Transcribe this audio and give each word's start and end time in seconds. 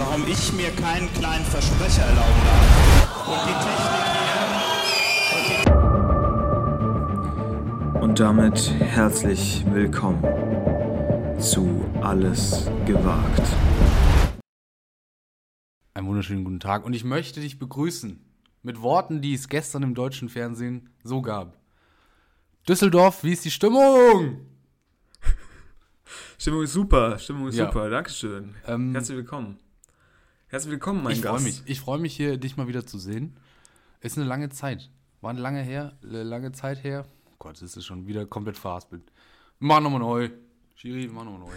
warum 0.00 0.26
ich 0.26 0.52
mir 0.54 0.70
keinen 0.70 1.12
kleinen 1.12 1.44
Versprecher 1.44 2.02
erlauben 2.02 2.40
darf. 2.46 3.28
Und 3.28 3.40
die 3.46 3.56
Technik 3.66 4.04
hier. 7.92 8.00
Und 8.02 8.18
damit 8.18 8.70
herzlich 8.80 9.62
willkommen 9.70 10.22
zu 11.38 11.84
Alles 12.00 12.70
gewagt. 12.86 13.42
Einen 15.92 16.06
wunderschönen 16.06 16.44
guten 16.44 16.60
Tag 16.60 16.84
und 16.86 16.94
ich 16.94 17.04
möchte 17.04 17.40
dich 17.40 17.58
begrüßen 17.58 18.24
mit 18.62 18.80
Worten, 18.80 19.20
die 19.20 19.34
es 19.34 19.48
gestern 19.48 19.82
im 19.82 19.94
deutschen 19.94 20.30
Fernsehen 20.30 20.88
so 21.04 21.20
gab. 21.20 21.58
Düsseldorf, 22.66 23.22
wie 23.22 23.32
ist 23.32 23.44
die 23.44 23.50
Stimmung? 23.50 24.46
Stimmung 26.38 26.62
ist 26.62 26.72
super, 26.72 27.18
Stimmung 27.18 27.48
ist 27.48 27.56
Ja. 27.56 27.66
super, 27.66 27.90
Dankeschön. 27.90 28.54
Ähm, 28.66 28.92
Herzlich 28.92 29.18
willkommen. 29.18 29.58
Herzlich 30.50 30.72
willkommen, 30.72 31.02
mein 31.02 31.12
ich 31.12 31.20
freue 31.20 31.32
Gast. 31.34 31.44
mich. 31.44 31.62
Ich 31.66 31.80
freue 31.80 31.98
mich 31.98 32.16
hier, 32.16 32.36
dich 32.36 32.56
mal 32.56 32.66
wieder 32.66 32.84
zu 32.84 32.98
sehen. 32.98 33.36
Ist 34.00 34.18
eine 34.18 34.26
lange 34.26 34.48
Zeit. 34.48 34.90
War 35.20 35.30
eine 35.30 35.40
lange 35.40 35.62
her, 35.62 35.96
äh, 36.02 36.22
lange 36.22 36.52
Zeit 36.52 36.82
her. 36.82 37.06
Oh 37.30 37.34
Gott, 37.38 37.60
es 37.62 37.76
ist 37.76 37.84
schon 37.84 38.06
wieder 38.06 38.26
komplett 38.26 38.56
verhaspelt. 38.58 39.02
Mach 39.60 39.80
nochmal 39.80 40.00
neu. 40.00 40.30
Schiri, 40.74 41.08
mach 41.12 41.24
nochmal 41.24 41.40
neu. 41.40 41.52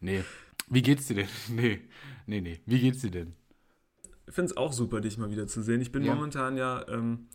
Nee. 0.00 0.24
Wie 0.68 0.82
geht's 0.82 1.06
dir 1.06 1.16
denn? 1.16 1.28
Nee. 1.50 1.80
Nee, 2.26 2.40
nee. 2.40 2.60
Wie 2.64 2.80
geht's 2.80 3.00
dir 3.00 3.10
denn? 3.10 3.34
Ich 4.26 4.34
finde 4.34 4.52
es 4.52 4.56
auch 4.56 4.72
super, 4.72 5.00
dich 5.00 5.18
mal 5.18 5.30
wieder 5.30 5.46
zu 5.46 5.60
sehen. 5.62 5.80
Ich 5.80 5.90
bin 5.92 6.04
Ja. 6.04 6.14
momentan 6.14 6.56
ja 6.56 6.86
ähm, 6.88 7.26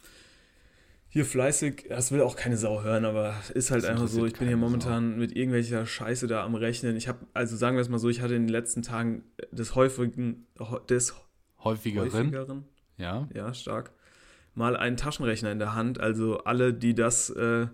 hier 1.15 1.23
fleißig, 1.25 1.85
das 1.87 2.11
will 2.11 2.19
auch 2.19 2.35
keine 2.35 2.57
Sau 2.57 2.83
hören, 2.83 3.05
aber 3.05 3.35
ist 3.53 3.71
halt 3.71 3.83
Das 3.83 3.89
einfach 3.89 4.09
so, 4.09 4.25
ich 4.25 4.33
bin 4.33 4.49
hier 4.49 4.57
momentan 4.57 5.17
mit 5.17 5.33
irgendwelcher 5.33 5.85
Scheiße 5.85 6.27
da 6.27 6.43
am 6.43 6.55
Rechnen. 6.55 6.97
Ich 6.97 7.07
habe, 7.07 7.19
also 7.33 7.55
sagen 7.55 7.77
wir 7.77 7.81
es 7.81 7.87
mal 7.87 7.99
so, 7.99 8.09
ich 8.09 8.19
hatte 8.19 8.35
in 8.35 8.41
den 8.41 8.49
letzten 8.49 8.81
Tagen 8.81 9.23
des 9.49 9.75
häufigen, 9.75 10.45
des 10.89 11.15
Häufigeren? 11.63 12.11
häufigeren, 12.11 12.65
Ja. 12.97 13.29
ja, 13.33 13.53
stark, 13.53 13.91
mal 14.55 14.75
einen 14.75 14.97
Taschenrechner 14.97 15.53
in 15.53 15.59
der 15.59 15.73
Hand. 15.73 16.01
Also 16.01 16.39
alle, 16.39 16.73
die 16.73 16.93
das, 16.93 17.29
äh, 17.29 17.67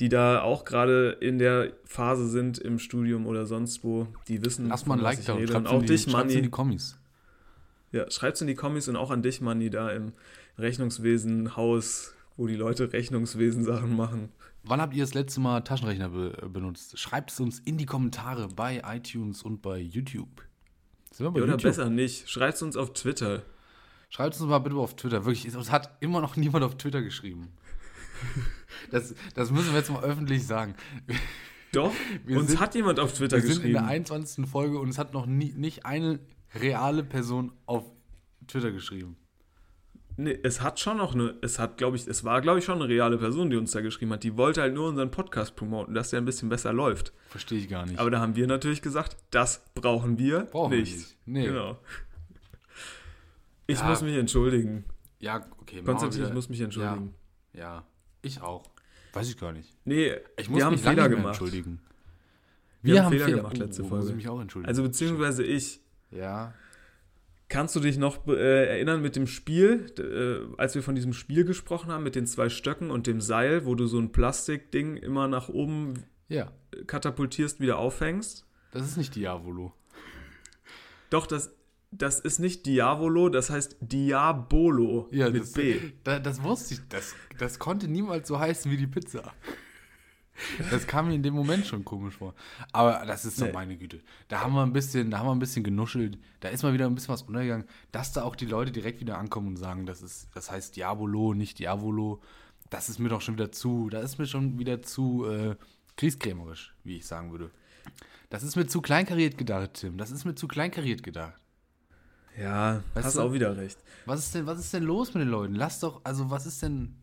die 0.00 0.08
da 0.08 0.42
auch 0.42 0.64
gerade 0.64 1.16
in 1.20 1.38
der 1.38 1.74
Phase 1.84 2.26
sind 2.26 2.58
im 2.58 2.80
Studium 2.80 3.28
oder 3.28 3.46
sonst 3.46 3.84
wo, 3.84 4.08
die 4.26 4.44
wissen, 4.44 4.68
Lass 4.68 4.84
mal 4.84 4.94
ein 4.94 5.00
Like 5.00 5.24
da 5.24 5.34
und 5.34 5.48
schreib's 5.48 5.70
auch 5.70 5.74
in 5.74 5.80
die, 5.82 5.86
dich, 5.86 6.02
schreib's 6.02 6.22
in 6.24 6.28
die 6.30 6.36
Manni. 6.38 6.50
Kommis. 6.50 6.98
Ja, 7.92 8.10
schreibt's 8.10 8.40
in 8.40 8.48
die 8.48 8.56
Kommis 8.56 8.88
und 8.88 8.96
auch 8.96 9.12
an 9.12 9.22
dich, 9.22 9.40
Manni, 9.40 9.70
da 9.70 9.90
im 9.92 10.12
Rechnungswesen, 10.58 11.56
Haus, 11.56 12.14
wo 12.36 12.46
die 12.46 12.56
Leute 12.56 12.92
Rechnungswesen-Sachen 12.92 13.94
machen. 13.96 14.30
Wann 14.64 14.80
habt 14.80 14.94
ihr 14.94 15.02
das 15.02 15.14
letzte 15.14 15.40
Mal 15.40 15.60
Taschenrechner 15.60 16.08
be 16.08 16.48
benutzt? 16.50 16.98
Schreibt 16.98 17.30
es 17.30 17.40
uns 17.40 17.58
in 17.60 17.76
die 17.78 17.86
Kommentare 17.86 18.48
bei 18.48 18.82
iTunes 18.86 19.42
und 19.42 19.60
bei 19.62 19.78
YouTube. 19.78 20.42
Sind 21.12 21.26
wir 21.26 21.30
bei 21.30 21.38
Ja, 21.38 21.44
oder 21.44 21.52
YouTube? 21.52 21.62
besser 21.70 21.90
nicht. 21.90 22.28
Schreibt's 22.30 22.62
uns 22.62 22.76
auf 22.76 22.92
Twitter. 22.94 23.42
Schreibt 24.10 24.34
es 24.34 24.40
uns 24.40 24.48
mal 24.50 24.58
bitte 24.60 24.76
auf 24.76 24.96
Twitter. 24.96 25.24
Wirklich, 25.24 25.44
es 25.46 25.70
hat 25.70 25.96
immer 26.00 26.20
noch 26.20 26.36
niemand 26.36 26.64
auf 26.64 26.76
Twitter 26.76 27.02
geschrieben. 27.02 27.48
Das, 28.90 29.14
das 29.34 29.50
müssen 29.50 29.70
wir 29.72 29.78
jetzt 29.78 29.90
mal 29.90 30.02
öffentlich 30.02 30.46
sagen. 30.46 30.74
Doch, 31.72 31.92
Wir 32.26 32.38
uns 32.38 32.48
sind- 32.50 32.60
hat 32.60 32.74
jemand 32.74 32.98
auf 33.00 33.12
Twitter 33.12 33.36
Wir 33.36 33.42
sind 33.42 33.50
in 33.50 33.56
geschrieben. 33.58 33.72
der 33.74 33.86
21. 33.86 34.46
Folge 34.46 34.78
und 34.78 34.88
es 34.88 34.98
hat 34.98 35.12
noch 35.14 35.26
nie, 35.26 35.52
nicht 35.52 35.86
eine 35.86 36.20
reale 36.54 37.02
Person 37.04 37.52
auf 37.66 37.84
Twitter 38.46 38.72
geschrieben. 38.72 39.16
Nee, 40.16 40.38
es 40.44 40.60
hat 40.62 40.78
schon 40.78 40.98
noch 40.98 41.14
eine, 41.14 41.34
es 41.42 41.58
hat, 41.58 41.76
glaube 41.76 41.96
ich, 41.96 42.06
es 42.06 42.22
war, 42.22 42.40
glaube 42.40 42.60
ich, 42.60 42.64
schon 42.64 42.76
eine 42.80 42.88
reale 42.88 43.18
Person, 43.18 43.50
die 43.50 43.56
uns 43.56 43.72
da 43.72 43.80
geschrieben 43.80 44.12
hat. 44.12 44.22
Die 44.22 44.36
wollte 44.36 44.62
halt 44.62 44.72
nur 44.74 44.88
unseren 44.88 45.10
Podcast 45.10 45.56
promoten, 45.56 45.92
dass 45.94 46.10
der 46.10 46.20
ein 46.20 46.24
bisschen 46.24 46.48
besser 46.48 46.72
läuft. 46.72 47.12
Verstehe 47.28 47.58
ich 47.58 47.68
gar 47.68 47.84
nicht. 47.84 47.98
Aber 47.98 48.10
da 48.10 48.20
haben 48.20 48.36
wir 48.36 48.46
natürlich 48.46 48.80
gesagt, 48.80 49.16
das 49.30 49.64
brauchen 49.74 50.16
wir 50.18 50.40
Brauchen 50.44 50.70
wir 50.72 50.78
nicht. 50.80 50.96
nicht. 50.96 51.16
Nee. 51.26 51.46
Genau. 51.46 51.78
Ich 53.66 53.80
Ja. 53.80 53.88
muss 53.88 54.02
mich 54.02 54.14
entschuldigen. 54.16 54.84
ja, 55.18 55.44
okay. 55.60 55.76
wir 55.76 55.84
Konstantin, 55.84 56.24
ich 56.24 56.32
muss 56.32 56.48
mich 56.48 56.60
entschuldigen. 56.60 57.14
Ja, 57.54 57.60
ja, 57.60 57.86
ich 58.22 58.40
auch. 58.40 58.70
Weiß 59.14 59.28
ich 59.28 59.38
gar 59.38 59.52
nicht. 59.52 59.74
Nee, 59.84 60.12
Ich 60.36 60.48
muss 60.48 60.58
wir 60.58 60.64
haben 60.66 60.72
mich 60.72 60.82
Fehler 60.82 61.08
nicht 61.08 61.16
gemacht. 61.16 61.28
entschuldigen. 61.40 61.80
Wir 62.82 63.02
haben 63.04 63.12
Fehler 63.12 63.30
gemacht 63.36 63.56
letzte 63.56 63.82
oh, 63.82 63.88
Folge. 63.88 64.02
Muss 64.04 64.10
ich 64.10 64.16
mich 64.16 64.28
auch 64.28 64.40
entschuldigen. 64.40 64.68
Also 64.68 64.82
beziehungsweise 64.82 65.42
ich. 65.44 65.80
ja, 66.10 66.52
Kannst 67.54 67.76
du 67.76 67.78
dich 67.78 67.98
noch 67.98 68.26
äh, 68.26 68.66
erinnern 68.66 69.00
mit 69.00 69.14
dem 69.14 69.28
Spiel, 69.28 69.86
äh, 69.96 70.60
als 70.60 70.74
wir 70.74 70.82
von 70.82 70.96
diesem 70.96 71.12
Spiel 71.12 71.44
gesprochen 71.44 71.92
haben, 71.92 72.02
mit 72.02 72.16
den 72.16 72.26
zwei 72.26 72.48
Stöcken 72.48 72.90
und 72.90 73.06
dem 73.06 73.20
Seil, 73.20 73.64
wo 73.64 73.76
du 73.76 73.86
so 73.86 73.96
ein 73.96 74.10
Plastikding 74.10 74.96
immer 74.96 75.28
nach 75.28 75.48
oben 75.48 76.02
ja. 76.28 76.50
katapultierst, 76.88 77.60
wieder 77.60 77.78
aufhängst? 77.78 78.44
Das 78.72 78.84
ist 78.84 78.96
nicht 78.96 79.14
Diavolo. 79.14 79.72
Doch, 81.10 81.28
das, 81.28 81.54
das 81.92 82.18
ist 82.18 82.40
nicht 82.40 82.66
Diavolo, 82.66 83.28
das 83.28 83.50
heißt 83.50 83.76
Diabolo 83.80 85.06
Ja, 85.12 85.30
mit 85.30 85.42
das, 85.42 85.52
B. 85.52 85.78
Da, 86.02 86.18
das 86.18 86.42
wusste 86.42 86.74
ich. 86.74 86.80
Das, 86.88 87.14
das 87.38 87.60
konnte 87.60 87.86
niemals 87.86 88.26
so 88.26 88.36
heißen 88.36 88.68
wie 88.68 88.78
die 88.78 88.88
Pizza. 88.88 89.32
Das 90.70 90.86
kam 90.86 91.06
mir 91.08 91.14
in 91.14 91.22
dem 91.22 91.34
Moment 91.34 91.64
schon 91.66 91.84
komisch 91.84 92.16
vor. 92.16 92.34
Aber 92.72 93.04
das 93.06 93.24
ist 93.24 93.36
so 93.36 93.44
Nee. 93.46 93.52
meine 93.52 93.76
Güte. 93.76 94.00
Da 94.28 94.40
haben 94.40 94.52
wir 94.54 94.62
ein 94.62 94.72
bisschen, 94.72 95.10
da 95.10 95.18
haben 95.18 95.26
wir 95.26 95.32
ein 95.34 95.38
bisschen 95.38 95.62
genuschelt. 95.64 96.18
Da 96.40 96.48
ist 96.48 96.62
mal 96.62 96.72
wieder 96.72 96.86
ein 96.86 96.94
bisschen 96.94 97.14
was 97.14 97.22
untergegangen, 97.22 97.66
dass 97.92 98.12
da 98.12 98.22
auch 98.24 98.34
die 98.36 98.46
Leute 98.46 98.72
direkt 98.72 99.00
wieder 99.00 99.18
ankommen 99.18 99.48
und 99.48 99.56
sagen, 99.56 99.86
das 99.86 100.02
ist, 100.02 100.28
das 100.34 100.50
heißt 100.50 100.76
Diabolo, 100.76 101.34
nicht 101.34 101.58
Diavolo. 101.60 102.20
Das 102.70 102.88
ist 102.88 102.98
mir 102.98 103.08
doch 103.08 103.20
schon 103.20 103.34
wieder 103.34 103.52
zu, 103.52 103.88
da 103.90 104.00
ist 104.00 104.18
mir 104.18 104.26
schon 104.26 104.58
wieder 104.58 104.82
zu 104.82 105.24
äh, 105.26 105.54
kriegskrämerisch, 105.96 106.74
wie 106.82 106.96
ich 106.96 107.06
sagen 107.06 107.30
würde. 107.30 107.50
Das 108.30 108.42
ist 108.42 108.56
mir 108.56 108.66
zu 108.66 108.80
kleinkariert 108.80 109.38
gedacht, 109.38 109.74
Tim. 109.74 109.98
Das 109.98 110.10
ist 110.10 110.24
mir 110.24 110.34
zu 110.34 110.48
kleinkariert 110.48 111.02
gedacht. 111.04 111.34
Ja, 112.36 112.82
Weißt 112.94 113.06
hast 113.06 113.16
du? 113.16 113.20
auch 113.22 113.32
wieder 113.32 113.56
recht. 113.56 113.78
Was 114.06 114.18
ist 114.20 114.34
denn, 114.34 114.46
was 114.46 114.58
ist 114.58 114.74
denn 114.74 114.82
los 114.82 115.14
mit 115.14 115.20
den 115.22 115.28
Leuten? 115.28 115.54
Lass 115.54 115.78
doch, 115.78 116.00
also 116.04 116.30
was 116.30 116.46
ist 116.46 116.60
denn. 116.62 116.96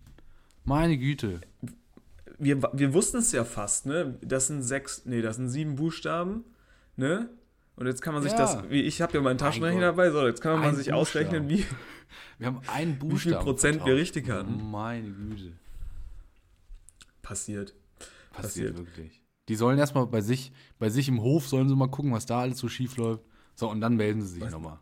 Meine 0.66 0.98
Güte. 0.98 1.40
Wir, 2.44 2.62
wir 2.74 2.94
wussten 2.94 3.18
es 3.18 3.32
ja 3.32 3.44
fast, 3.46 3.86
ne? 3.86 4.18
Das 4.22 4.48
sind 4.48 4.64
sechs, 4.64 5.04
nee, 5.06 5.22
das 5.22 5.36
sind 5.36 5.50
sieben 5.50 5.76
Buchstaben, 5.76 6.44
ne? 6.96 7.30
Und 7.76 7.86
jetzt 7.88 8.02
kann 8.02 8.14
man 8.14 8.24
sich 8.24 8.32
Ja. 8.34 8.38
das, 8.40 8.70
wie 8.70 8.82
ich 8.82 9.02
habe 9.02 9.14
ja 9.14 9.22
meinen 9.22 9.38
Taschenrechner 9.38 9.82
dabei, 9.82 10.10
so, 10.12 10.26
jetzt 10.26 10.42
kann 10.42 10.60
man 10.60 10.76
sich 10.76 10.88
Buchstaben. 10.88 10.98
ausrechnen, 11.00 11.50
wie, 11.50 11.66
Wir 12.40 12.48
haben 12.48 12.62
einen 12.68 12.98
Buchstaben. 13.00 13.14
wie 13.16 13.20
viel 13.20 13.36
Prozent 13.38 13.86
wir 13.86 13.96
richtig 13.96 14.30
hatten. 14.30 14.70
Meine 14.72 15.10
Güte. 15.12 15.54
Passiert. 17.22 17.74
Passiert, 18.32 18.74
Passiert. 18.74 18.78
wirklich. 18.78 19.22
Die 19.50 19.56
sollen 19.56 19.78
erstmal 19.78 20.08
bei 20.08 20.22
sich, 20.22 20.52
bei 20.80 20.90
sich 20.90 21.08
im 21.08 21.22
Hof, 21.22 21.48
sollen 21.48 21.68
sie 21.70 21.76
mal 21.76 21.90
gucken, 21.90 22.12
was 22.12 22.26
da 22.26 22.40
alles 22.42 22.58
so 22.58 22.68
schief 22.70 22.98
läuft. 22.98 23.24
So, 23.56 23.70
und 23.70 23.82
dann 23.82 23.96
melden 23.96 24.22
sie 24.22 24.40
sich 24.40 24.50
nochmal. 24.50 24.80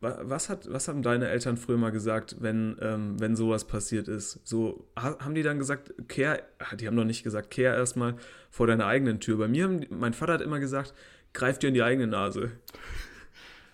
Wa- 0.00 0.18
Was, 0.24 0.48
hat, 0.50 0.70
was 0.70 0.88
haben 0.88 1.02
deine 1.02 1.28
Eltern 1.28 1.56
früher 1.56 1.78
mal 1.78 1.90
gesagt, 1.90 2.36
wenn, 2.40 2.76
ähm, 2.80 3.18
wenn 3.18 3.34
sowas 3.36 3.66
passiert 3.66 4.08
ist? 4.08 4.40
So, 4.44 4.86
ha, 4.98 5.16
haben 5.20 5.34
die 5.34 5.42
dann 5.42 5.58
gesagt, 5.58 5.92
kehr, 6.08 6.42
ah, 6.58 6.76
die 6.76 6.86
haben 6.86 6.94
noch 6.96 7.04
nicht 7.04 7.22
gesagt, 7.22 7.50
kehr 7.50 7.74
erstmal 7.74 8.16
vor 8.50 8.66
deiner 8.66 8.86
eigenen 8.86 9.20
Tür. 9.20 9.38
Bei 9.38 9.48
mir, 9.48 9.64
haben, 9.64 9.86
mein 9.90 10.12
Vater 10.14 10.34
hat 10.34 10.40
immer 10.42 10.60
gesagt, 10.60 10.92
greif 11.32 11.58
dir 11.58 11.68
in 11.68 11.74
die 11.74 11.82
eigene 11.82 12.06
Nase. 12.06 12.52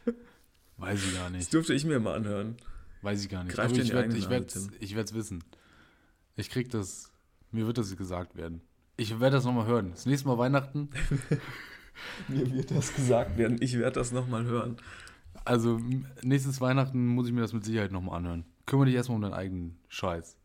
Weiß 0.76 1.04
ich 1.04 1.14
gar 1.14 1.24
Das 1.24 1.32
nicht. 1.32 1.52
dürfte 1.52 1.74
ich 1.74 1.84
mir 1.84 1.98
mal 2.00 2.14
anhören. 2.14 2.56
Weiß 3.02 3.22
ich 3.22 3.28
gar 3.28 3.44
nicht. 3.44 3.54
Greif 3.54 3.66
Aber 3.66 3.74
dir 3.74 3.80
in 3.80 3.82
ich 3.82 3.88
die 3.90 3.94
werde 3.94 4.04
eigene 4.08 4.18
ich 4.18 4.28
Nase, 4.28 4.70
ich 4.80 4.96
werd's 4.96 5.14
wissen. 5.14 5.44
Ich 6.36 6.50
krieg 6.50 6.70
das. 6.70 7.10
Mir 7.50 7.66
wird 7.66 7.78
das 7.78 7.94
gesagt 7.96 8.36
werden. 8.36 8.62
Ich 8.96 9.18
werde 9.20 9.36
das 9.36 9.44
nochmal 9.44 9.66
hören. 9.66 9.90
Das 9.90 10.06
nächste 10.06 10.28
Mal 10.28 10.38
Weihnachten. 10.38 10.88
Mir 12.28 12.50
wird 12.52 12.70
das 12.70 12.94
gesagt 12.94 13.36
werden. 13.36 13.58
Ich 13.60 13.78
werde 13.78 13.92
das 14.00 14.12
nochmal 14.12 14.44
hören. 14.44 14.76
Also 15.44 15.80
nächstes 16.22 16.60
Weihnachten 16.60 17.06
muss 17.06 17.26
ich 17.26 17.32
mir 17.32 17.40
das 17.40 17.52
mit 17.52 17.64
Sicherheit 17.64 17.92
nochmal 17.92 18.18
anhören. 18.18 18.44
Kümmere 18.66 18.86
dich 18.86 18.94
erstmal 18.94 19.16
um 19.16 19.22
deinen 19.22 19.34
eigenen 19.34 19.78
Scheiß. 19.88 20.36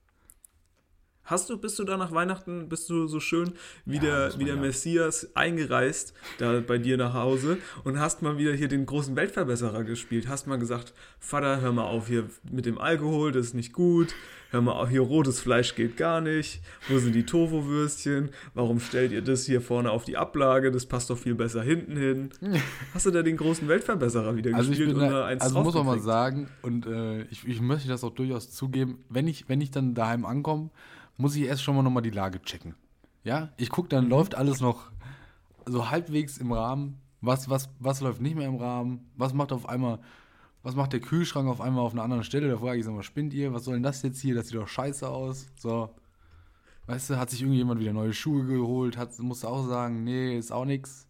Hast 1.27 1.50
du, 1.50 1.57
bist 1.57 1.77
du 1.77 1.83
da 1.83 1.97
nach 1.97 2.13
Weihnachten, 2.13 2.69
bist 2.69 2.89
du 2.89 3.06
so 3.07 3.19
schön 3.19 3.51
wie 3.85 3.95
Ja, 3.95 4.29
der, 4.29 4.39
wie 4.39 4.45
der 4.45 4.56
ja. 4.56 4.62
Messias 4.62 5.35
eingereist, 5.35 6.13
da 6.38 6.62
bei 6.65 6.77
dir 6.77 6.95
nach 6.95 7.13
Hause 7.13 7.57
und 7.83 8.00
hast 8.00 8.21
mal 8.21 8.38
wieder 8.38 8.53
hier 8.53 8.69
den 8.69 8.85
großen 8.85 9.13
Weltverbesserer 9.18 9.83
gespielt? 9.83 10.29
Hast 10.29 10.47
mal 10.47 10.57
gesagt, 10.57 10.94
Vater, 11.19 11.59
hör 11.59 11.74
mal 11.74 11.83
auf 11.83 12.07
hier 12.07 12.29
mit 12.50 12.65
dem 12.65 12.77
Alkohol, 12.77 13.33
das 13.33 13.47
ist 13.47 13.56
nicht 13.56 13.74
gut. 13.74 14.15
Hör 14.51 14.62
mal 14.62 14.71
auf, 14.71 14.89
hier 14.89 15.01
rotes 15.01 15.41
Fleisch 15.41 15.75
geht 15.75 15.97
gar 15.97 16.21
nicht. 16.21 16.62
Wo 16.88 16.97
sind 17.00 17.13
die 17.13 17.25
Tofu-Würstchen? 17.25 18.30
Warum 18.53 18.80
stellt 18.80 19.12
ihr 19.12 19.21
das 19.21 19.45
hier 19.45 19.59
vorne 19.59 19.91
auf 19.91 20.06
die 20.06 20.15
Ablage? 20.15 20.71
Das 20.71 20.85
passt 20.85 21.09
doch 21.09 21.18
viel 21.18 21.35
besser 21.35 21.62
hinten 21.62 21.97
hin. 21.97 22.30
Hast 22.94 23.06
du 23.06 23.12
da 23.12 23.21
den 23.21 23.35
großen 23.35 23.68
Weltverbesserer 23.68 24.38
wieder 24.38 24.56
Also 24.56 24.71
ich 24.71 24.77
gespielt 24.77 24.95
bin 24.95 25.03
und 25.03 25.12
da, 25.12 25.19
da 25.19 25.25
eins 25.25 25.41
also 25.41 25.62
muss 25.62 25.73
man 25.73 25.85
mal 25.85 26.00
sagen, 26.00 26.47
und 26.62 26.85
äh, 26.85 27.23
ich, 27.23 27.45
ich 27.45 27.59
möchte 27.59 27.89
das 27.89 28.06
auch 28.06 28.13
durchaus 28.13 28.50
zugeben, 28.51 29.03
wenn 29.09 29.27
ich, 29.27 29.50
wenn 29.50 29.59
ich 29.59 29.71
dann 29.71 29.94
daheim 29.94 30.25
ankomme, 30.25 30.69
muss 31.17 31.35
ich 31.35 31.43
erst 31.43 31.63
schon 31.63 31.75
mal 31.75 31.83
nochmal 31.83 32.03
die 32.03 32.09
Lage 32.11 32.41
checken. 32.41 32.75
Ja, 33.23 33.51
ich 33.57 33.69
gucke, 33.69 33.89
dann 33.89 34.07
läuft 34.09 34.35
alles 34.35 34.61
noch 34.61 34.91
so 35.65 35.89
halbwegs 35.89 36.37
im 36.37 36.51
Rahmen. 36.51 36.99
Was, 37.19 37.49
was, 37.49 37.69
was 37.79 37.99
läuft 38.01 38.21
nicht 38.21 38.35
mehr 38.35 38.47
im 38.47 38.55
Rahmen? 38.55 39.09
Was 39.15 39.33
macht 39.33 39.51
auf 39.51 39.67
einmal, 39.67 39.99
was 40.63 40.75
macht 40.75 40.93
der 40.93 40.99
Kühlschrank 41.01 41.49
auf 41.49 41.59
einmal 41.59 41.83
auf 41.83 41.93
einer 41.93 42.03
anderen 42.03 42.23
Stelle? 42.23 42.47
Da 42.47 42.57
frage 42.57 42.79
ich, 42.79 42.85
sag 42.85 42.93
mal, 42.93 43.03
spinnt 43.03 43.33
ihr? 43.33 43.53
Was 43.53 43.65
soll 43.65 43.73
denn 43.73 43.83
das 43.83 44.01
jetzt 44.03 44.21
hier? 44.21 44.35
Das 44.35 44.47
sieht 44.47 44.57
doch 44.57 44.67
scheiße 44.67 45.09
aus. 45.09 45.47
So. 45.57 45.93
Weißt 46.85 47.09
du, 47.09 47.17
hat 47.17 47.29
sich 47.31 47.41
irgendjemand 47.41 47.81
wieder 47.81 47.91
neue 47.91 48.13
Schuhe 48.13 48.45
geholt? 48.45 48.95
Hat, 48.97 49.17
musst 49.19 49.43
du 49.43 49.47
auch 49.47 49.67
sagen, 49.67 50.03
nee, 50.03 50.37
ist 50.37 50.51
auch 50.51 50.65
nix. 50.65 51.05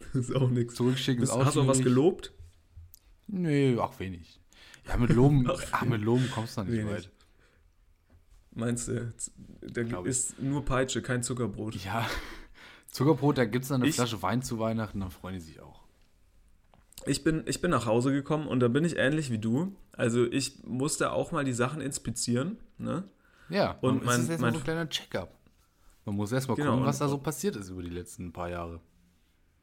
Ist 0.14 0.34
auch 0.34 0.48
nichts. 0.48 0.74
Zurückschicken 0.76 1.22
ist 1.22 1.30
auch 1.30 1.44
Hast 1.44 1.56
du 1.56 1.60
auch 1.60 1.66
was 1.66 1.82
gelobt? 1.82 2.32
Nee, 3.26 3.76
auch 3.76 4.00
wenig. 4.00 4.40
Ja, 4.88 4.96
mit 4.96 5.10
Loben, 5.10 5.46
Ach, 5.50 5.62
ach, 5.72 5.84
mit 5.84 6.00
Loben 6.00 6.28
kommst 6.34 6.56
du 6.56 6.62
da 6.62 6.64
nicht 6.64 6.78
wenig. 6.78 6.90
weit. 6.90 7.10
Meinst 8.60 8.88
du, 8.88 9.12
da 9.62 9.82
Glaub 9.82 10.04
ich. 10.04 10.10
ist 10.10 10.40
nur 10.40 10.64
Peitsche, 10.64 11.02
kein 11.02 11.22
Zuckerbrot. 11.22 11.74
Ja, 11.84 12.06
Zuckerbrot, 12.90 13.38
da 13.38 13.44
gibt 13.44 13.64
es 13.64 13.68
dann 13.70 13.80
eine 13.80 13.88
Ich- 13.90 13.96
Flasche 13.96 14.20
Wein 14.22 14.42
zu 14.42 14.58
Weihnachten, 14.58 15.00
dann 15.00 15.10
freuen 15.10 15.34
die 15.34 15.40
sich 15.40 15.60
auch. 15.60 15.80
Ich 17.06 17.24
bin, 17.24 17.44
ich 17.46 17.60
bin 17.62 17.70
nach 17.70 17.86
Hause 17.86 18.12
gekommen 18.12 18.46
und 18.46 18.60
da 18.60 18.68
bin 18.68 18.84
ich 18.84 18.96
ähnlich 18.98 19.30
wie 19.30 19.38
du. 19.38 19.74
Also 19.92 20.24
ich 20.26 20.62
musste 20.64 21.12
auch 21.12 21.32
mal 21.32 21.44
die 21.44 21.52
Sachen 21.54 21.80
inspizieren. 21.80 22.58
Ne? 22.78 23.04
Ja, 23.48 23.78
Und 23.80 24.04
mein- 24.04 24.20
ist 24.20 24.28
erstmal 24.28 24.50
mein- 24.50 24.54
so 24.54 24.60
ein 24.60 24.64
kleiner 24.64 24.88
Check-up. 24.88 25.34
Man 26.04 26.16
muss 26.16 26.30
erstmal 26.32 26.56
Genau, 26.56 26.72
gucken, 26.72 26.86
was 26.86 26.98
da 26.98 27.08
so 27.08 27.18
passiert 27.18 27.56
ist 27.56 27.70
über 27.70 27.82
die 27.82 27.88
letzten 27.90 28.32
paar 28.32 28.50
Jahre. 28.50 28.80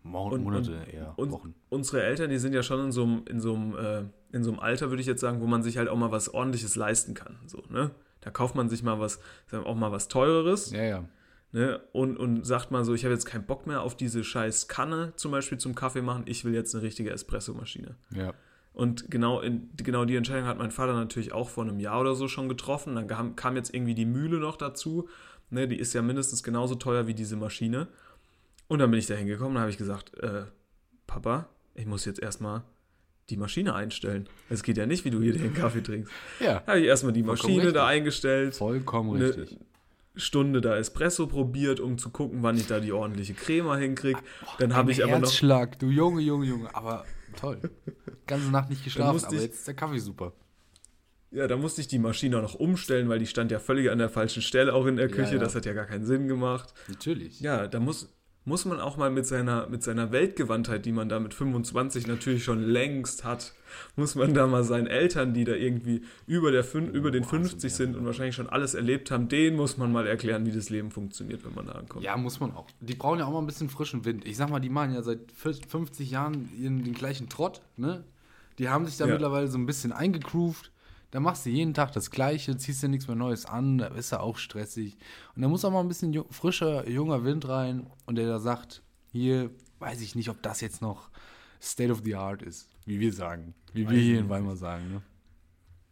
Mo 0.04 0.30
Und- 0.30 0.44
Monate 0.44 0.78
und- 0.80 0.88
eher, 0.94 1.14
Und 1.18 1.32
Wochen. 1.32 1.54
unsere 1.70 2.02
Eltern, 2.04 2.30
die 2.30 2.38
sind 2.40 2.54
ja 2.54 2.64
schon 2.64 2.86
in 2.86 2.92
so 2.92 3.04
einem, 3.04 3.24
in 3.30 3.40
so 3.42 3.54
einem, 3.54 3.76
äh, 3.76 4.04
in 4.36 4.44
so 4.44 4.52
einem 4.52 4.60
Alter, 4.60 4.90
würde 4.90 5.02
ich 5.02 5.08
jetzt 5.08 5.22
sagen, 5.22 5.42
wo 5.42 5.46
man 5.48 5.62
sich 5.64 5.78
halt 5.78 5.90
auch 5.90 5.98
mal 5.98 6.12
was 6.12 6.30
ordentliches 6.34 6.76
leisten 6.76 7.14
kann. 7.14 7.38
So, 7.46 7.62
ne? 7.70 7.92
Da 8.22 8.30
kauft 8.30 8.56
man 8.56 8.70
sich 8.70 8.84
mal 8.84 9.00
was, 9.00 9.20
auch 9.52 9.76
mal 9.76 9.92
was 9.92 10.08
teureres. 10.08 10.72
Ja, 10.72 10.84
ja. 10.84 11.06
Ne? 11.52 11.82
Und, 11.94 12.18
und 12.18 12.46
sagt 12.46 12.72
mal 12.72 12.84
so, 12.84 12.94
ich 12.94 13.06
habe 13.06 13.14
jetzt 13.14 13.26
keinen 13.26 13.46
Bock 13.46 13.68
mehr 13.68 13.82
auf 13.82 13.96
diese 13.96 14.24
scheiß 14.24 14.68
Kanne 14.68 15.14
zum 15.16 15.32
Beispiel 15.32 15.58
zum 15.58 15.76
Kaffee 15.76 16.02
machen, 16.02 16.24
ich 16.26 16.44
will 16.44 16.54
jetzt 16.54 16.76
eine 16.76 16.84
richtige 16.84 17.12
Espressomaschine. 17.12 17.96
Ja. 18.12 18.34
Und 18.74 19.10
genau, 19.10 19.42
in, 19.42 19.70
genau 19.76 20.06
die 20.06 20.16
Entscheidung 20.16 20.46
hat 20.46 20.60
mein 20.60 20.72
Vater 20.72 20.94
natürlich 20.94 21.32
auch 21.32 21.50
vor 21.50 21.64
einem 21.64 21.80
Jahr 21.80 22.00
oder 22.00 22.14
so 22.14 22.28
schon 22.28 22.48
getroffen. 22.48 22.96
Dann 22.96 23.08
kam, 23.08 23.36
kam 23.36 23.56
jetzt 23.56 23.74
irgendwie 23.74 23.96
die 23.96 24.06
Mühle 24.06 24.38
noch 24.38 24.56
dazu. 24.56 25.10
Ne, 25.50 25.68
die 25.68 25.80
ist 25.80 25.94
ja 25.94 26.02
mindestens 26.02 26.44
genauso 26.44 26.76
teuer 26.76 27.08
wie 27.08 27.14
diese 27.14 27.38
Maschine. 27.38 27.88
Und 28.68 28.80
dann 28.80 28.92
bin 28.92 29.00
ich 29.00 29.08
da 29.08 29.16
hingekommen 29.16 29.56
und 29.56 29.62
habe 29.62 29.72
ich 29.72 29.78
gesagt, 29.78 30.20
äh, 30.20 30.44
Papa, 31.08 31.48
ich 31.74 31.86
muss 31.86 32.06
jetzt 32.06 32.22
erstmal 32.22 32.64
die 33.30 33.38
Maschine 33.38 33.76
einstellen. 33.76 34.28
Es 34.50 34.64
geht 34.64 34.78
ja 34.78 34.86
nicht, 34.86 35.04
wie 35.06 35.10
du 35.10 35.22
hier 35.22 35.34
den 35.34 35.54
Kaffee 35.54 35.82
trinkst. 35.82 36.12
Ja, 36.40 36.60
Da 36.60 36.68
habe 36.68 36.80
ich 36.80 36.86
erstmal 36.86 37.14
die 37.14 37.24
Vollkommen 37.24 37.56
Maschine 37.56 37.74
da 37.74 37.86
richtig. 37.88 37.98
eingestellt. 38.02 38.56
vollkommen 38.56 39.16
Eine 39.16 39.28
richtig. 39.38 39.58
Stunde 40.16 40.62
da 40.62 40.76
Espresso 40.78 41.28
probiert, 41.28 41.80
um 41.80 41.98
zu 41.98 42.10
gucken, 42.10 42.42
wann 42.42 42.58
ich 42.58 42.66
da 42.68 42.80
die 42.80 42.92
ordentliche 42.92 43.34
Crema 43.36 43.76
hinkriege. 43.78 44.20
Dann 44.60 44.74
habe 44.76 44.92
ich 44.92 45.04
aber 45.04 45.20
noch 45.20 45.28
Herzschlag, 45.28 45.78
du 45.78 45.90
Junge, 45.90 46.22
Junge, 46.22 46.46
Junge. 46.48 46.74
Aber 46.74 47.06
toll. 47.36 47.60
Ganze 48.26 48.50
Nacht 48.50 48.70
nicht 48.70 48.84
geschlafen, 48.84 49.24
aber 49.24 49.36
ich- 49.36 49.42
jetzt 49.44 49.56
ist 49.60 49.68
der 49.68 49.76
Kaffee 49.76 50.00
super. 50.00 50.34
Ja, 51.30 51.46
da 51.48 51.58
musste 51.58 51.82
ich 51.82 51.88
die 51.90 52.00
Maschine 52.00 52.38
auch 52.38 52.42
noch 52.42 52.56
umstellen, 52.56 53.10
weil 53.10 53.20
die 53.20 53.28
stand 53.28 53.52
ja 53.52 53.60
völlig 53.60 53.92
an 53.92 53.98
der 53.98 54.10
falschen 54.10 54.42
Stelle 54.42 54.74
auch 54.74 54.86
in 54.86 54.96
der 54.96 55.10
Ja, 55.10 55.16
Küche. 55.16 55.34
ja. 55.34 55.40
Das 55.40 55.54
hat 55.56 55.66
ja 55.66 55.74
gar 55.74 55.86
keinen 55.86 56.06
Sinn 56.06 56.28
gemacht. 56.30 56.74
Natürlich. 56.88 57.42
Ja, 57.42 57.68
da 57.68 57.80
muss, 57.82 58.17
muss 58.48 58.64
man 58.64 58.80
auch 58.80 58.96
mal 58.96 59.12
mit 59.12 59.28
seiner, 59.28 59.68
mit 59.68 59.84
seiner 59.84 60.14
Weltgewandtheit, 60.14 60.86
die 60.86 60.94
man 60.94 61.10
da 61.10 61.20
mit 61.20 61.34
25 61.34 62.08
natürlich 62.08 62.46
schon 62.46 62.64
längst 62.64 63.26
hat, 63.26 63.52
muss 63.98 64.16
man 64.16 64.34
da 64.34 64.48
mal 64.48 64.64
seinen 64.64 64.88
Eltern, 64.88 65.34
die 65.34 65.44
da 65.44 65.52
irgendwie 65.52 66.02
über, 66.28 66.50
der, 66.52 66.64
über 66.74 67.12
den 67.12 67.24
Boah, 67.24 67.30
50 67.30 67.74
sind 67.74 67.98
und 67.98 68.06
wahrscheinlich 68.06 68.36
schon 68.36 68.48
alles 68.48 68.74
erlebt 68.74 69.12
haben, 69.12 69.28
denen 69.28 69.58
muss 69.58 69.78
man 69.78 69.92
mal 69.92 70.08
erklären, 70.08 70.46
wie 70.46 70.54
das 70.54 70.70
Leben 70.70 70.92
funktioniert, 70.92 71.44
wenn 71.46 71.54
man 71.56 71.66
da 71.68 71.74
ankommt. 71.74 72.06
Ja, 72.06 72.16
muss 72.16 72.40
man 72.40 72.54
auch. 72.56 72.68
Die 72.80 72.96
brauchen 72.96 73.20
ja 73.20 73.26
auch 73.26 73.34
mal 73.34 73.40
ein 73.40 73.48
bisschen 73.48 73.68
frischen 73.68 74.06
Wind. 74.06 74.26
Ich 74.26 74.38
sag 74.38 74.50
mal, 74.50 74.62
die 74.62 74.70
machen 74.70 74.94
ja 74.94 75.02
seit 75.02 75.20
50 75.34 76.10
Jahren 76.10 76.50
ihren, 76.58 76.86
den 76.86 76.94
gleichen 76.94 77.28
Trott, 77.28 77.62
ne? 77.76 78.06
Die 78.60 78.70
haben 78.70 78.86
sich 78.86 78.96
da 78.96 79.06
Ja. 79.08 79.12
mittlerweile 79.12 79.50
so 79.50 79.58
ein 79.58 79.66
bisschen 79.66 79.92
eingegroovt. 79.92 80.72
Da 81.12 81.20
machst 81.22 81.46
du 81.46 81.50
jeden 81.50 81.74
Tag 81.74 81.94
das 81.94 82.12
Gleiche, 82.12 82.58
ziehst 82.58 82.84
dir 82.84 82.90
nichts 82.90 83.08
mehr 83.08 83.16
Neues 83.16 83.46
an, 83.46 83.78
da 83.78 83.88
ist 83.88 84.12
ja 84.12 84.20
auch 84.20 84.38
stressig. 84.38 84.98
Und 85.36 85.42
da 85.42 85.48
muss 85.48 85.64
auch 85.64 85.72
mal 85.72 85.80
ein 85.80 85.88
bisschen 85.88 86.14
frischer, 86.32 86.88
junger 86.90 87.24
Wind 87.24 87.48
rein 87.48 87.90
und 88.06 88.16
der 88.16 88.28
da 88.28 88.40
sagt, 88.40 88.84
hier 89.12 89.50
weiß 89.80 90.02
ich 90.02 90.16
nicht, 90.16 90.30
ob 90.30 90.42
das 90.42 90.60
jetzt 90.62 90.82
noch 90.82 91.10
State 91.62 91.92
of 91.92 92.02
the 92.04 92.16
Art 92.16 92.42
ist, 92.42 92.70
wie 92.86 93.00
wir 93.00 93.14
sagen. 93.14 93.56
Wie 93.74 93.86
Weiß 93.86 93.94
wir 93.94 94.00
hier 94.00 94.16
in 94.18 94.24
nicht. 94.24 94.30
Weimar 94.30 94.58
sagen, 94.58 94.92
ne? 94.92 95.02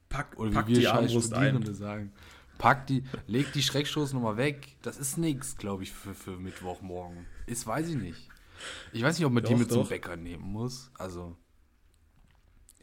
Pack, 0.09 0.37
Oder 0.37 0.51
pack 0.51 0.67
wie 0.67 0.73
wir 0.73 0.79
die 0.79 0.87
Armbrust 0.87 1.33
ein. 1.33 1.73
Sagen. 1.73 2.11
Pack 2.57 2.87
die, 2.87 3.03
leg 3.27 3.51
die 3.53 3.63
Schreckstoßen 3.63 4.17
nochmal 4.17 4.37
weg. 4.37 4.77
Das 4.81 4.97
ist 4.97 5.17
nix, 5.17 5.57
glaube 5.57 5.83
ich, 5.83 5.91
für, 5.91 6.13
für 6.13 6.37
Mittwochmorgen. 6.37 7.25
Ist, 7.47 7.65
weiß 7.67 7.89
ich 7.89 7.95
nicht. 7.95 8.29
Ich 8.93 9.01
weiß 9.03 9.17
nicht, 9.17 9.25
ob 9.25 9.33
man 9.33 9.43
die 9.43 9.51
Doch, 9.51 9.59
mit 9.59 9.71
zum 9.71 9.81
doch. 9.81 9.89
Bäcker 9.89 10.15
nehmen 10.15 10.43
muss. 10.43 10.89
Also, 10.97 11.35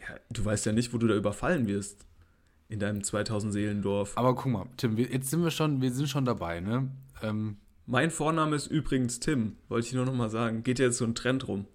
Ja, 0.01 0.17
du 0.31 0.45
weißt 0.45 0.67
ja 0.67 0.73
nicht, 0.73 0.93
wo 0.93 0.99
du 0.99 1.07
da 1.07 1.15
überfallen 1.15 1.67
wirst. 1.67 2.05
In 2.73 2.79
deinem 2.81 3.05
2000 3.05 3.53
Seelendorf. 3.53 4.17
aber 4.17 4.35
guck 4.35 4.51
mal, 4.51 4.67
Tim, 4.79 4.97
wir, 4.97 5.11
jetzt 5.11 5.29
sind 5.31 5.43
wir 5.43 5.51
schon, 5.51 5.83
wir 5.83 5.93
sind 5.93 6.09
schon 6.09 6.25
dabei, 6.25 6.61
ne? 6.61 6.91
Ähm, 7.21 7.59
Mein 7.85 8.11
Vorname 8.11 8.57
ist 8.57 8.67
übrigens 8.69 9.21
Tim, 9.21 9.57
wollte 9.69 9.87
ich 9.89 9.93
nur 9.93 10.07
noch 10.07 10.15
mal 10.15 10.31
sagen. 10.31 10.63
Geht 10.63 10.79
ja 10.79 10.87
jetzt 10.87 10.97
so 10.97 11.05
ein 11.05 11.15
Trend 11.15 11.47
rum. 11.49 11.67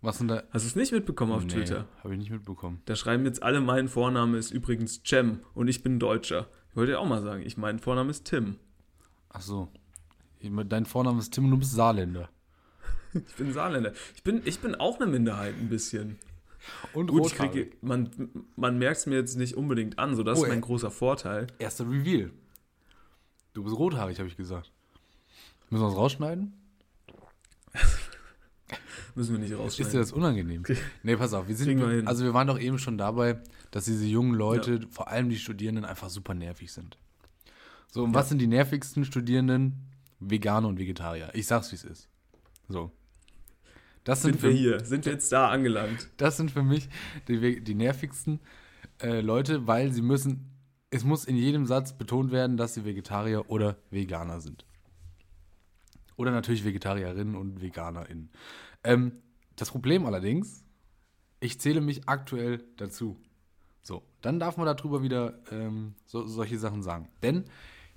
was 0.00 0.16
sind 0.16 0.28
da? 0.28 0.44
Hast 0.50 0.64
du 0.64 0.68
es 0.68 0.76
nicht 0.76 0.92
mitbekommen 0.92 1.32
auf 1.32 1.44
Nee, 1.44 1.52
Twitter? 1.52 1.86
Habe 2.02 2.14
ich 2.14 2.18
nicht 2.18 2.30
mitbekommen. 2.30 2.80
Da 2.86 2.96
schreiben 2.96 3.26
jetzt 3.26 3.42
alle, 3.42 3.60
mein 3.60 3.88
Vorname 3.88 4.38
ist 4.38 4.50
übrigens 4.50 5.02
Cem 5.06 5.40
und 5.52 5.68
ich 5.68 5.82
bin 5.82 5.98
Deutscher. 5.98 6.48
Ich 6.70 6.76
wollte 6.76 6.92
ja 6.92 6.98
auch 6.98 7.06
mal 7.06 7.20
sagen, 7.20 7.42
ich 7.44 7.58
mein 7.58 7.78
Vorname 7.80 8.08
ist 8.10 8.24
Tim. 8.24 8.56
Ach 9.28 9.42
so. 9.42 9.68
Dein 10.42 10.86
Vorname 10.86 11.18
ist 11.18 11.34
Tim 11.34 11.44
und 11.44 11.50
du 11.50 11.58
bist 11.58 11.72
Saarländer. 11.74 12.30
Ich 13.12 13.34
bin 13.34 13.52
Saarländer. 13.52 13.92
Ich 14.14 14.22
bin, 14.22 14.40
ich 14.44 14.60
bin 14.60 14.74
auch 14.76 15.00
eine 15.00 15.10
Minderheit 15.10 15.54
ein 15.60 15.68
bisschen. 15.68 16.16
Und 16.94 17.08
Gut, 17.08 17.26
ich 17.26 17.34
kriege, 17.34 17.70
man, 17.80 18.10
man 18.56 18.78
merkt 18.78 18.98
es 18.98 19.06
mir 19.06 19.16
jetzt 19.16 19.36
nicht 19.36 19.54
unbedingt 19.56 19.98
an, 19.98 20.14
so 20.14 20.22
das 20.22 20.38
Oh, 20.38 20.42
ist 20.42 20.48
mein 20.48 20.58
ey. 20.58 20.64
großer 20.64 20.90
Vorteil. 20.90 21.46
Erster 21.58 21.88
Reveal. 21.88 22.30
Du 23.54 23.64
bist 23.64 23.76
rothaarig, 23.76 24.18
habe 24.18 24.28
ich 24.28 24.36
gesagt. 24.36 24.70
Müssen 25.70 25.82
wir 25.84 25.88
das 25.88 25.96
rausschneiden? 25.96 26.52
Müssen 29.14 29.32
wir 29.32 29.38
nicht 29.40 29.50
Ist 29.50 29.56
dir 29.58 29.62
rausschneiden. 29.62 29.98
das 30.00 30.12
unangenehm? 30.12 30.62
Nee, 31.02 31.16
pass 31.16 31.32
auf, 31.32 31.48
wir 31.48 31.56
sind, 31.56 31.78
wir 31.78 32.06
also 32.06 32.24
wir 32.24 32.34
waren 32.34 32.46
doch 32.46 32.58
eben 32.60 32.78
schon 32.78 32.96
dabei, 32.96 33.40
dass 33.70 33.84
diese 33.84 34.06
jungen 34.06 34.34
Leute, 34.34 34.86
vor 34.90 35.08
allem 35.08 35.28
die 35.28 35.38
Studierenden, 35.38 35.84
einfach 35.84 36.10
super 36.10 36.34
nervig 36.34 36.72
sind. 36.72 36.96
So, 37.90 38.04
und 38.04 38.14
was 38.14 38.28
sind 38.28 38.38
die 38.38 38.46
nervigsten 38.46 39.04
Studierenden? 39.04 39.86
Veganer 40.20 40.68
und 40.68 40.78
Vegetarier. 40.78 41.30
Ich 41.32 41.46
sag's, 41.46 41.72
wie 41.72 41.76
es 41.76 41.84
ist. 41.84 42.08
So. 42.68 42.92
Das 44.04 44.22
sind, 44.22 44.40
Sind 44.40 44.42
wir 44.42 44.50
für, 44.50 44.56
hier? 44.56 44.84
Sind 44.84 45.04
wir 45.04 45.12
jetzt 45.12 45.30
da 45.30 45.50
angelangt? 45.50 46.08
das 46.16 46.36
sind 46.36 46.50
für 46.50 46.62
mich 46.62 46.88
die, 47.28 47.60
die 47.60 47.74
nervigsten 47.74 48.40
äh, 49.02 49.20
Leute, 49.20 49.66
weil 49.66 49.92
sie 49.92 50.02
müssen, 50.02 50.50
es 50.90 51.04
muss 51.04 51.24
in 51.24 51.36
jedem 51.36 51.66
Satz 51.66 51.92
betont 51.92 52.32
werden, 52.32 52.56
dass 52.56 52.74
sie 52.74 52.84
Vegetarier 52.84 53.50
oder 53.50 53.76
Veganer 53.90 54.40
sind. 54.40 54.64
Oder 56.16 56.30
natürlich 56.32 56.64
Vegetarierinnen 56.64 57.34
und 57.34 57.62
VeganerInnen. 57.62 58.30
Ähm, 58.84 59.12
das 59.56 59.70
Problem 59.70 60.06
allerdings, 60.06 60.64
ich 61.40 61.60
zähle 61.60 61.80
mich 61.80 62.08
aktuell 62.08 62.64
dazu. 62.76 63.18
So, 63.82 64.02
dann 64.20 64.38
darf 64.38 64.56
man 64.56 64.66
darüber 64.66 65.02
wieder 65.02 65.38
ähm, 65.50 65.94
so, 66.06 66.26
solche 66.26 66.58
Sachen 66.58 66.82
sagen. 66.82 67.08
Denn, 67.22 67.44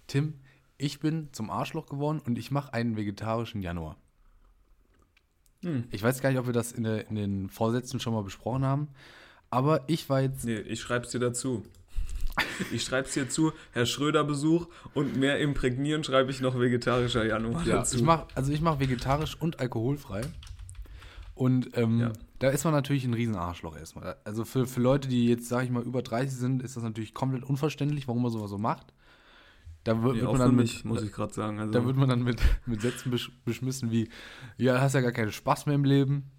Tim, 0.07 0.35
ich 0.77 0.99
bin 0.99 1.29
zum 1.33 1.49
Arschloch 1.49 1.85
geworden 1.85 2.21
und 2.25 2.37
ich 2.37 2.51
mache 2.51 2.73
einen 2.73 2.95
vegetarischen 2.95 3.61
Januar. 3.61 3.97
Hm. 5.63 5.85
Ich 5.91 6.03
weiß 6.03 6.21
gar 6.21 6.29
nicht, 6.29 6.39
ob 6.39 6.45
wir 6.45 6.53
das 6.53 6.71
in, 6.71 6.83
der, 6.83 7.07
in 7.09 7.15
den 7.15 7.49
Vorsätzen 7.49 7.99
schon 7.99 8.13
mal 8.13 8.23
besprochen 8.23 8.63
haben, 8.65 8.87
aber 9.49 9.81
ich 9.87 10.09
war 10.09 10.21
jetzt 10.21 10.45
Nee, 10.45 10.59
ich 10.59 10.81
schreib's 10.81 11.09
dir 11.11 11.19
dazu. 11.19 11.63
Ich 12.71 12.83
schreib's 12.83 13.13
dir 13.13 13.29
zu, 13.29 13.53
Herr 13.73 13.85
Schröder 13.85 14.23
Besuch 14.23 14.67
und 14.95 15.15
mehr 15.17 15.39
imprägnieren 15.39 16.03
schreibe 16.03 16.31
ich 16.31 16.41
noch 16.41 16.59
vegetarischer 16.59 17.23
Januar 17.25 17.63
Ja, 17.67 17.77
dazu. 17.77 17.97
ich 17.97 18.01
mach, 18.03 18.25
also 18.33 18.51
ich 18.51 18.59
mache 18.61 18.79
vegetarisch 18.79 19.37
und 19.39 19.59
alkoholfrei. 19.59 20.21
Und 21.35 21.77
ähm, 21.77 21.99
Ja. 21.99 22.13
da 22.39 22.49
ist 22.49 22.63
man 22.63 22.73
natürlich 22.73 23.05
ein 23.05 23.13
Riesenarschloch 23.13 23.77
erstmal. 23.77 24.15
Also 24.23 24.45
für, 24.45 24.65
für 24.65 24.81
Leute, 24.81 25.07
die 25.07 25.27
jetzt, 25.27 25.47
sage 25.47 25.65
ich 25.65 25.71
mal, 25.71 25.83
über 25.83 26.01
30 26.01 26.31
sind, 26.37 26.63
ist 26.63 26.75
das 26.75 26.83
natürlich 26.83 27.13
komplett 27.13 27.43
unverständlich, 27.43 28.07
warum 28.07 28.23
man 28.23 28.31
sowas 28.31 28.49
so 28.49 28.57
macht. 28.57 28.93
Da 29.83 30.01
wird, 30.01 30.15
nee, 30.15 30.21
wird 30.21 30.31
man 30.31 30.39
dann 30.39 30.55
mit, 30.55 30.85
muss 30.85 31.03
ich 31.03 31.11
gerade 31.11 31.33
sagen. 31.33 31.59
Also, 31.59 31.71
da 31.71 31.85
wird 31.85 31.97
man 31.97 32.07
dann 32.07 32.23
mit, 32.23 32.41
mit 32.65 32.81
Sätzen 32.81 33.11
besch 33.11 33.31
beschmissen 33.43 33.91
wie, 33.91 34.09
ja, 34.57 34.79
hast 34.79 34.93
ja 34.93 35.01
gar 35.01 35.11
keinen 35.11 35.31
Spaß 35.31 35.65
mehr 35.65 35.75
im 35.75 35.83
Leben. 35.83 36.31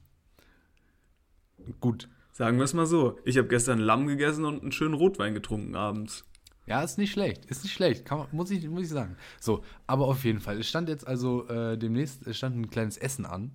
Gut. 1.80 2.08
sagen 2.32 2.58
wir 2.58 2.64
es 2.64 2.74
mal 2.74 2.86
so. 2.86 3.18
Ich 3.24 3.38
habe 3.38 3.48
gestern 3.48 3.78
Lamm 3.78 4.06
gegessen 4.06 4.44
und 4.44 4.62
einen 4.62 4.72
schönen 4.72 4.94
Rotwein 4.94 5.34
getrunken 5.34 5.76
abends. 5.76 6.24
Ja, 6.66 6.82
ist 6.82 6.96
nicht 6.96 7.12
schlecht. 7.12 7.44
Ist 7.46 7.62
nicht 7.62 7.74
schlecht. 7.74 8.10
Man, 8.10 8.26
muss, 8.32 8.50
ich, 8.50 8.66
muss 8.68 8.84
ich 8.84 8.88
sagen. 8.88 9.16
So, 9.38 9.62
aber 9.86 10.06
auf 10.06 10.24
jeden 10.24 10.40
Fall. 10.40 10.58
Es 10.58 10.68
stand 10.68 10.88
jetzt 10.88 11.06
also 11.06 11.46
äh, 11.48 11.76
demnächst 11.76 12.26
es 12.26 12.38
stand 12.38 12.56
ein 12.56 12.70
kleines 12.70 12.96
Essen 12.96 13.26
an 13.26 13.52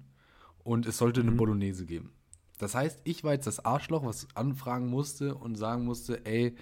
und 0.63 0.85
es 0.85 0.97
sollte 0.97 1.21
eine 1.21 1.31
Bolognese 1.31 1.85
geben. 1.85 2.11
Das 2.59 2.75
heißt, 2.75 3.01
ich 3.05 3.23
war 3.23 3.33
jetzt 3.33 3.47
das 3.47 3.63
Arschloch, 3.65 4.05
was 4.05 4.27
anfragen 4.35 4.87
musste 4.87 5.33
und 5.33 5.55
sagen 5.55 5.85
musste, 5.85 6.25
ey, 6.25 6.55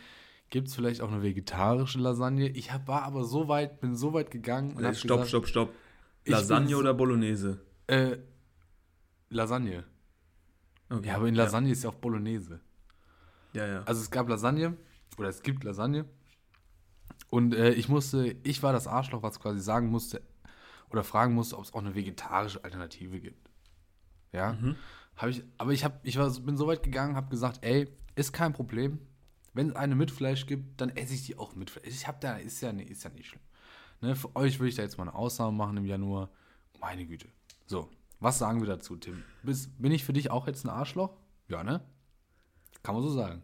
gibt 0.49 0.67
es 0.67 0.75
vielleicht 0.75 1.01
auch 1.01 1.11
eine 1.11 1.23
vegetarische 1.23 1.99
Lasagne? 1.99 2.49
Ich 2.49 2.71
hab, 2.71 2.87
war 2.87 3.03
aber 3.03 3.23
so 3.23 3.47
weit, 3.47 3.79
bin 3.79 3.95
so 3.95 4.13
weit 4.13 4.31
gegangen 4.31 4.75
und 4.75 4.85
hab 4.85 4.95
stopp, 4.95 5.23
gesagt, 5.23 5.29
stopp, 5.29 5.47
stopp. 5.47 5.73
Lasagne 6.25 6.77
oder 6.77 6.93
Bolognese? 6.93 7.61
Äh, 7.87 8.17
Lasagne. 9.29 9.83
Okay. 10.89 11.07
Ja, 11.07 11.15
aber 11.15 11.27
in 11.27 11.35
Lasagne 11.35 11.71
ist 11.71 11.83
ja 11.83 11.89
auch 11.89 11.95
Bolognese. 11.95 12.59
Ja, 13.53 13.65
ja. 13.65 13.83
Also 13.83 14.01
es 14.01 14.11
gab 14.11 14.29
Lasagne 14.29 14.77
oder 15.17 15.29
es 15.29 15.41
gibt 15.41 15.63
Lasagne 15.63 16.05
und 17.29 17.53
äh, 17.53 17.71
ich 17.71 17.89
musste, 17.89 18.35
ich 18.43 18.63
war 18.63 18.73
das 18.73 18.87
Arschloch, 18.87 19.23
was 19.23 19.39
quasi 19.39 19.59
sagen 19.59 19.87
musste 19.87 20.21
oder 20.89 21.03
fragen 21.03 21.33
musste, 21.33 21.57
ob 21.57 21.65
es 21.65 21.73
auch 21.73 21.79
eine 21.79 21.95
vegetarische 21.95 22.63
Alternative 22.63 23.19
gibt. 23.19 23.49
Ja. 24.31 24.53
Mhm. 24.53 24.75
Hab 25.17 25.29
ich, 25.29 25.43
aber 25.57 25.71
ich, 25.71 25.83
hab, 25.83 26.05
ich 26.05 26.17
war, 26.17 26.29
bin 26.29 26.57
so 26.57 26.67
weit 26.67 26.83
gegangen, 26.83 27.15
habe 27.15 27.29
gesagt, 27.29 27.59
ey, 27.63 27.89
ist 28.15 28.33
kein 28.33 28.53
Problem. 28.53 28.99
Wenn 29.57 29.69
es 29.71 29.75
eine 29.75 29.95
mit 29.95 30.11
Fleisch 30.11 30.45
gibt, 30.45 30.79
dann 30.79 30.89
esse 30.91 31.15
ich 31.15 31.25
die 31.25 31.35
auch 31.39 31.55
mit 31.55 31.71
Fleisch. 31.71 31.87
Ich 31.87 32.07
hab 32.07 32.21
da, 32.21 32.37
ist 32.37 32.61
ja, 32.61 32.69
ist 32.69 33.03
ja 33.03 33.09
nicht 33.09 33.29
schlimm. 33.29 33.41
Ne, 34.01 34.15
für 34.15 34.35
euch 34.35 34.59
will 34.59 34.67
ich 34.67 34.75
da 34.75 34.83
jetzt 34.83 34.99
mal 34.99 35.05
eine 35.05 35.15
Ausnahme 35.15 35.57
machen 35.57 35.77
im 35.77 35.85
Januar. 35.85 36.29
Meine 36.79 37.07
Güte. 37.07 37.27
So, 37.65 37.89
was 38.19 38.37
sagen 38.37 38.61
wir 38.61 38.67
dazu, 38.67 38.97
Tim? 38.97 39.23
Bis, 39.41 39.67
bin 39.79 39.91
ich 39.91 40.03
für 40.05 40.13
dich 40.13 40.29
auch 40.29 40.45
jetzt 40.45 40.63
ein 40.63 40.69
Arschloch? 40.69 41.17
Ja, 41.47 41.63
ne? 41.63 41.81
Kann 42.83 42.93
man 42.93 43.03
so 43.03 43.09
sagen. 43.09 43.41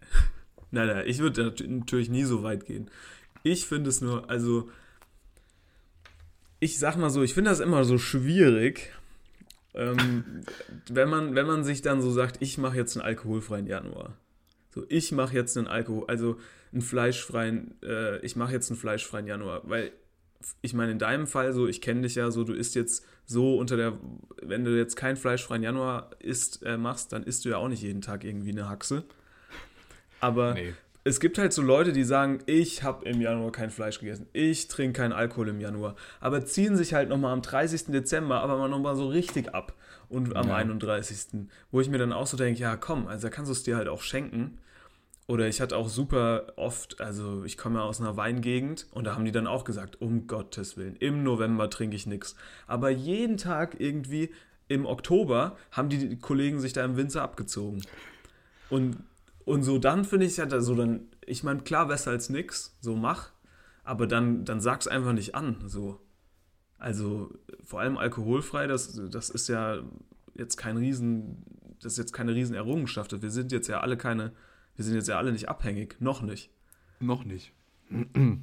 Nein, 0.70 0.88
nein, 0.88 1.04
ich 1.06 1.18
würde 1.18 1.44
nat- 1.44 1.60
natürlich 1.68 2.08
nie 2.08 2.24
so 2.24 2.42
weit 2.42 2.64
gehen. 2.64 2.90
Ich 3.42 3.66
finde 3.66 3.90
es 3.90 4.00
nur, 4.00 4.30
also, 4.30 4.70
ich 6.58 6.78
sag 6.78 6.96
mal 6.96 7.10
so, 7.10 7.22
ich 7.22 7.34
finde 7.34 7.50
das 7.50 7.60
immer 7.60 7.84
so 7.84 7.98
schwierig, 7.98 8.92
ähm, 9.74 10.42
wenn, 10.88 11.08
man, 11.10 11.34
wenn 11.34 11.46
man 11.46 11.64
sich 11.64 11.82
dann 11.82 12.00
so 12.00 12.10
sagt, 12.10 12.38
ich 12.40 12.56
mache 12.58 12.76
jetzt 12.76 12.96
einen 12.96 13.04
alkoholfreien 13.06 13.66
Januar. 13.66 14.16
So, 14.76 14.84
ich 14.90 15.10
mache 15.10 15.34
jetzt 15.34 15.56
einen 15.56 15.68
Alkohol, 15.68 16.04
also 16.06 16.36
einen 16.70 16.82
fleischfreien, 16.82 17.76
äh, 17.82 18.18
ich 18.18 18.36
mache 18.36 18.52
jetzt 18.52 18.70
einen 18.70 18.78
fleischfreien 18.78 19.26
Januar, 19.26 19.62
weil 19.64 19.90
ich 20.60 20.74
meine, 20.74 20.92
in 20.92 20.98
deinem 20.98 21.26
Fall 21.26 21.54
so, 21.54 21.66
ich 21.66 21.80
kenne 21.80 22.02
dich 22.02 22.14
ja 22.14 22.30
so, 22.30 22.44
du 22.44 22.52
isst 22.52 22.74
jetzt 22.74 23.06
so 23.24 23.56
unter 23.56 23.78
der, 23.78 23.94
wenn 24.42 24.64
du 24.66 24.76
jetzt 24.76 24.94
keinen 24.94 25.16
fleischfreien 25.16 25.62
Januar 25.62 26.10
isst, 26.18 26.62
äh, 26.62 26.76
machst, 26.76 27.10
dann 27.14 27.22
isst 27.22 27.46
du 27.46 27.48
ja 27.48 27.56
auch 27.56 27.68
nicht 27.68 27.80
jeden 27.82 28.02
Tag 28.02 28.22
irgendwie 28.22 28.50
eine 28.50 28.68
Haxe. 28.68 29.04
Aber 30.20 30.52
Nee. 30.52 30.74
es 31.04 31.20
gibt 31.20 31.38
halt 31.38 31.54
so 31.54 31.62
Leute, 31.62 31.92
die 31.92 32.04
sagen, 32.04 32.40
ich 32.44 32.82
habe 32.82 33.08
im 33.08 33.22
Januar 33.22 33.52
kein 33.52 33.70
Fleisch 33.70 33.98
gegessen, 33.98 34.26
ich 34.34 34.68
trinke 34.68 35.00
keinen 35.00 35.12
Alkohol 35.12 35.48
im 35.48 35.58
Januar, 35.60 35.96
aber 36.20 36.44
ziehen 36.44 36.76
sich 36.76 36.92
halt 36.92 37.08
nochmal 37.08 37.32
am 37.32 37.40
30. 37.40 37.86
Dezember 37.86 38.40
aber 38.42 38.58
mal 38.58 38.68
nochmal 38.68 38.94
so 38.94 39.08
richtig 39.08 39.54
ab 39.54 39.72
und 40.10 40.36
am 40.36 40.48
Ja. 40.48 40.56
31. 40.56 41.48
Wo 41.70 41.80
ich 41.80 41.88
mir 41.88 41.98
dann 41.98 42.12
auch 42.12 42.26
so 42.26 42.36
denke, 42.36 42.60
ja 42.60 42.76
komm, 42.76 43.06
also 43.08 43.26
da 43.26 43.30
kannst 43.34 43.48
du 43.48 43.52
es 43.54 43.62
dir 43.62 43.76
halt 43.78 43.88
auch 43.88 44.02
schenken. 44.02 44.58
Oder 45.28 45.48
ich 45.48 45.60
hatte 45.60 45.76
auch 45.76 45.88
super 45.88 46.52
oft, 46.56 47.00
also 47.00 47.44
ich 47.44 47.58
komme 47.58 47.80
ja 47.80 47.84
aus 47.84 48.00
einer 48.00 48.16
Weingegend 48.16 48.86
und 48.92 49.04
da 49.04 49.14
haben 49.14 49.24
die 49.24 49.32
dann 49.32 49.48
auch 49.48 49.64
gesagt, 49.64 50.00
um 50.00 50.28
Gottes 50.28 50.76
Willen, 50.76 50.94
im 50.96 51.24
November 51.24 51.68
trinke 51.68 51.96
ich 51.96 52.06
nichts. 52.06 52.36
Aber 52.68 52.90
jeden 52.90 53.36
Tag 53.36 53.80
irgendwie 53.80 54.30
im 54.68 54.86
Oktober 54.86 55.56
haben 55.72 55.88
die 55.88 56.16
Kollegen 56.18 56.60
sich 56.60 56.72
da 56.72 56.84
im 56.84 56.96
Winzer 56.96 57.22
abgezogen. 57.22 57.82
Und, 58.70 58.98
und 59.44 59.64
so 59.64 59.78
dann 59.78 60.04
finde 60.04 60.26
ich 60.26 60.36
ja 60.36 60.46
da 60.46 60.60
so 60.60 60.76
dann, 60.76 61.08
ich 61.24 61.42
meine, 61.42 61.60
klar, 61.60 61.88
besser 61.88 62.12
als 62.12 62.30
nix, 62.30 62.76
so 62.80 62.94
mach, 62.94 63.30
aber 63.82 64.06
dann, 64.06 64.44
dann 64.44 64.60
sag's 64.60 64.86
einfach 64.86 65.12
nicht 65.12 65.34
an, 65.34 65.56
so. 65.66 66.00
Also 66.78 67.32
vor 67.64 67.80
allem 67.80 67.96
alkoholfrei, 67.96 68.66
das, 68.66 69.00
das 69.10 69.30
ist 69.30 69.48
ja 69.48 69.82
jetzt 70.34 70.56
kein 70.56 70.76
Riesen, 70.76 71.42
das 71.80 71.92
ist 71.92 71.98
jetzt 71.98 72.12
keine 72.12 72.34
Riesenerrungenschaft. 72.34 73.20
Wir 73.22 73.30
sind 73.30 73.50
jetzt 73.50 73.68
ja 73.68 73.80
alle 73.80 73.96
keine, 73.96 74.32
wir 74.76 74.84
sind 74.84 74.94
jetzt 74.94 75.08
ja 75.08 75.18
alle 75.18 75.32
nicht 75.32 75.48
abhängig, 75.48 75.96
noch 76.00 76.22
nicht. 76.22 76.50
Noch 77.00 77.24
nicht. 77.24 77.52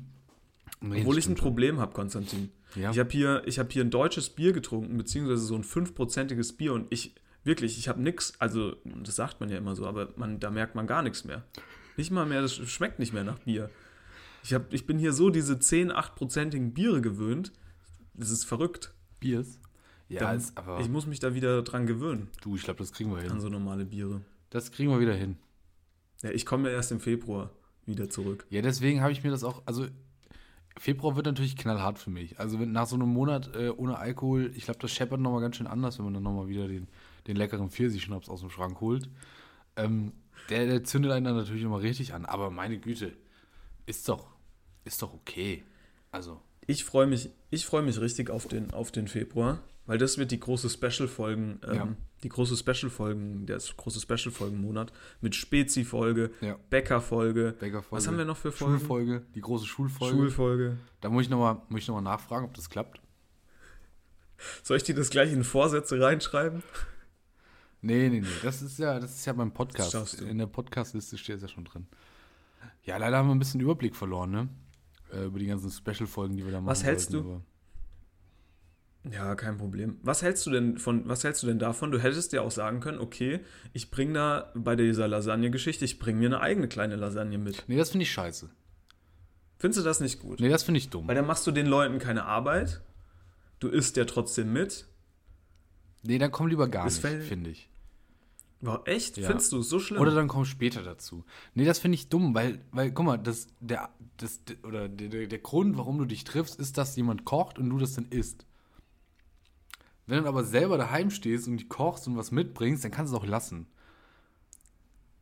Nee, 0.82 1.00
Obwohl 1.02 1.18
ich 1.18 1.28
ein. 1.28 1.36
Problem 1.36 1.80
habe, 1.80 1.94
Konstantin. 1.94 2.50
Ja. 2.76 2.92
Ich 2.92 3.00
habe 3.00 3.10
hier, 3.10 3.44
ich 3.46 3.58
hab 3.60 3.72
hier 3.72 3.84
ein 3.86 3.90
deutsches 3.92 4.30
Bier 4.30 4.52
getrunken, 4.52 4.98
beziehungsweise 4.98 5.42
so 5.42 5.56
ein 5.56 5.64
fünfprozentiges 5.64 6.54
Bier 6.58 6.74
und 6.74 6.88
ich, 6.92 7.16
wirklich, 7.46 7.78
ich 7.78 7.88
habe 7.88 8.02
nix, 8.02 8.34
also 8.40 8.76
das 9.02 9.16
sagt 9.16 9.40
man 9.40 9.50
ja 9.50 9.58
immer 9.58 9.76
so, 9.76 9.86
aber 9.86 10.10
man, 10.18 10.40
da 10.42 10.50
merkt 10.52 10.76
man 10.76 10.86
gar 10.88 11.02
nichts 11.02 11.24
mehr. 11.24 11.44
Nicht 11.96 12.12
mal 12.12 12.26
mehr, 12.26 12.42
das 12.42 12.56
schmeckt 12.56 13.00
nicht 13.00 13.14
mehr 13.14 13.24
nach 13.24 13.40
Bier. 13.40 13.70
Ich, 14.44 14.54
hab, 14.54 14.74
ich 14.74 14.86
bin 14.86 14.98
hier 14.98 15.14
so 15.14 15.30
diese 15.30 15.58
10, 15.58 15.92
8-prozentigen 15.92 16.74
Biere 16.74 17.00
gewöhnt, 17.02 17.54
das 18.14 18.30
ist 18.30 18.44
verrückt. 18.44 18.94
Biers. 19.22 19.60
Ja, 20.10 20.20
Da- 20.22 20.34
ist 20.34 20.58
aber. 20.58 20.82
ich 20.82 20.90
muss 20.90 21.06
mich 21.06 21.20
da 21.20 21.34
wieder 21.34 21.62
dran 21.62 21.86
gewöhnen, 21.88 22.30
du, 22.42 22.56
ich 22.58 22.64
glaube, 22.64 22.80
das 22.80 22.92
kriegen 22.92 23.10
wir 23.12 23.20
an 23.20 23.30
hin. 23.30 23.40
so 23.40 23.48
normale 23.48 23.86
Biere. 23.86 24.22
Das 24.50 24.72
kriegen 24.72 24.90
wir 24.90 25.00
wieder 25.00 25.14
hin. 25.14 25.38
Ja, 26.24 26.32
ich 26.32 26.46
komme 26.46 26.70
ja 26.70 26.76
erst 26.76 26.92
im 26.92 27.00
Februar 27.00 27.52
wieder 27.86 28.10
zurück. 28.10 28.46
Ja, 28.50 28.62
deswegen 28.62 29.02
habe 29.02 29.12
ich 29.12 29.24
mir 29.24 29.30
das 29.32 29.44
auch. 29.44 29.62
Also, 29.66 29.88
Februar 30.80 31.16
wird 31.16 31.28
natürlich 31.28 31.56
knallhart 31.56 32.00
für 32.00 32.10
mich. 32.10 32.40
Also, 32.40 32.60
wenn 32.60 32.72
nach 32.72 32.88
so 32.88 32.96
einem 32.96 33.10
Monat 33.10 33.56
äh, 33.56 33.70
ohne 33.70 33.98
Alkohol, 33.98 34.52
ich 34.56 34.64
glaube, 34.66 34.80
das 34.80 34.92
scheppert 34.92 35.20
nochmal 35.20 35.42
ganz 35.42 35.58
schön 35.58 35.68
anders, 35.68 35.98
wenn 35.98 36.06
man 36.06 36.14
dann 36.16 36.24
nochmal 36.24 36.48
wieder 36.48 36.68
den, 36.68 36.88
den 37.28 37.36
leckeren 37.36 37.70
Pfirsichschnaps 37.70 38.30
aus 38.30 38.40
dem 38.40 38.50
Schrank 38.50 38.80
holt. 38.82 39.10
Ähm, 39.76 40.14
der, 40.50 40.66
der 40.66 40.84
zündet 40.84 41.12
einen 41.12 41.26
dann 41.26 41.36
natürlich 41.36 41.64
immer 41.64 41.82
richtig 41.82 42.14
an. 42.14 42.26
Aber 42.26 42.50
meine 42.50 42.80
Güte, 42.80 43.14
ist 43.86 44.08
doch, 44.10 44.28
ist 44.86 45.02
doch 45.02 45.14
okay. 45.14 45.64
Also, 46.12 46.42
Ich 46.68 46.86
freue 46.86 47.08
mich, 47.08 47.30
ich 47.50 47.66
freue 47.66 47.82
mich 47.84 48.00
richtig 48.00 48.30
auf 48.30 48.48
den, 48.48 48.72
auf 48.72 48.92
den 48.92 49.08
Februar, 49.08 49.60
weil 49.86 49.98
das 49.98 50.18
wird 50.18 50.32
die 50.32 50.40
große 50.40 50.70
Special-Folgen, 50.70 51.60
ähm, 51.68 51.76
Ja. 51.76 51.88
die 52.24 52.30
große 52.30 52.56
Special-Folgen, 52.58 53.46
der 53.46 53.58
große 53.58 54.00
Special-Folgen-Monat 54.00 54.94
mit 55.22 55.36
Spezi-Folge, 55.36 56.32
Ja. 56.42 56.58
Bäcker-Folge. 56.70 57.56
Bäcker-Folge. 57.60 57.92
Was 57.92 58.08
haben 58.08 58.18
wir 58.18 58.26
noch 58.26 58.38
für 58.38 58.52
Folgen? 58.52 58.78
Schulfolge, 58.80 59.24
die 59.36 59.42
große 59.42 59.66
Schulfolge. 59.66 60.16
Schulfolge. 60.16 60.78
da 61.02 61.10
muss 61.10 61.24
ich 61.24 61.30
nochmal 61.30 61.58
noch 61.70 61.88
mal 61.90 62.02
nachfragen, 62.02 62.46
ob 62.46 62.54
das 62.54 62.70
klappt. 62.70 63.02
Soll 64.62 64.78
ich 64.78 64.84
dir 64.84 64.96
das 64.96 65.10
gleich 65.10 65.32
in 65.32 65.44
Vorsätze 65.44 66.00
reinschreiben? 66.02 66.64
Nee, 67.82 68.08
nee, 68.10 68.22
nee. 68.22 68.28
Das 68.44 68.62
ist 68.62 68.80
ja, 68.80 69.00
das 69.00 69.14
ist 69.16 69.26
ja 69.26 69.34
beim 69.34 69.52
Podcast. 69.52 70.22
In 70.22 70.38
der 70.38 70.48
Podcast-Liste 70.48 71.18
steht 71.18 71.38
es 71.38 71.42
ja 71.44 71.48
schon 71.50 71.66
drin. 71.66 71.88
Ja, 72.84 72.98
leider 72.98 73.18
haben 73.18 73.28
wir 73.28 73.36
ein 73.36 73.40
bisschen 73.40 73.60
Überblick 73.62 73.96
verloren, 73.96 74.32
ne? 74.32 74.50
Äh, 75.12 75.26
über 75.26 75.40
die 75.40 75.46
ganzen 75.46 75.70
Special-Folgen, 75.70 76.36
die 76.38 76.46
wir 76.46 76.52
da 76.52 76.60
machen. 76.60 76.68
Was 76.72 76.84
hältst 76.84 77.14
wollten, 77.14 77.28
du? 77.28 77.42
Ja, 79.12 79.36
kein 79.36 79.58
Problem. 79.58 79.98
Was 80.02 80.22
hältst 80.22 80.46
du 80.46 80.52
denn 80.52 80.78
von, 80.78 81.08
was 81.10 81.24
hältst 81.24 81.44
du 81.44 81.48
denn 81.48 81.60
davon? 81.60 81.92
Du 81.92 82.00
hättest 82.00 82.32
dir 82.32 82.42
auch 82.42 82.52
sagen 82.52 82.80
können, 82.80 83.00
okay, 83.00 83.42
ich 83.74 83.92
bringe 83.92 84.14
da 84.14 84.52
bei 84.56 84.76
dieser 84.76 85.08
Lasagne-Geschichte, 85.08 85.84
ich 85.84 86.00
bringe 86.00 86.20
mir 86.20 86.28
eine 86.28 86.40
eigene 86.40 86.70
kleine 86.70 86.96
Lasagne 86.96 87.38
mit. 87.38 87.64
Nee, 87.68 87.78
das 87.78 87.90
finde 87.90 88.04
ich 88.04 88.12
scheiße. 88.12 88.50
Findest 89.58 89.80
du 89.80 89.84
das 89.84 90.00
nicht 90.00 90.20
gut? 90.20 90.40
Nee, 90.40 90.50
das 90.50 90.64
finde 90.64 90.78
ich 90.78 90.90
dumm. 90.90 91.08
Weil 91.08 91.16
dann 91.16 91.28
machst 91.28 91.46
du 91.48 91.52
den 91.52 91.68
Leuten 91.68 92.00
keine 92.00 92.26
Arbeit, 92.26 92.82
du 93.60 93.68
isst 93.68 93.98
ja 93.98 94.06
trotzdem 94.06 94.54
mit. 94.54 94.88
Nee, 96.04 96.18
dann 96.18 96.32
komm 96.32 96.48
lieber 96.48 96.68
gar 96.68 96.86
Das 96.86 97.04
nicht, 97.04 97.24
finde 97.24 97.50
ich. 97.50 97.70
Wow, 98.62 98.80
echt? 98.86 99.18
Ja. 99.18 99.28
Findest 99.28 99.52
du 99.52 99.60
es 99.60 99.68
so 99.68 99.80
schlimm? 99.80 100.02
Oder 100.02 100.16
dann 100.16 100.30
komm 100.30 100.46
später 100.46 100.82
dazu. 100.82 101.26
Nee, 101.54 101.66
das 101.66 101.80
finde 101.80 101.96
ich 101.96 102.08
dumm, 102.08 102.34
weil, 102.34 102.62
weil, 102.72 102.94
guck 102.94 103.06
mal, 103.06 103.18
das, 103.18 103.48
der, 103.60 103.90
das, 104.16 104.40
oder 104.64 104.88
der, 104.88 105.10
der, 105.10 105.28
der 105.28 105.40
Grund, 105.40 105.78
warum 105.78 105.98
du 105.98 106.06
dich 106.06 106.24
triffst, 106.24 106.58
ist, 106.58 106.78
dass 106.78 106.96
jemand 106.96 107.26
kocht 107.26 107.60
und 107.60 107.70
du 107.70 107.78
das 107.78 107.94
dann 107.94 108.06
isst. 108.06 108.46
Wenn 110.06 110.24
du 110.24 110.30
aber 110.30 110.44
selber 110.44 110.78
daheim 110.78 111.10
stehst 111.12 111.48
und 111.48 111.70
kochst 111.70 112.08
und 112.08 112.18
was 112.18 112.32
mitbringst, 112.32 112.84
dann 112.84 112.92
kannst 112.92 113.14
du 113.14 113.18
es 113.18 113.24
auch 113.24 113.28
lassen. 113.28 113.68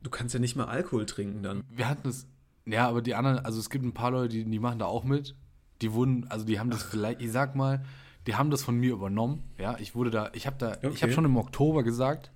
Du 0.02 0.10
kannst 0.10 0.34
ja 0.34 0.40
nicht 0.40 0.56
mal 0.56 0.66
Alkohol 0.66 1.06
trinken 1.06 1.44
dann. 1.44 1.64
Wir 1.70 1.88
hatten 1.88 2.10
es, 2.10 2.26
ja, 2.66 2.88
aber 2.88 3.02
die 3.02 3.14
anderen, 3.14 3.40
also 3.40 3.60
es 3.60 3.70
gibt 3.70 3.86
ein 3.86 3.94
paar 3.94 4.12
Leute, 4.12 4.30
die, 4.30 4.46
die 4.46 4.60
machen 4.60 4.80
da 4.80 4.86
auch 4.86 5.04
mit. 5.04 5.36
Die 5.82 5.94
wurden, 5.94 6.26
also 6.30 6.46
die 6.46 6.60
haben 6.60 6.70
das 6.72 6.84
vielleicht, 6.84 7.22
ich 7.22 7.32
sag 7.32 7.56
mal, 7.56 7.84
die 8.28 8.36
haben 8.36 8.50
das 8.52 8.64
von 8.64 8.76
mir 8.78 8.94
übernommen. 8.94 9.44
Ja, 9.58 9.78
ich 9.80 9.94
wurde 9.96 10.10
da, 10.12 10.30
ich 10.34 10.48
habe 10.48 10.58
da, 10.58 10.74
ich 10.74 10.86
Okay. 10.86 11.02
habe 11.02 11.12
schon 11.14 11.26
im 11.26 11.38
Oktober 11.38 11.84
gesagt, 11.84 12.32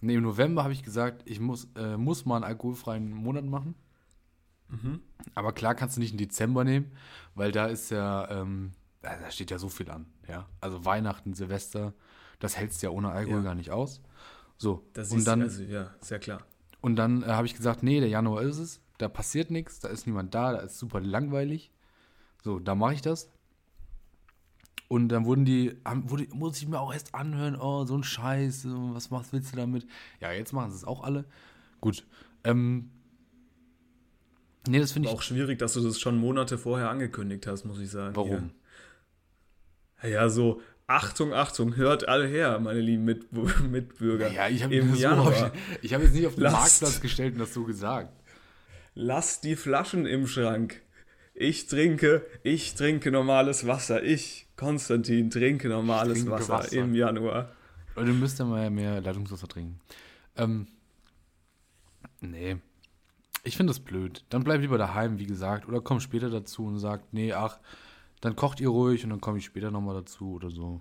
nee, 0.00 0.14
im 0.14 0.22
November 0.22 0.62
habe 0.64 0.72
ich 0.72 0.82
gesagt, 0.82 1.22
ich 1.26 1.40
muss, 1.40 1.68
äh, 1.76 1.96
muss 1.96 2.24
mal 2.24 2.36
einen 2.36 2.44
alkoholfreien 2.44 3.10
Monat 3.12 3.44
machen. 3.44 3.74
Aber 5.36 5.52
klar 5.52 5.74
kannst 5.76 5.96
du 5.96 6.00
nicht 6.00 6.12
im 6.12 6.18
Dezember 6.18 6.64
nehmen, 6.64 6.90
weil 7.36 7.52
da 7.52 7.66
ist 7.66 7.90
ja, 7.90 8.28
ähm, 8.30 8.72
da 9.04 9.30
steht 9.30 9.50
ja 9.50 9.58
so 9.58 9.68
viel 9.68 9.90
an. 9.90 10.06
Ja, 10.28 10.48
also 10.60 10.84
Weihnachten, 10.84 11.34
Silvester, 11.34 11.92
das 12.40 12.56
hältst 12.56 12.82
du 12.82 12.86
ja 12.86 12.90
ohne 12.92 13.10
Alkohol 13.10 13.38
Ja. 13.38 13.44
gar 13.44 13.54
nicht 13.54 13.70
aus. 13.70 14.00
So, 14.58 14.84
Das 14.92 15.10
und 15.12 15.24
dann, 15.26 15.42
also 15.42 15.62
ja, 15.62 15.94
sehr 16.00 16.18
klar. 16.18 16.42
und 16.80 16.96
dann 16.96 17.22
äh, 17.22 17.26
habe 17.26 17.46
ich 17.46 17.54
gesagt, 17.56 17.82
nee, 17.82 18.00
der 18.00 18.08
Januar 18.08 18.42
ist 18.42 18.58
es, 18.58 18.80
da 18.98 19.08
passiert 19.08 19.50
nichts, 19.50 19.80
da 19.80 19.88
ist 19.88 20.06
niemand 20.06 20.34
da, 20.34 20.52
da 20.52 20.58
ist 20.58 20.78
super 20.78 21.00
langweilig. 21.00 21.70
So, 22.42 22.58
da 22.58 22.74
mache 22.74 22.94
ich 22.94 23.02
das. 23.02 23.28
Und 24.88 25.08
dann 25.08 25.24
wurden 25.24 25.44
die, 25.44 25.76
wurde, 26.04 26.28
muss 26.34 26.58
ich 26.60 26.68
mir 26.68 26.78
auch 26.78 26.92
erst 26.92 27.14
anhören, 27.14 27.56
oh, 27.56 27.84
so 27.84 27.96
ein 27.96 28.04
Scheiß, 28.04 28.66
was 28.68 29.10
machst, 29.10 29.32
willst 29.32 29.52
du 29.52 29.56
damit? 29.56 29.86
Ja, 30.20 30.30
jetzt 30.30 30.52
machen 30.52 30.70
sie 30.70 30.76
es 30.76 30.84
auch 30.84 31.02
alle. 31.02 31.24
Gut. 31.80 32.06
Ähm, 32.44 32.90
nee, 34.68 34.78
das 34.78 34.92
finde 34.92 35.08
ich. 35.08 35.14
auch 35.14 35.22
schwierig, 35.22 35.58
dass 35.58 35.72
du 35.72 35.80
das 35.80 35.98
schon 35.98 36.18
Monate 36.18 36.58
vorher 36.58 36.90
angekündigt 36.90 37.46
hast, 37.46 37.64
muss 37.64 37.80
ich 37.80 37.90
sagen. 37.90 38.14
Warum? 38.14 38.50
Ja, 40.06 40.28
so, 40.28 40.60
Achtung, 40.86 41.32
Achtung, 41.32 41.76
hört 41.76 42.08
alle 42.08 42.26
her, 42.26 42.58
meine 42.60 42.80
lieben 42.80 43.04
Mit 43.04 43.32
Mitbürger. 43.70 44.30
Ja, 44.30 44.48
ich 44.48 44.62
habe 44.62 44.82
so, 44.82 44.94
Januar. 44.94 45.34
hab 45.34 45.54
ich, 45.54 45.84
ich 45.84 45.94
habe 45.94 46.04
jetzt 46.04 46.14
nicht 46.14 46.26
auf 46.26 46.34
den 46.34 46.42
Lasst. 46.44 46.82
Marktplatz 46.82 47.00
gestellt 47.00 47.34
und 47.34 47.40
das 47.40 47.54
so 47.54 47.64
gesagt. 47.64 48.12
Lass 48.94 49.40
die 49.40 49.56
Flaschen 49.56 50.06
im 50.06 50.26
Schrank. 50.26 50.82
Ich 51.34 51.66
trinke, 51.66 52.24
ich 52.44 52.74
trinke 52.74 53.10
normales 53.10 53.66
Wasser. 53.66 54.02
Ich, 54.04 54.46
Konstantin, 54.56 55.30
trinke 55.30 55.68
normales 55.68 56.18
trinke 56.18 56.30
Wasser, 56.30 56.52
Wasser. 56.54 56.76
im 56.76 56.94
Januar. 56.94 57.50
Oder 57.96 58.06
du 58.06 58.12
müsst 58.12 58.38
ja 58.38 58.44
mal 58.44 58.70
mehr 58.70 59.00
Leitungswasser 59.00 59.48
trinken. 59.48 59.80
Ähm, 60.36 60.68
nee. 62.20 62.56
Ich 63.42 63.56
finde 63.56 63.70
das 63.72 63.80
blöd. 63.80 64.24
Dann 64.28 64.44
bleib 64.44 64.60
lieber 64.60 64.78
daheim, 64.78 65.18
wie 65.18 65.26
gesagt. 65.26 65.66
Oder 65.68 65.80
komm 65.80 66.00
später 66.00 66.30
dazu 66.30 66.66
und 66.66 66.78
sagt, 66.78 67.12
nee, 67.12 67.32
ach, 67.32 67.58
dann 68.24 68.36
kocht 68.36 68.60
ihr 68.60 68.68
ruhig 68.68 69.04
und 69.04 69.10
dann 69.10 69.20
komme 69.20 69.38
ich 69.38 69.44
später 69.44 69.70
nochmal 69.70 69.94
dazu 69.94 70.32
oder 70.32 70.50
so. 70.50 70.80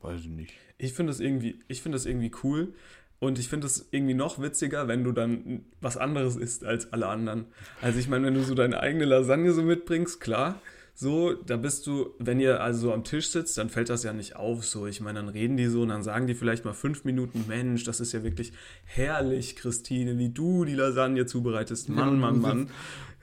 Weiß 0.00 0.20
ich 0.20 0.28
nicht. 0.28 0.54
Ich 0.78 0.92
finde 0.92 1.10
das 1.10 1.20
irgendwie, 1.20 1.58
ich 1.68 1.82
finde 1.82 1.96
das 1.96 2.06
irgendwie 2.06 2.30
cool. 2.44 2.74
Und 3.18 3.38
ich 3.38 3.48
finde 3.48 3.66
es 3.66 3.88
irgendwie 3.92 4.12
noch 4.14 4.40
witziger, 4.42 4.88
wenn 4.88 5.02
du 5.02 5.10
dann 5.12 5.64
was 5.80 5.96
anderes 5.96 6.36
isst 6.36 6.64
als 6.66 6.92
alle 6.92 7.08
anderen. 7.08 7.46
Also 7.80 7.98
ich 7.98 8.08
meine, 8.08 8.26
wenn 8.26 8.34
du 8.34 8.42
so 8.42 8.54
deine 8.54 8.80
eigene 8.80 9.06
Lasagne 9.06 9.52
so 9.52 9.62
mitbringst, 9.62 10.20
klar, 10.20 10.60
so, 10.94 11.32
da 11.32 11.56
bist 11.56 11.86
du, 11.86 12.10
wenn 12.18 12.40
ihr 12.40 12.62
also 12.62 12.88
so 12.88 12.92
am 12.92 13.04
Tisch 13.04 13.28
sitzt, 13.28 13.56
dann 13.56 13.70
fällt 13.70 13.88
das 13.88 14.02
ja 14.02 14.12
nicht 14.12 14.36
auf. 14.36 14.66
So, 14.66 14.86
ich 14.86 15.00
meine, 15.00 15.18
dann 15.20 15.28
reden 15.30 15.56
die 15.56 15.66
so 15.66 15.82
und 15.82 15.88
dann 15.88 16.02
sagen 16.02 16.26
die 16.26 16.34
vielleicht 16.34 16.66
mal 16.66 16.74
fünf 16.74 17.04
Minuten, 17.04 17.44
Mensch, 17.48 17.84
das 17.84 18.00
ist 18.00 18.12
ja 18.12 18.22
wirklich 18.22 18.52
herrlich, 18.84 19.56
Christine, 19.56 20.18
wie 20.18 20.28
du 20.28 20.64
die 20.66 20.74
Lasagne 20.74 21.24
zubereitest. 21.24 21.88
Mann, 21.88 22.20
Mann, 22.20 22.40
Mann. 22.40 22.70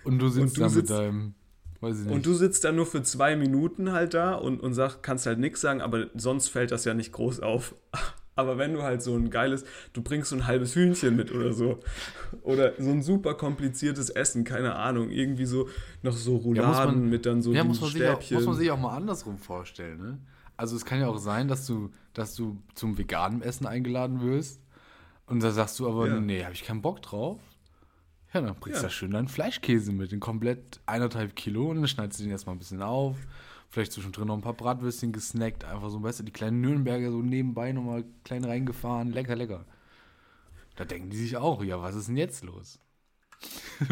Und 0.04 0.18
du 0.20 0.28
sitzt 0.28 0.58
du 0.58 0.62
da 0.62 0.70
sitzt- 0.70 0.90
mit 0.90 1.00
deinem, 1.00 1.34
weiß 1.84 2.00
ich 2.00 2.06
nicht. 2.06 2.14
Und 2.16 2.26
du 2.26 2.34
sitzt 2.34 2.64
dann 2.64 2.76
nur 2.76 2.86
für 2.88 3.04
zwei 3.04 3.36
Minuten 3.36 3.92
halt 3.92 4.14
da 4.16 4.34
und, 4.34 4.60
und 4.62 4.74
sag, 4.74 5.04
kannst 5.04 5.26
halt 5.28 5.38
nichts 5.40 5.62
sagen, 5.62 5.82
aber 5.82 6.08
sonst 6.16 6.48
fällt 6.50 6.72
das 6.72 6.86
ja 6.86 6.94
nicht 6.96 7.12
groß 7.12 7.42
auf. 7.42 7.76
Aber 8.36 8.58
wenn 8.58 8.74
du 8.74 8.82
halt 8.82 9.04
so 9.04 9.16
ein 9.16 9.30
geiles, 9.30 9.64
du 9.94 10.02
bringst 10.02 10.32
so 10.32 10.36
ein 10.36 10.48
halbes 10.48 10.74
Hühnchen 10.76 11.16
mit 11.16 11.32
oder 11.32 11.54
so. 11.54 11.78
Oder 12.42 12.74
so 12.80 12.90
ein 12.90 13.04
super 13.04 13.36
kompliziertes 13.36 14.10
Essen, 14.10 14.44
keine 14.44 14.74
Ahnung. 14.74 15.12
Irgendwie 15.12 15.46
so 15.46 15.70
noch 16.02 16.14
so 16.14 16.32
Ja, 16.32 16.38
muss 16.38 16.46
Rouladen 16.46 17.02
man- 17.02 17.10
mit 17.12 17.28
dann 17.28 17.44
so 17.44 17.54
ja, 17.54 17.64
muss 17.64 17.80
man, 17.80 17.92
sich 17.92 18.02
auch, 18.08 18.16
Stäbchen. 18.16 18.38
muss 18.38 18.46
man 18.48 18.56
sich 18.56 18.72
auch 18.72 18.80
mal 18.80 18.96
andersrum 18.96 19.38
vorstellen, 19.38 20.00
ne? 20.02 20.18
Also 20.58 20.76
es 20.76 20.84
kann 20.84 21.00
ja 21.00 21.10
auch 21.10 21.20
sein, 21.20 21.48
dass 21.48 21.68
du, 21.68 21.92
dass 22.16 22.34
du 22.34 22.58
zum 22.74 22.98
veganen 22.98 23.44
Essen 23.44 23.68
eingeladen 23.68 24.22
wirst 24.24 24.62
und 25.28 25.44
da 25.44 25.52
sagst 25.52 25.78
du 25.80 25.88
aber, 25.88 26.08
Ja. 26.08 26.20
nee, 26.20 26.44
habe 26.44 26.56
ich 26.56 26.64
keinen 26.64 26.82
Bock 26.82 27.04
drauf. 27.04 27.40
Ja, 28.34 28.42
dann 28.42 28.56
bringst 28.56 28.80
du 28.80 28.84
Ja. 28.84 28.88
da 28.88 28.90
schön 28.90 29.12
deinen 29.12 29.28
Fleischkäse 29.28 29.92
mit, 29.92 30.12
den 30.12 30.20
komplett 30.20 30.80
eineinhalb 30.86 31.36
Kilo 31.36 31.70
und 31.70 31.78
dann 31.78 31.88
schneidest 31.88 32.20
du 32.20 32.24
den 32.24 32.32
erstmal 32.32 32.56
ein 32.56 32.60
bisschen 32.60 32.82
auf. 32.82 33.16
Vielleicht 33.70 33.92
zwischendrin 33.92 34.28
noch 34.28 34.36
ein 34.36 34.42
paar 34.42 34.54
Bratwürstchen 34.54 35.12
gesnackt, 35.12 35.66
einfach 35.66 35.90
so, 35.90 36.02
weißt 36.02 36.20
du, 36.20 36.24
die 36.24 36.32
kleinen 36.32 36.62
Nürnberger 36.62 37.12
so 37.12 37.22
nebenbei 37.22 37.72
nochmal 37.72 38.06
klein 38.24 38.44
reingefahren, 38.44 39.12
lecker, 39.12 39.36
lecker. 39.36 39.66
Da 40.76 40.86
denken 40.86 41.10
die 41.10 41.18
sich 41.18 41.38
auch, 41.38 41.64
ja, 41.64 41.82
was 41.82 41.96
ist 41.96 42.08
denn 42.08 42.18
jetzt 42.18 42.44
los? 42.44 42.80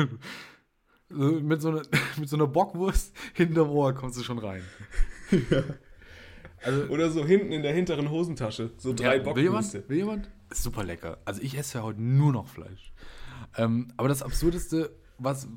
mit, 1.10 1.62
so 1.62 1.70
einer, 1.70 1.82
mit 2.18 2.30
so 2.30 2.36
einer 2.36 2.48
Bockwurst 2.48 3.16
hinterm 3.34 3.70
Ohr 3.70 3.94
kommst 3.94 4.18
du 4.20 4.24
schon 4.24 4.40
rein. 4.40 4.64
Also, 6.64 6.84
Oder 6.86 7.10
so 7.10 7.26
hinten 7.26 7.52
in 7.52 7.64
der 7.64 7.74
hinteren 7.74 8.10
Hosentasche. 8.10 8.72
So 8.78 8.94
drei 8.94 9.18
ja, 9.18 9.36
will 9.36 9.44
jemand? 9.44 9.66
Bockwürste. 9.66 9.90
Will 9.90 9.98
jemand? 9.98 10.30
Ist 10.50 10.64
super 10.64 10.84
lecker. 10.84 11.18
Also 11.26 11.42
ich 11.42 11.58
esse 11.58 11.80
ja 11.80 11.84
heute 11.84 12.02
nur 12.02 12.32
noch 12.32 12.48
Fleisch. 12.48 12.92
Ähm, 13.58 13.92
aber 13.98 14.08
das 14.08 14.24
Absurdeste, 14.24 14.96
was, 15.18 15.48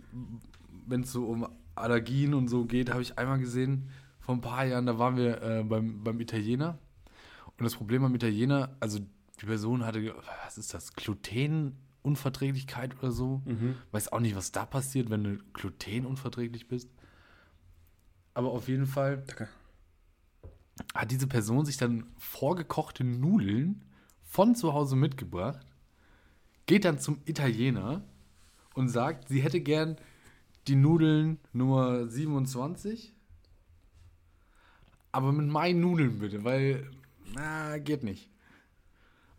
wenn 0.87 1.03
es 1.03 1.13
so 1.13 1.27
um 1.27 1.47
Allergien 1.75 2.35
und 2.35 2.49
so 2.49 2.65
geht, 2.65 2.91
habe 2.91 3.03
ich 3.03 3.19
einmal 3.19 3.39
gesehen, 3.39 3.91
vor 4.21 4.35
ein 4.35 4.41
paar 4.41 4.65
Jahren, 4.65 4.87
da 4.87 4.99
waren 4.99 5.17
wir 5.17 5.43
äh, 5.43 5.65
beim, 5.65 6.03
beim 6.03 6.21
Italiener. 6.21 6.79
Und 7.59 7.65
das 7.65 7.77
Problem 7.77 8.03
beim 8.03 8.15
Italiener, 8.15 8.77
also 8.81 8.99
die 8.99 9.47
Person 9.47 9.85
hatte, 9.85 10.15
was 10.45 10.59
ist 10.59 10.75
das, 10.75 10.95
Glutenunverträglichkeit 10.95 12.97
oder 12.99 13.13
so. 13.13 13.43
Weiß 13.93 14.13
auch 14.13 14.21
nicht, 14.21 14.35
was 14.35 14.53
da 14.53 14.67
passiert, 14.67 15.11
wenn 15.11 15.25
du 15.25 15.39
glutenunverträglich 15.53 16.69
bist. 16.69 16.91
Aber 18.33 18.51
auf 18.51 18.69
jeden 18.69 18.87
Fall 18.87 19.23
Danke. 19.27 19.49
hat 20.95 21.11
diese 21.11 21.27
Person 21.27 21.65
sich 21.65 21.77
dann 21.77 22.07
vorgekochte 22.19 23.05
Nudeln 23.05 23.85
von 24.23 24.57
zu 24.57 24.73
Hause 24.73 24.97
mitgebracht, 24.97 25.65
geht 26.67 26.85
dann 26.85 26.99
zum 26.99 27.21
Italiener 27.25 28.03
und 28.75 28.89
sagt, 28.89 29.29
sie 29.29 29.43
hätte 29.43 29.61
gern 29.61 29.97
die 30.67 30.77
Nudeln 30.77 31.39
Nummer 31.53 32.07
27, 32.07 33.15
aber 35.13 35.33
mit 35.33 35.47
meinen 35.47 35.81
Nudeln 35.81 36.19
bitte, 36.19 36.43
weil, 36.45 36.91
na, 37.35 37.79
geht 37.79 38.03
nicht. 38.03 38.31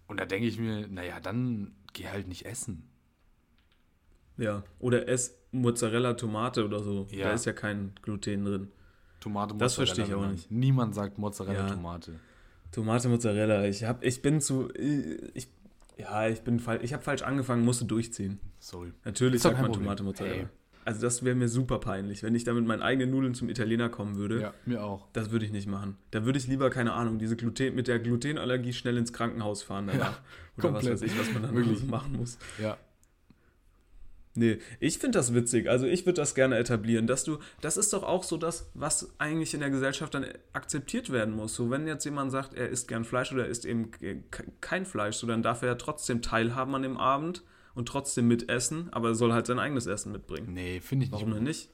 Und 0.08 0.20
da 0.20 0.26
denke 0.26 0.48
ich 0.48 0.60
mir, 0.60 0.88
naja, 0.88 1.20
dann 1.20 1.74
geh 1.94 2.08
halt 2.08 2.28
nicht 2.28 2.46
essen. 2.46 2.88
Ja. 4.38 4.64
Oder 4.80 5.08
ess 5.08 5.38
Mozzarella, 5.52 6.14
Tomate 6.14 6.66
oder 6.66 6.82
so. 6.82 7.08
Ja. 7.10 7.28
Da 7.28 7.34
ist 7.34 7.46
ja 7.46 7.54
kein 7.54 7.94
Gluten 8.02 8.44
drin. 8.46 8.72
Tomate, 9.20 9.56
Das 9.56 9.78
Mozzarella, 9.78 9.96
verstehe 9.96 10.06
ich 10.06 10.14
auch 10.14 10.30
nicht. 10.30 10.52
Niemand 10.52 10.94
sagt 10.94 11.18
Mozzarella, 11.18 11.68
Ja. 11.68 11.74
Tomate. 11.74 12.20
Tomate, 12.72 13.08
Mozzarella. 13.10 13.66
Ich 13.66 13.84
hab, 13.86 14.04
ich 14.04 14.22
bin 14.22 14.42
zu, 14.42 14.70
ich, 15.34 15.48
ja, 15.98 16.28
ich 16.28 16.42
bin, 16.42 16.60
fal- 16.60 16.80
ich 16.84 16.94
habe 16.94 17.04
falsch 17.04 17.22
angefangen, 17.24 17.64
musste 17.64 17.86
durchziehen. 17.86 18.40
Sorry. 18.60 18.92
Natürlich 19.04 19.42
sagt 19.42 19.62
man. 19.62 19.72
Tomate, 19.72 20.04
Mozzarella. 20.04 20.36
Hey. 20.36 20.48
Also 20.88 21.02
das 21.02 21.26
wäre 21.26 21.36
mir 21.36 21.48
super 21.50 21.80
peinlich, 21.80 22.22
wenn 22.22 22.36
ich 22.36 22.44
da 22.44 22.54
mit 22.54 22.66
meinen 22.68 22.84
eigenen 22.84 23.10
Nudeln 23.10 23.34
zum 23.34 23.50
Italiener 23.50 23.90
kommen 23.90 24.18
würde. 24.18 24.40
Ja, 24.40 24.54
mir 24.68 24.84
auch. 24.84 25.08
Das 25.14 25.32
würde 25.32 25.44
ich 25.44 25.52
nicht 25.52 25.68
machen. 25.68 25.98
Da 26.12 26.26
würde 26.26 26.38
ich 26.38 26.46
lieber, 26.48 26.70
keine 26.70 26.94
Ahnung, 26.94 27.18
diese 27.18 27.36
Gluten, 27.36 27.74
mit 27.74 27.88
der 27.88 27.98
Glutenallergie 27.98 28.72
schnell 28.72 28.96
ins 28.98 29.12
Krankenhaus 29.12 29.64
fahren 29.64 29.88
danach. 29.88 30.00
Ja, 30.12 30.18
Oder 30.60 30.70
komplett. 30.70 30.94
was 30.94 31.02
weiß 31.02 31.12
ich, 31.12 31.20
was 31.20 31.34
man 31.34 31.42
dann 31.42 31.56
wirklich 31.56 31.84
machen 31.88 32.16
muss. 32.18 32.38
Ja. 32.62 32.78
Nee, 34.38 34.60
ich 34.82 35.00
finde 35.00 35.18
das 35.18 35.34
witzig. 35.34 35.70
Also 35.70 35.86
ich 35.86 36.06
würde 36.06 36.18
das 36.22 36.36
gerne 36.36 36.58
etablieren, 36.58 37.08
dass 37.08 37.24
du, 37.24 37.40
das 37.62 37.78
ist 37.78 37.94
doch 37.94 38.04
auch 38.04 38.24
so 38.24 38.36
das, 38.36 38.70
was 38.74 39.14
eigentlich 39.18 39.54
in 39.54 39.62
der 39.62 39.70
Gesellschaft 39.70 40.14
dann 40.14 40.26
akzeptiert 40.52 41.10
werden 41.10 41.34
muss. 41.34 41.56
So, 41.56 41.70
wenn 41.70 41.88
jetzt 41.88 42.04
jemand 42.04 42.32
sagt, 42.32 42.54
er 42.54 42.68
isst 42.70 42.88
gern 42.90 43.06
Fleisch 43.06 43.32
oder 43.32 43.44
er 43.46 43.50
isst 43.50 43.66
eben 43.66 43.92
ke- 43.92 44.24
kein 44.60 44.86
Fleisch, 44.86 45.16
so 45.16 45.26
dann 45.28 45.42
darf 45.42 45.62
er 45.62 45.70
ja 45.70 45.76
trotzdem 45.76 46.22
teilhaben 46.22 46.76
an 46.76 46.82
dem 46.82 46.98
Abend 46.98 47.44
und 47.76 47.88
trotzdem 47.88 48.28
mitessen, 48.28 48.90
aber 48.92 49.10
er 49.10 49.16
soll 49.16 49.32
halt 49.32 49.46
sein 49.48 49.60
eigenes 49.60 49.86
Essen 49.88 50.12
mitbringen. 50.12 50.54
Nee, 50.54 50.82
finde 50.82 51.06
ich 51.06 51.12
nicht 51.12 51.20
Warum 51.22 51.34
denn 51.34 51.44
nicht? 51.44 51.70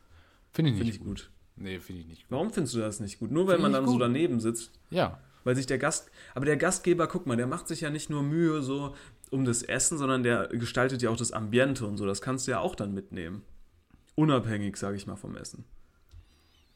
Finde 0.51 0.69
ich 0.71 0.77
Finde 0.77 0.91
nicht 0.91 1.01
ich 1.01 1.03
gut. 1.07 1.31
Nee, 1.55 1.79
finde 1.79 2.01
ich 2.01 2.07
nicht 2.07 2.21
gut. 2.23 2.31
Warum 2.31 2.51
findest 2.51 2.75
du 2.75 2.79
das 2.79 2.99
nicht 2.99 3.19
gut? 3.19 3.31
Nur 3.31 3.47
weil 3.47 3.55
Finde 3.55 3.63
man 3.69 3.73
dann 3.73 3.85
so 3.87 3.93
gut. 3.93 4.01
daneben 4.01 4.39
sitzt, 4.39 4.71
Ja. 4.89 5.19
weil 5.43 5.55
sich 5.55 5.65
der 5.65 5.77
Gast, 5.79 6.11
aber 6.35 6.45
der 6.45 6.57
Gastgeber, 6.57 7.07
guck 7.07 7.25
mal, 7.25 7.37
der 7.37 7.47
macht 7.47 7.67
sich 7.67 7.81
ja 7.81 7.89
nicht 7.89 8.09
nur 8.11 8.21
Mühe 8.23 8.61
so 8.61 8.95
um 9.31 9.45
das 9.45 9.63
Essen, 9.63 9.97
sondern 9.97 10.21
der 10.21 10.47
gestaltet 10.49 11.01
ja 11.01 11.09
auch 11.09 11.17
das 11.17 11.31
Ambiente 11.31 11.87
und 11.87 11.97
so. 11.97 12.05
Das 12.05 12.21
kannst 12.21 12.45
du 12.45 12.51
ja 12.51 12.59
auch 12.59 12.75
dann 12.75 12.93
mitnehmen. 12.93 13.41
Unabhängig, 14.15 14.77
sage 14.77 14.97
ich 14.97 15.07
mal, 15.07 15.15
vom 15.15 15.35
Essen. 15.35 15.63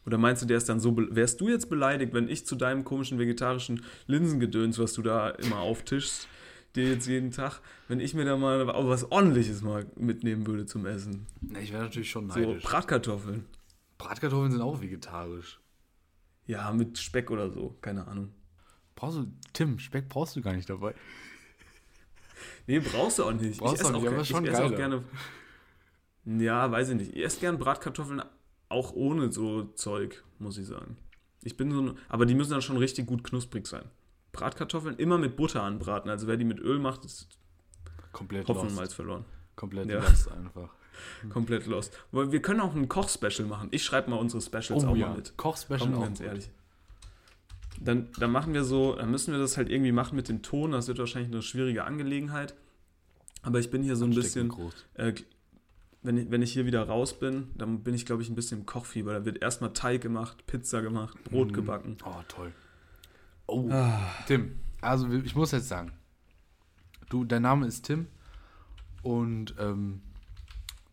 Oder 0.06 0.18
meinst 0.18 0.42
du, 0.42 0.46
der 0.46 0.58
ist 0.58 0.70
dann 0.70 0.80
so, 0.80 0.96
wärst 0.96 1.42
du 1.42 1.50
jetzt 1.50 1.70
beleidigt, 1.70 2.14
wenn 2.14 2.30
ich 2.30 2.46
zu 2.46 2.56
deinem 2.56 2.84
komischen 2.84 3.20
vegetarischen 3.20 3.84
Linsengedöns, 4.08 4.80
was 4.80 4.94
du 4.94 5.02
da 5.02 5.30
immer 5.30 5.60
auftischst, 5.60 6.28
dir 6.76 6.90
jetzt 6.90 7.08
jeden 7.08 7.32
Tag, 7.32 7.62
wenn 7.88 8.00
ich 8.00 8.14
mir 8.14 8.26
da 8.26 8.38
mal 8.38 8.68
was 8.68 9.12
ordentliches 9.12 9.62
mal 9.62 9.86
mitnehmen 9.96 10.46
würde 10.48 10.66
zum 10.66 10.86
Essen? 10.86 11.26
Nee, 11.42 11.60
ich 11.60 11.74
wäre 11.74 11.84
natürlich 11.84 12.10
schon 12.10 12.30
So 12.30 12.40
neidisch. 12.40 12.64
Bratkartoffeln. 12.64 13.46
Bratkartoffeln 13.98 14.52
sind 14.52 14.62
auch 14.62 14.82
vegetarisch. 14.82 15.60
Ja, 16.46 16.72
mit 16.72 16.98
Speck 17.00 17.32
oder 17.32 17.50
so, 17.50 17.76
keine 17.82 18.08
Ahnung. 18.08 18.32
Brauchst 18.96 19.18
du, 19.18 19.26
Tim, 19.54 19.80
Speck 19.80 20.08
brauchst 20.08 20.36
du 20.36 20.42
gar 20.42 20.54
nicht 20.54 20.70
dabei. 20.70 20.94
Nee, 22.68 22.80
brauchst 22.80 23.20
du 23.20 23.24
auch 23.24 23.32
nicht. 23.32 23.60
Brauchst 23.60 23.76
ich 23.76 23.80
esse 23.82 23.96
auch 23.96 24.02
nicht, 24.02 24.08
auch, 24.10 24.22
ich 24.22 24.28
schon 24.28 24.46
esse 24.46 24.64
auch 24.64 24.76
gerne. 24.76 25.04
Ja, 26.26 26.72
weiß 26.72 26.90
ich 26.90 26.96
nicht. 26.96 27.16
Ich 27.16 27.24
esse 27.24 27.40
gern 27.40 27.58
Bratkartoffeln 27.58 28.22
auch 28.70 28.94
ohne 28.94 29.32
so 29.32 29.64
Zeug, 29.76 30.24
muss 30.40 30.58
ich 30.58 30.66
sagen. 30.66 30.98
Ich 31.44 31.56
bin 31.58 31.72
so 31.72 31.82
ein, 31.82 31.98
aber 32.10 32.26
die 32.26 32.34
müssen 32.34 32.52
dann 32.52 32.62
schon 32.62 32.78
richtig 32.78 33.06
gut 33.06 33.24
knusprig 33.24 33.68
sein. 33.68 33.86
Bratkartoffeln 34.32 34.98
immer 34.98 35.18
mit 35.18 35.36
Butter 35.38 35.62
anbraten. 35.64 36.10
Also 36.10 36.28
wer 36.28 36.38
die 36.38 36.46
mit 36.46 36.60
Öl 36.60 36.80
macht, 36.80 37.06
ist 37.06 37.30
Komplett 38.12 38.48
Hopfen 38.48 38.62
und 38.62 38.68
lost. 38.68 38.76
Malz 38.78 38.94
verloren. 38.94 39.26
Komplett 39.56 39.90
Ja. 39.90 40.00
lost 40.00 40.32
einfach. 40.32 40.70
Komplett 41.30 41.66
lost. 41.68 41.98
Wir 42.12 42.42
können 42.42 42.62
auch 42.62 42.74
ein 42.74 42.90
Koch-Special 42.90 43.48
machen. 43.48 43.68
Ich 43.72 43.84
schreibe 43.84 44.10
mal 44.10 44.18
unsere 44.18 44.42
Specials 44.42 44.84
Oh 44.84 44.88
auch 44.88 44.96
ja, 44.96 45.08
mal 45.08 45.18
mit. 45.18 45.38
Koch-Special 45.38 45.94
auch 45.94 46.02
ganz 46.02 46.20
gut. 46.20 46.50
Dann, 47.82 48.08
dann 48.20 48.32
machen 48.32 48.54
wir 48.54 48.64
so, 48.64 48.96
dann 48.96 49.12
müssen 49.12 49.32
wir 49.34 49.40
das 49.40 49.58
halt 49.58 49.70
irgendwie 49.70 49.92
machen 49.92 50.16
mit 50.16 50.30
dem 50.30 50.42
Ton. 50.42 50.72
Das 50.72 50.88
wird 50.88 50.98
wahrscheinlich 50.98 51.32
eine 51.32 51.42
schwierige 51.42 51.84
Angelegenheit. 51.84 52.56
Aber 53.42 53.60
ich 53.60 53.70
bin 53.70 53.84
hier 53.84 53.96
so 53.96 54.06
ein 54.06 54.16
bisschen, 54.16 54.52
äh, 54.96 55.14
wenn, 56.02 56.18
ich, 56.18 56.32
wenn 56.32 56.42
ich 56.42 56.54
hier 56.54 56.66
wieder 56.66 56.84
raus 56.88 57.20
bin, 57.20 57.50
dann 57.56 57.84
bin 57.84 57.94
ich, 57.94 58.06
glaube 58.06 58.22
ich, 58.24 58.30
ein 58.30 58.36
bisschen 58.36 58.60
im 58.62 58.66
Kochfieber. 58.66 59.14
Da 59.14 59.26
wird 59.26 59.42
erstmal 59.42 59.74
Teig 59.74 60.02
gemacht, 60.02 60.46
Pizza 60.48 60.82
gemacht, 60.82 61.22
Brot 61.26 61.50
Mhm. 61.50 61.54
gebacken. 61.54 61.98
Oh, 62.06 62.16
toll. 62.28 62.52
Oh, 63.48 63.70
Ah. 63.72 64.00
Tim, 64.26 64.60
also 64.82 65.08
ich 65.12 65.36
muss 65.36 65.52
jetzt 65.52 65.68
sagen, 65.68 65.92
du, 67.10 67.24
dein 67.24 67.44
Name 67.44 67.68
ist 67.68 67.84
Tim 67.86 68.08
und 69.04 69.54
ähm, 69.60 70.02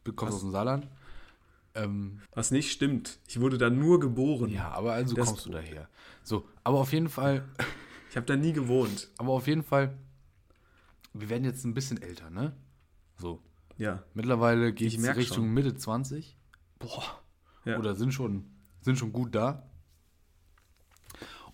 du 0.05 0.12
kommst 0.12 0.33
Was? 0.33 0.37
aus 0.37 0.42
dem 0.42 0.51
Saarland. 0.53 0.88
Ähm, 1.74 2.20
Was 2.35 2.50
nicht 2.50 2.70
stimmt. 2.70 3.18
Ich 3.26 3.40
wurde 3.40 3.56
da 3.58 3.70
nur 3.70 3.98
geboren. 4.00 4.50
ja, 4.50 4.70
aber 4.70 4.92
also 4.92 5.14
Das- 5.16 5.26
kommst 5.28 5.46
du 5.46 5.50
daher. 5.50 5.88
So, 6.22 6.46
aber 6.64 6.78
auf 6.78 6.92
jeden 6.92 7.08
Fall, 7.08 7.48
Ich 8.11 8.16
habe 8.16 8.26
da 8.26 8.37
nie 8.37 8.52
gewohnt. 8.52 9.08
aber 9.18 9.32
auf 9.32 9.46
jeden 9.46 9.62
Fall, 9.62 9.96
wir 11.14 11.28
werden 11.30 11.44
jetzt 11.44 11.64
ein 11.64 11.72
bisschen 11.74 12.00
älter, 12.02 12.28
ne? 12.30 12.54
So, 13.16 13.42
Ja. 13.78 14.02
mittlerweile 14.14 14.72
geht 14.74 14.92
Ich 14.92 14.98
Richtung 15.16 15.44
schon. 15.46 15.54
Mitte 15.54 15.74
20. 15.74 16.37
Boah. 16.78 17.20
Ja. 17.64 17.78
Oder 17.78 17.94
sind 17.94 18.12
schon, 18.12 18.44
sind 18.82 18.98
schon 18.98 19.12
gut 19.12 19.35
da. 19.35 19.66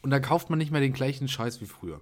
Und 0.01 0.11
da 0.11 0.21
kauft 0.21 0.49
man 0.51 0.59
nicht 0.59 0.71
mehr 0.71 0.81
den 0.81 0.93
gleichen 0.93 1.29
Scheiß 1.29 1.61
wie 1.61 1.67
früher. 1.67 2.01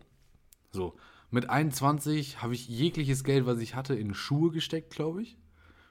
So, 0.70 0.96
mit 1.30 1.50
21 1.50 2.42
habe 2.42 2.54
ich 2.54 2.68
jegliches 2.68 3.24
Geld, 3.24 3.46
was 3.46 3.58
ich 3.58 3.74
hatte, 3.74 3.94
in 3.94 4.14
Schuhe 4.14 4.50
gesteckt, 4.52 4.90
glaube 4.90 5.22
ich. 5.22 5.38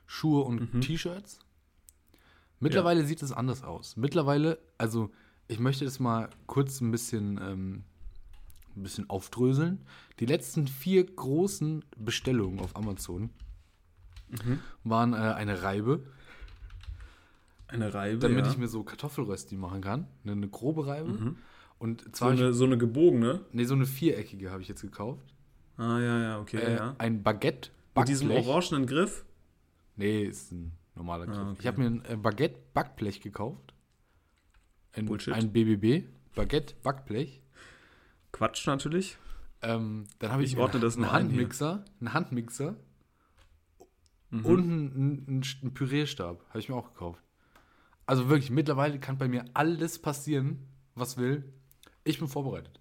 Schuhe 0.07 0.43
und 0.43 0.73
Mhm. 0.73 0.81
T-Shirts. 0.81 1.39
Mittlerweile 2.65 3.06
sieht 3.06 3.21
es 3.21 3.32
anders 3.32 3.63
aus. 3.63 3.95
Mittlerweile, 3.97 4.60
also 4.78 5.12
ich 5.47 5.60
möchte 5.60 5.86
das 5.86 5.99
mal 5.99 6.30
kurz 6.47 6.82
ein 6.82 6.91
bisschen 6.91 7.39
ähm, 7.41 7.84
ein 8.75 8.84
bisschen 8.84 9.10
aufdröseln. 9.10 9.82
Die 10.19 10.25
letzten 10.25 10.67
vier 10.67 11.06
großen 11.06 11.84
Bestellungen 11.97 12.60
auf 12.60 12.75
Amazon 12.75 13.30
waren 14.84 15.13
äh, 15.13 15.17
eine 15.17 15.62
Reibe, 15.62 16.04
Eine 17.67 17.93
Reibe. 17.93 18.19
damit 18.19 18.45
ja. 18.45 18.51
ich 18.51 18.58
mir 18.58 18.67
so 18.67 18.84
Kartoffelrösti 18.84 19.56
machen 19.56 19.82
kann. 19.82 20.08
Eine, 20.23 20.34
eine 20.34 20.47
grobe 20.49 20.88
Reibe. 20.88 21.36
Und 21.80 22.01
so 22.01 22.10
zwar, 22.12 22.32
eine, 22.32 22.54
so 22.54 22.65
eine 22.65 22.78
gebogene. 22.78 23.41
nee, 23.51 23.65
so 23.65 23.75
eine 23.75 23.86
viereckige 23.86 24.51
habe 24.51 24.62
ich 24.62 24.67
jetzt 24.67 24.82
gekauft. 24.82 25.34
Ah, 25.78 25.99
ja, 25.99 26.21
ja, 26.21 26.39
okay, 26.39 26.58
Äh, 26.58 26.75
ja. 26.75 26.95
Ein 26.97 27.21
Baguette. 27.23 27.69
Mit 27.97 28.08
diesem 28.10 28.32
orangenen 28.32 28.88
Griff. 28.88 29.23
Nee, 29.95 30.23
ist 30.23 30.51
ein 30.51 30.73
normaler 30.95 31.25
Griff. 31.27 31.38
Ah, 31.38 31.49
okay. 31.51 31.58
Ich 31.62 31.67
habe 31.67 31.81
mir 31.81 31.88
ein 31.88 32.05
äh, 32.05 32.15
Baguette 32.17 32.60
Backblech 32.73 33.21
gekauft. 33.21 33.73
Ein, 34.93 35.05
Bullshit. 35.05 35.34
ein 35.34 35.51
BBB. 35.51 36.08
Baguette 36.36 36.75
Backblech. 36.84 37.41
Quatsch 38.31 38.65
natürlich. 38.67 39.17
Ähm, 39.62 40.08
dann 40.19 40.31
habe 40.31 40.43
ich, 40.43 40.51
Ich 40.51 40.55
mir 40.58 40.62
ordne 40.63 40.79
das 40.79 40.95
einen 40.95 41.05
ein 41.05 41.10
hier. 41.12 41.19
Handmixer, 41.19 41.86
einen 41.99 42.13
Handmixer 42.13 42.75
Mhm. 44.31 44.45
und 44.45 44.60
einen, 44.63 44.95
einen, 45.27 45.43
einen, 45.62 45.73
Pürierstab. 45.73 46.43
Habe 46.49 46.60
ich 46.60 46.67
mir 46.67 46.75
auch 46.75 46.89
gekauft. 46.93 47.21
Also 48.08 48.27
wirklich, 48.29 48.49
mittlerweile 48.49 48.99
kann 48.99 49.17
bei 49.17 49.27
mir 49.27 49.45
alles 49.53 49.99
passieren, 50.01 50.67
was 50.95 51.17
will. 51.17 51.53
Ich 52.03 52.19
bin 52.19 52.27
vorbereitet. 52.27 52.79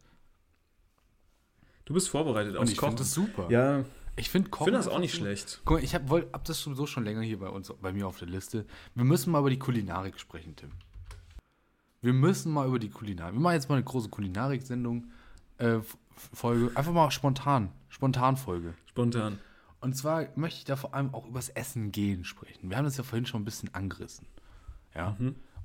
Du 1.85 1.94
bist 1.94 2.09
vorbereitet 2.09 2.55
Und 2.57 2.62
aufs 2.62 2.72
ich 2.72 2.79
Kochen. 2.79 2.92
finde 2.92 3.03
das 3.03 3.12
super. 3.12 3.50
Ja, 3.50 3.85
Ich 4.16 4.31
finde 4.31 4.48
ich 4.48 4.53
Kochen. 4.53 4.64
finde 4.66 4.79
das 4.79 4.88
auch 4.88 4.98
nicht 4.98 5.14
schlecht. 5.14 5.61
Guck 5.64 5.79
mal, 5.79 5.85
ich 5.85 5.94
habe 5.94 6.29
hab 6.33 6.44
das 6.44 6.61
sowieso 6.61 6.87
schon 6.87 7.05
länger 7.05 7.22
hier 7.22 7.38
bei 7.38 7.48
uns, 7.48 7.72
bei 7.81 7.92
mir 7.92 8.07
auf 8.07 8.18
der 8.18 8.29
Liste. 8.29 8.64
Wir 8.94 9.05
müssen 9.05 9.33
mal 9.33 9.40
über 9.40 9.50
die 9.50 9.59
Kulinarik 9.59 10.20
sprechen, 10.20 10.55
Tim. 10.57 10.70
Wir 12.00 12.12
müssen 12.12 12.53
mal 12.53 12.66
über 12.68 12.79
die 12.79 12.90
Kulinarik. 12.90 13.35
Wir 13.35 13.40
machen 13.40 13.55
jetzt 13.55 13.68
mal 13.68 13.77
eine 13.77 13.85
große 13.85 14.11
Kulinarik-Sendung, 14.11 15.07
äh, 15.59 15.79
Folge. 16.33 16.70
Einfach 16.77 16.92
mal 16.92 17.11
spontan. 17.11 17.72
Spontan-Folge. 17.88 18.74
Spontan. 18.87 19.38
Und 19.81 19.96
zwar 19.96 20.29
möchte 20.37 20.59
ich 20.59 20.64
da 20.64 20.77
vor 20.77 20.94
allem 20.94 21.12
auch 21.12 21.27
übers 21.27 21.48
Essen 21.50 21.92
gehen 21.92 22.24
sprechen. 22.24 22.70
Wir 22.70 22.77
haben 22.77 22.85
das 22.85 22.96
ja 22.96 23.03
vorhin 23.03 23.27
schon 23.27 23.42
ein 23.42 23.44
bisschen 23.44 23.74
angerissen. 23.74 24.27
Ja. 24.94 25.16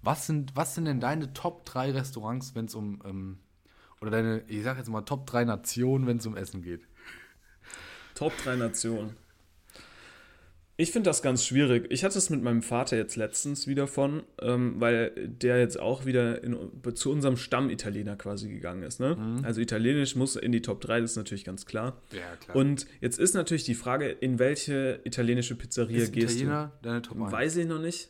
Was, 0.01 0.27
sind, 0.27 0.55
was 0.55 0.75
sind 0.75 0.85
denn 0.85 0.99
deine 0.99 1.33
Top 1.33 1.65
3 1.65 1.91
Restaurants, 1.91 2.55
wenn 2.55 2.65
es 2.65 2.75
um, 2.75 3.01
ähm, 3.05 3.39
oder 4.01 4.11
deine, 4.11 4.41
ich 4.47 4.63
sag 4.63 4.77
jetzt 4.77 4.89
mal 4.89 5.01
Top 5.01 5.25
3 5.27 5.45
Nationen, 5.45 6.07
wenn 6.07 6.17
es 6.17 6.25
um 6.25 6.35
Essen 6.35 6.61
geht? 6.61 6.87
Top 8.19 8.33
3 8.43 8.57
Nationen. 8.57 9.15
Ich 10.75 10.91
finde 10.91 11.09
das 11.09 11.21
ganz 11.21 11.45
schwierig. 11.45 11.87
Ich 11.89 12.03
hatte 12.03 12.17
es 12.17 12.29
mit 12.29 12.43
meinem 12.43 12.61
Vater 12.61 12.97
jetzt 12.97 13.15
letztens 13.15 13.65
wieder 13.65 13.87
von, 13.87 14.23
ähm, 14.41 14.75
weil 14.77 15.11
der 15.15 15.57
jetzt 15.59 15.79
auch 15.79 16.05
wieder 16.05 16.43
in, 16.43 16.57
zu 16.95 17.11
unserem 17.11 17.37
Stammitaliener 17.37 18.17
quasi 18.17 18.49
gegangen 18.49 18.83
ist. 18.83 18.99
Ne? 18.99 19.41
Also 19.43 19.61
Italienisch 19.61 20.17
muss 20.17 20.35
in 20.35 20.51
die 20.51 20.61
Top 20.61 20.81
3, 20.81 20.99
das 20.99 21.11
ist 21.11 21.17
natürlich 21.17 21.45
ganz 21.45 21.65
klar. 21.65 22.01
Ja, 22.11 22.35
klar. 22.35 22.57
Und 22.57 22.87
jetzt 22.99 23.19
ist 23.19 23.35
natürlich 23.35 23.63
die 23.63 23.73
Frage, 23.73 24.09
in 24.09 24.37
welche 24.37 24.99
italienische 25.05 25.55
Pizzeria 25.55 26.03
ist 26.03 26.11
gehst 26.11 26.35
Italiener 26.35 26.73
deine 26.81 27.01
Top 27.01 27.17
du? 27.17 27.23
1? 27.23 27.31
Weiß 27.31 27.55
ich 27.55 27.67
noch 27.67 27.79
nicht. 27.79 28.09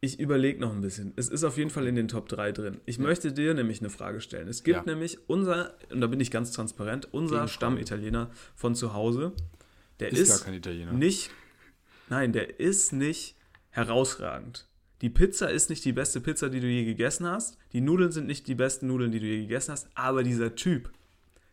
Ich 0.00 0.20
überlege 0.20 0.60
noch 0.60 0.72
ein 0.72 0.80
bisschen. 0.80 1.12
Es 1.16 1.28
ist 1.28 1.42
auf 1.42 1.56
jeden 1.58 1.70
Fall 1.70 1.86
in 1.88 1.96
den 1.96 2.06
Top 2.06 2.28
3 2.28 2.52
drin. 2.52 2.80
Ich 2.86 2.98
möchte 3.00 3.32
dir 3.32 3.52
nämlich 3.54 3.80
eine 3.80 3.90
Frage 3.90 4.20
stellen. 4.20 4.46
Es 4.46 4.62
gibt 4.62 4.76
Ja. 4.78 4.84
nämlich 4.84 5.18
unser, 5.28 5.74
und 5.90 6.00
da 6.00 6.06
bin 6.06 6.20
ich 6.20 6.30
ganz 6.30 6.52
transparent, 6.52 7.08
unser. 7.12 7.48
Stammitaliener 7.48 8.30
von 8.54 8.76
zu 8.76 8.94
Hause, 8.94 9.32
der 9.98 10.12
Ist 10.12 10.20
ist, 10.20 10.28
gar 10.28 10.38
kein 10.44 10.54
Italiener. 10.54 10.92
nicht, 10.92 11.30
nein, 12.08 12.32
der 12.32 12.60
ist 12.60 12.92
nicht 12.92 13.34
herausragend. 13.70 14.66
Die 15.00 15.10
Pizza 15.10 15.50
ist 15.50 15.70
nicht 15.70 15.84
die 15.84 15.92
beste 15.92 16.20
Pizza, 16.20 16.48
die 16.48 16.60
du 16.60 16.66
je 16.66 16.84
gegessen 16.84 17.26
hast. 17.26 17.56
Die 17.72 17.80
Nudeln 17.80 18.10
sind 18.12 18.26
nicht 18.26 18.46
die 18.48 18.54
besten 18.56 18.88
Nudeln, 18.88 19.10
die 19.12 19.20
du 19.20 19.26
je 19.26 19.40
gegessen 19.42 19.72
hast. 19.72 19.88
Aber 19.94 20.22
dieser 20.24 20.54
Typ, 20.56 20.90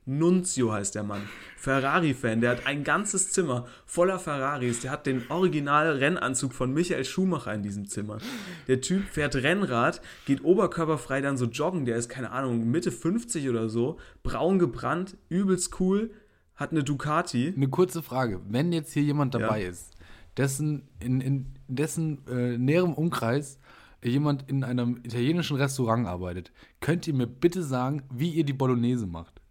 Nunzio 0.06 0.72
heißt 0.72 0.94
der 0.96 1.04
Mann, 1.04 1.22
Ferrari-Fan, 1.58 2.41
der 2.41 2.52
hat 2.52 2.68
ein 2.68 2.84
ganzes 2.84 3.32
Zimmer 3.32 3.65
voller 3.86 4.20
Ferraris. 4.20 4.82
Der 4.82 4.91
hat 4.91 5.06
den 5.08 5.24
Original-Rennanzug 5.30 6.54
von 6.54 6.74
Michael 6.74 7.06
Schumacher 7.06 7.54
in 7.54 7.63
diesem 7.63 7.88
Zimmer. 7.88 8.20
Der 8.68 8.82
Typ 8.82 9.04
fährt 9.10 9.36
Rennrad, 9.36 10.02
geht 10.26 10.44
oberkörperfrei 10.44 11.22
dann 11.22 11.38
so 11.38 11.46
joggen. 11.46 11.86
Der 11.86 11.98
ist, 11.98 12.08
keine 12.10 12.32
Ahnung, 12.32 12.70
Mitte 12.70 12.91
50 12.91 13.50
oder 13.50 13.68
so, 13.70 13.98
braun 14.24 14.60
gebrannt, 14.60 15.18
übelst 15.30 15.80
cool, 15.80 16.12
hat 16.56 16.72
eine 16.72 16.84
Ducati. 16.84 17.54
Eine 17.56 17.68
kurze 17.70 18.02
Frage. 18.04 18.39
Wenn 18.48 18.72
jetzt 18.72 18.94
hier 18.94 19.04
jemand 19.04 19.34
dabei 19.34 19.63
Ja. 19.63 19.70
ist, 19.70 19.94
dessen, 20.38 20.88
in, 21.00 21.20
in 21.20 21.46
dessen 21.68 22.26
äh, 22.28 22.58
näherem 22.58 22.94
Umkreis 22.94 23.58
jemand 24.04 24.48
in 24.50 24.63
einem 24.63 24.98
italienischen 25.04 25.58
Restaurant 25.58 26.06
arbeitet, 26.08 26.52
könnt 26.80 27.08
ihr 27.08 27.13
mir 27.15 27.26
bitte 27.28 27.63
sagen, 27.63 28.04
wie 28.13 28.30
ihr 28.30 28.44
die 28.44 28.54
Bolognese 28.54 29.08
macht? 29.08 29.41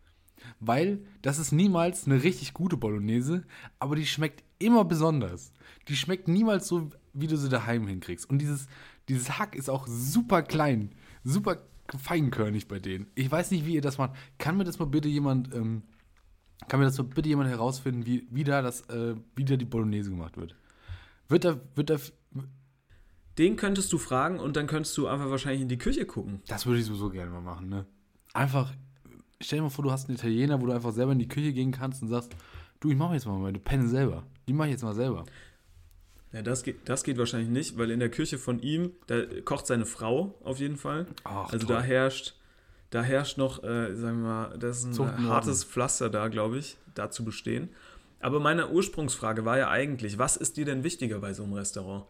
Weil 0.61 1.05
das 1.23 1.39
ist 1.39 1.53
niemals 1.53 2.07
eine 2.07 2.23
richtig 2.23 2.55
gute 2.55 2.77
Bolognese, 2.77 3.45
aber 3.79 3.97
die 3.97 4.07
schmeckt 4.07 4.45
immer 4.59 4.85
besonders. 4.85 5.53
Die 5.89 5.97
schmeckt 5.97 6.29
niemals 6.29 6.69
so, 6.69 6.91
wie 7.13 7.27
du 7.27 7.37
sie 7.37 7.49
daheim 7.49 7.87
hinkriegst. 7.87 8.29
Und 8.29 8.39
dieses, 8.39 8.67
dieses 9.09 9.39
Hack 9.39 9.55
ist 9.55 9.69
auch 9.69 9.87
super 9.87 10.43
klein, 10.43 10.91
super 11.23 11.63
feinkörnig 11.99 12.69
bei 12.69 12.79
denen. 12.79 13.07
Ich 13.15 13.31
weiß 13.31 13.51
nicht, 13.51 13.67
wie 13.67 13.75
ihr 13.75 13.83
das 13.83 13.99
macht. 13.99 14.17
Kann 14.39 14.57
mir 14.57 14.65
das 14.65 14.79
mal 14.79 14.87
bitte 14.87 15.09
jemand 15.09 15.55
ähm, 15.55 15.83
kann 16.69 16.81
mir 16.81 16.87
das 16.87 16.99
mal 16.99 17.05
bitte 17.05 17.29
jemand 17.29 17.51
herausfinden, 17.51 18.07
wie, 18.07 18.27
wie, 18.31 18.45
da 18.45 18.63
das, 18.63 18.83
äh, 18.89 19.15
wie 19.37 19.45
da 19.45 19.57
die 19.57 19.65
Bolognese 19.65 20.11
gemacht 20.11 20.37
wird? 20.37 20.57
Wird 21.29 21.45
da, 21.45 21.61
wird 21.75 21.91
da, 21.91 21.97
Den 23.39 23.57
könntest 23.57 23.93
du 23.93 23.99
fragen 23.99 24.41
und 24.41 24.57
dann 24.57 24.67
könntest 24.67 24.97
du 24.97 25.07
einfach 25.07 25.31
wahrscheinlich 25.31 25.63
in 25.63 25.69
die 25.69 25.79
Küche 25.79 26.07
gucken. 26.07 26.43
das 26.47 26.67
würde 26.67 26.81
ich 26.81 26.87
sowieso 26.87 27.11
gerne 27.11 27.31
mal 27.31 27.41
machen, 27.41 27.69
ne? 27.69 27.87
Einfach, 28.33 28.73
stell 29.41 29.59
dir 29.59 29.65
mal 29.65 29.71
vor, 29.71 29.85
du 29.85 29.91
hast 29.91 30.09
einen 30.09 30.17
Italiener, 30.17 30.61
wo 30.61 30.67
du 30.67 30.73
einfach 30.73 30.93
selber 30.93 31.13
in 31.13 31.19
die 31.19 31.29
Küche 31.29 31.53
gehen 31.53 31.73
kannst 31.73 32.03
und 32.03 32.09
sagst, 32.09 32.35
du, 32.81 32.91
ich 32.91 32.97
mache 32.97 33.15
jetzt 33.15 33.27
mal 33.27 33.39
meine 33.39 33.59
Penne 33.59 33.89
selber. 33.89 34.25
Die 34.49 34.53
mache 34.53 34.69
ich 34.69 34.73
jetzt 34.73 34.85
mal 34.85 34.95
selber. 34.95 35.25
Ja, 36.33 36.43
das 36.43 36.65
geht, 36.65 36.89
das 36.89 37.05
geht 37.05 37.17
wahrscheinlich 37.17 37.49
nicht, 37.49 37.79
weil 37.79 37.91
in 37.91 38.01
der 38.01 38.11
Küche 38.11 38.39
von 38.39 38.59
ihm, 38.59 38.93
da 39.07 39.23
kocht 39.45 39.67
seine 39.67 39.87
Frau 39.87 40.35
auf 40.43 40.59
jeden 40.59 40.77
Fall. 40.77 41.07
Ach, 41.23 41.53
also 41.53 41.67
toll. 41.67 41.77
da 41.77 41.83
herrscht, 41.83 42.35
da 42.91 43.03
herrscht 43.03 43.39
noch, 43.39 43.63
äh, 43.63 43.95
sagen 43.95 44.23
wir 44.23 44.29
mal, 44.29 44.59
das 44.59 44.79
ist 44.79 44.85
ein 44.85 44.93
Zucht 44.95 45.17
und 45.17 45.27
äh, 45.27 45.29
hartes 45.29 45.63
Pflaster 45.63 46.11
da, 46.11 46.29
glaube 46.29 46.59
ich, 46.59 46.77
da 46.95 47.11
zu 47.11 47.25
bestehen. 47.25 47.69
Aber 48.19 48.41
meine 48.41 48.71
Ursprungsfrage 48.71 49.45
war 49.45 49.59
ja 49.59 49.69
eigentlich, 49.69 50.19
was 50.19 50.37
ist 50.37 50.57
dir 50.57 50.65
denn 50.65 50.83
wichtiger 50.83 51.21
bei 51.21 51.35
so 51.35 51.45
einem 51.45 51.53
Restaurant? 51.53 52.07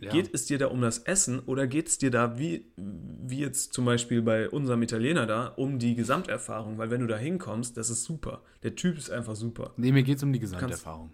Ja. 0.00 0.12
Geht 0.12 0.32
es 0.32 0.46
dir 0.46 0.58
da 0.58 0.68
um 0.68 0.80
das 0.80 0.98
Essen 0.98 1.40
oder 1.40 1.66
geht 1.66 1.88
es 1.88 1.98
dir 1.98 2.10
da, 2.10 2.38
wie, 2.38 2.64
wie 2.76 3.38
jetzt 3.40 3.72
zum 3.72 3.84
Beispiel 3.84 4.22
bei 4.22 4.48
unserem 4.48 4.80
Italiener 4.82 5.26
da, 5.26 5.48
um 5.48 5.78
die 5.78 5.94
Gesamterfahrung? 5.96 6.78
Weil 6.78 6.90
wenn 6.90 7.00
du 7.00 7.06
da 7.08 7.16
hinkommst, 7.16 7.76
das 7.76 7.90
ist 7.90 8.04
super. 8.04 8.42
Der 8.62 8.76
Typ 8.76 8.96
ist 8.96 9.10
einfach 9.10 9.34
super. 9.34 9.72
Nee, 9.76 9.90
mir 9.92 10.04
geht 10.04 10.18
es 10.18 10.22
um 10.22 10.32
die 10.32 10.38
Gesamterfahrung. 10.38 11.10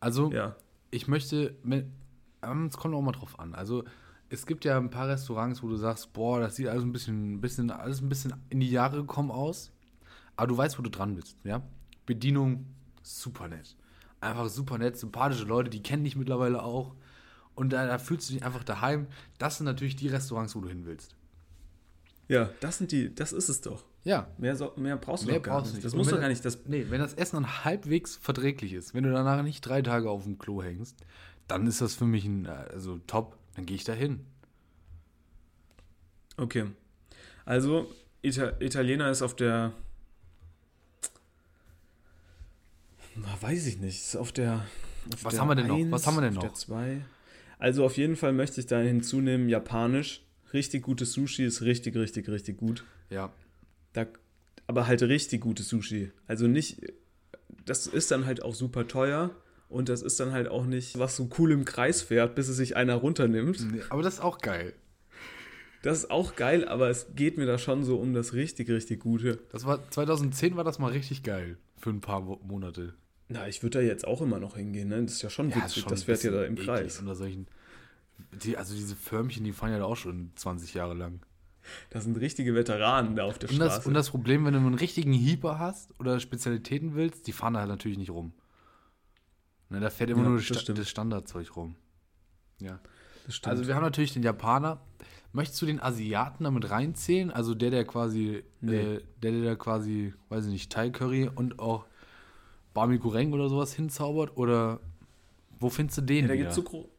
Also, 0.00 0.32
Ja. 0.32 0.56
ich 0.90 1.08
möchte, 1.08 1.56
ähm, 2.42 2.66
es 2.66 2.76
kommt 2.76 2.94
auch 2.94 3.02
mal 3.02 3.12
drauf 3.12 3.38
an. 3.38 3.54
Also 3.54 3.84
es 4.28 4.46
gibt 4.46 4.64
ja 4.64 4.76
ein 4.78 4.90
paar 4.90 5.08
Restaurants, 5.08 5.62
wo 5.62 5.68
du 5.68 5.76
sagst, 5.76 6.12
boah, 6.12 6.40
das 6.40 6.56
sieht 6.56 6.68
alles 6.68 6.84
ein 6.84 6.92
bisschen, 6.92 7.40
bisschen, 7.40 7.70
alles 7.70 8.00
ein 8.00 8.08
bisschen 8.08 8.34
in 8.48 8.60
die 8.60 8.70
Jahre 8.70 8.96
gekommen 8.98 9.30
aus. 9.30 9.72
Aber 10.36 10.46
du 10.46 10.56
weißt, 10.56 10.78
wo 10.78 10.82
du 10.82 10.90
dran 10.90 11.14
bist, 11.14 11.36
ja? 11.44 11.62
Bedienung, 12.06 12.66
super 13.02 13.48
nett. 13.48 13.76
Einfach 14.20 14.48
super 14.48 14.78
nett, 14.78 14.96
sympathische 14.96 15.44
Leute, 15.44 15.68
die 15.68 15.82
kennen 15.82 16.04
dich 16.04 16.16
mittlerweile 16.16 16.62
auch. 16.62 16.94
Und 17.54 17.70
da, 17.70 17.86
da 17.86 17.98
fühlst 17.98 18.28
du 18.28 18.34
dich 18.34 18.44
einfach 18.44 18.64
daheim. 18.64 19.06
Das 19.38 19.58
sind 19.58 19.66
natürlich 19.66 19.96
die 19.96 20.08
Restaurants, 20.08 20.54
wo 20.56 20.60
du 20.60 20.68
hin 20.68 20.86
willst. 20.86 21.14
Ja, 22.28 22.50
das 22.60 22.78
sind 22.78 22.92
die, 22.92 23.14
das 23.14 23.32
ist 23.32 23.48
es 23.48 23.60
doch. 23.60 23.84
Ja, 24.04 24.28
Mehr, 24.38 24.56
so, 24.56 24.72
mehr 24.76 24.96
brauchst 24.96 25.24
du 25.24 25.28
Mehr 25.28 25.40
gar 25.40 25.58
brauchst 25.58 25.72
du 25.72 25.76
nicht. 25.76 25.84
Das 25.84 25.94
muss 25.94 26.08
doch 26.08 26.18
gar 26.18 26.28
nicht. 26.28 26.44
Das, 26.44 26.60
Nee, 26.66 26.86
wenn 26.88 27.00
das 27.00 27.14
Essen 27.14 27.36
dann 27.36 27.64
halbwegs 27.64 28.16
verträglich 28.16 28.72
ist, 28.72 28.94
wenn 28.94 29.04
du 29.04 29.12
danach 29.12 29.42
nicht 29.42 29.60
drei 29.60 29.82
Tage 29.82 30.10
auf 30.10 30.24
dem 30.24 30.38
Klo 30.38 30.62
hängst, 30.62 30.96
dann 31.46 31.66
ist 31.66 31.80
das 31.80 31.94
für 31.94 32.06
mich 32.06 32.24
ein, 32.24 32.46
äh, 32.46 32.48
also 32.48 32.98
top, 33.06 33.36
dann 33.54 33.66
gehe 33.66 33.76
ich 33.76 33.84
da 33.84 33.92
hin. 33.92 34.24
okay. 36.36 36.66
Also, 37.44 37.90
Ita 38.22 38.52
Italiener 38.60 39.10
ist 39.10 39.20
auf 39.20 39.34
der. 39.34 39.72
Na, 43.16 43.36
weiß 43.40 43.66
ich 43.66 43.78
nicht. 43.78 43.98
Ist 44.00 44.16
auf 44.16 44.32
der. 44.32 44.64
Auf 45.12 45.24
Was 45.24 45.32
der 45.32 45.40
haben 45.40 45.48
wir 45.48 45.54
denn 45.56 45.66
noch? 45.66 45.90
Was 45.90 46.06
haben 46.06 46.16
wir 46.16 46.22
denn 46.22 46.38
auf 46.38 46.44
noch? 46.44 46.50
Der 46.50 46.54
2. 46.54 47.04
Also, 47.62 47.84
auf 47.84 47.96
jeden 47.96 48.16
Fall 48.16 48.32
möchte 48.32 48.60
ich 48.60 48.66
da 48.66 48.80
hinzunehmen: 48.80 49.48
Japanisch. 49.48 50.26
Richtig 50.52 50.82
gutes 50.82 51.12
Sushi 51.12 51.44
ist 51.44 51.62
richtig, 51.62 51.94
richtig, 51.94 52.28
richtig 52.28 52.56
gut. 52.56 52.84
Ja. 53.08 53.32
Da, 53.92 54.06
aber 54.66 54.88
halt 54.88 55.00
richtig 55.02 55.42
gutes 55.42 55.68
Sushi. 55.68 56.10
Also 56.26 56.48
nicht, 56.48 56.80
das 57.64 57.86
ist 57.86 58.10
dann 58.10 58.26
halt 58.26 58.42
auch 58.42 58.56
super 58.56 58.88
teuer 58.88 59.30
und 59.68 59.88
das 59.88 60.02
ist 60.02 60.18
dann 60.18 60.32
halt 60.32 60.48
auch 60.48 60.66
nicht, 60.66 60.98
was 60.98 61.14
so 61.14 61.30
cool 61.38 61.52
im 61.52 61.64
Kreis 61.64 62.02
fährt, 62.02 62.34
bis 62.34 62.48
es 62.48 62.56
sich 62.56 62.74
einer 62.74 62.96
runternimmt. 62.96 63.72
Nee, 63.72 63.82
aber 63.90 64.02
das 64.02 64.14
ist 64.14 64.20
auch 64.20 64.38
geil. 64.38 64.74
Das 65.82 65.98
ist 65.98 66.10
auch 66.10 66.34
geil, 66.34 66.66
aber 66.66 66.90
es 66.90 67.14
geht 67.14 67.38
mir 67.38 67.46
da 67.46 67.58
schon 67.58 67.84
so 67.84 67.96
um 67.96 68.12
das 68.12 68.34
richtig, 68.34 68.70
richtig 68.70 68.98
Gute. 69.00 69.38
Das 69.52 69.64
war 69.66 69.88
2010 69.88 70.56
war 70.56 70.64
das 70.64 70.80
mal 70.80 70.90
richtig 70.90 71.22
geil 71.22 71.58
für 71.76 71.90
ein 71.90 72.00
paar 72.00 72.20
Monate. 72.20 72.94
Na, 73.32 73.48
ich 73.48 73.62
würde 73.62 73.78
da 73.78 73.84
jetzt 73.84 74.06
auch 74.06 74.20
immer 74.20 74.38
noch 74.38 74.56
hingehen, 74.56 74.88
ne? 74.88 75.02
Das 75.02 75.12
ist 75.14 75.22
ja 75.22 75.30
schon 75.30 75.50
ist 75.50 75.56
witzig, 75.56 75.82
schon 75.82 75.90
das 75.90 76.02
fährt 76.04 76.22
ja 76.24 76.30
da 76.30 76.44
im 76.44 76.56
Kreis. 76.56 76.98
Unter 77.00 77.14
solchen, 77.14 77.46
die, 78.42 78.56
also 78.56 78.74
diese 78.74 78.96
Förmchen, 78.96 79.44
die 79.44 79.52
fahren 79.52 79.72
ja 79.72 79.78
da 79.78 79.84
auch 79.84 79.96
schon 79.96 80.32
20 80.36 80.74
Jahre 80.74 80.94
lang. 80.94 81.20
Das 81.90 82.04
sind 82.04 82.16
richtige 82.18 82.54
Veteranen 82.54 83.14
da 83.16 83.24
auf 83.24 83.38
der 83.38 83.48
Und 83.48 83.56
Straße. 83.56 83.76
das, 83.76 83.86
und 83.86 83.94
das 83.94 84.10
Problem, 84.10 84.44
wenn 84.44 84.52
du 84.54 84.58
einen 84.58 84.74
richtigen 84.74 85.12
Hieper 85.12 85.58
hast 85.58 85.98
oder 86.00 86.18
Spezialitäten 86.18 86.94
willst, 86.94 87.26
die 87.26 87.32
fahren 87.32 87.54
da 87.54 87.60
halt 87.60 87.68
natürlich 87.68 87.98
nicht 87.98 88.10
rum. 88.10 88.32
Ne, 89.68 89.80
da 89.80 89.88
fährt 89.88 90.10
immer 90.10 90.22
Ja, 90.22 90.28
nur 90.30 90.38
das 90.38 90.46
Sta 90.60 90.72
das 90.72 90.88
Standardzeug 90.88 91.56
rum. 91.56 91.76
Ja. 92.60 92.80
Also 93.44 93.66
wir 93.68 93.74
haben 93.76 93.82
natürlich 93.82 94.12
den 94.12 94.22
Japaner. 94.24 94.80
Möchtest 95.32 95.62
du 95.62 95.66
den 95.66 95.80
Asiaten 95.80 96.44
damit 96.44 96.68
reinzählen? 96.68 97.30
Also 97.30 97.54
der, 97.54 97.70
der 97.70 97.84
quasi, 97.86 98.42
Nee. 98.60 98.76
äh, 98.96 99.02
der, 99.22 99.32
der 99.32 99.56
quasi, 99.56 100.12
weiß 100.28 100.46
ich 100.46 100.50
nicht, 100.52 100.70
Thai 100.72 100.90
Curry 100.90 101.30
und 101.32 101.58
auch 101.58 101.86
Bami 102.74 102.98
Goreng 102.98 103.32
oder 103.32 103.48
sowas 103.48 103.74
hinzaubert? 103.74 104.36
Oder 104.36 104.80
wo 105.58 105.68
findest 105.70 105.98
du 105.98 106.02
den 106.02 106.24
ja, 106.24 106.28
da 106.28 106.34
wieder? 106.34 106.42
gibt's 106.44 106.56
so 106.56 106.90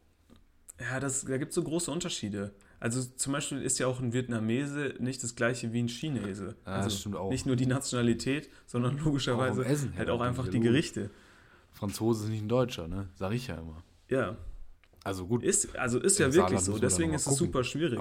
ja, 0.80 0.98
das, 0.98 1.24
da 1.24 1.36
gibt 1.38 1.50
es 1.50 1.54
so 1.54 1.62
große 1.62 1.90
Unterschiede. 1.90 2.52
Also 2.80 3.02
zum 3.02 3.32
Beispiel 3.32 3.62
ist 3.62 3.78
ja 3.78 3.86
auch 3.86 4.00
ein 4.00 4.12
Vietnamese 4.12 4.94
nicht 4.98 5.22
das 5.22 5.36
gleiche 5.36 5.72
wie 5.72 5.82
ein 5.82 5.88
Chinese. 5.88 6.56
Ja, 6.66 6.72
also 6.72 6.88
das 6.88 7.00
stimmt 7.00 7.16
auch. 7.16 7.30
Nicht 7.30 7.46
nur 7.46 7.56
die 7.56 7.66
Nationalität, 7.66 8.50
sondern 8.66 8.98
logischerweise 9.04 9.62
Auch 9.62 9.64
im 9.64 9.70
Essen 9.70 9.96
halt 9.96 10.10
auch 10.10 10.20
einfach 10.20 10.48
die 10.48 10.60
Gerichte. 10.60 11.10
Franzose 11.72 12.24
ist 12.24 12.30
nicht 12.30 12.42
ein 12.42 12.48
Deutscher, 12.48 12.88
ne? 12.88 13.08
Sag 13.14 13.32
ich 13.32 13.46
ja 13.46 13.56
immer. 13.56 13.82
Ja, 14.08 14.36
Also 15.02 15.26
gut. 15.26 15.42
ist, 15.42 15.76
also 15.76 15.98
ist 15.98 16.18
ja 16.18 16.32
wirklich 16.32 16.60
so. 16.60 16.78
Deswegen 16.78 17.14
ist 17.14 17.22
es 17.22 17.28
gucken. 17.28 17.46
super 17.46 17.64
schwierig. 17.64 18.00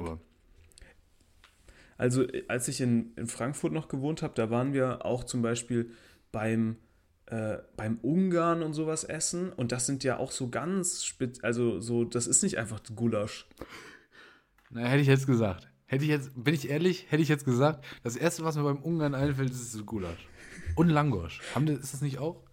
Also, 1.97 2.23
äh, 2.23 2.43
als 2.47 2.67
ich 2.67 2.81
in, 2.81 3.13
in 3.15 3.27
Frankfurt 3.27 3.71
noch 3.71 3.87
gewohnt 3.87 4.21
habe, 4.21 4.33
da 4.35 4.49
waren 4.49 4.73
wir 4.73 5.05
auch 5.05 5.23
zum 5.23 5.41
Beispiel 5.41 5.91
beim, 6.31 6.77
äh, 7.33 7.57
beim 7.75 7.97
Ungarn 8.03 8.61
und 8.61 8.73
sowas 8.73 9.03
essen. 9.03 9.51
Und 9.51 9.71
das 9.71 9.87
sind 9.87 10.03
ja 10.03 10.17
auch 10.17 10.31
so 10.31 10.49
ganz 10.49 11.03
spitz, 11.03 11.39
also 11.43 11.79
so, 11.79 12.03
das 12.03 12.27
ist 12.27 12.43
nicht 12.43 12.59
einfach 12.59 12.79
Gulasch. 12.95 13.47
Na, 14.69 14.81
hätte 14.81 15.01
ich 15.01 15.07
jetzt 15.07 15.25
gesagt. 15.25 15.67
Hätte 15.87 16.03
ich 16.03 16.11
jetzt, 16.11 16.31
bin 16.35 16.53
ich 16.53 16.69
ehrlich, 16.69 17.07
hätte 17.09 17.23
ich 17.23 17.29
jetzt 17.29 17.45
gesagt, 17.45 17.83
das 18.03 18.15
erste, 18.15 18.43
was 18.43 18.55
mir 18.55 18.63
beim 18.63 18.77
Ungarn 18.83 19.15
einfällt, 19.15 19.49
ist 19.49 19.83
Gulasch. 19.85 20.27
Und 20.75 20.89
Langosch. 20.89 21.41
Haben 21.55 21.67
ist 21.67 21.93
das 21.93 22.01
nicht 22.01 22.19
auch? 22.19 22.43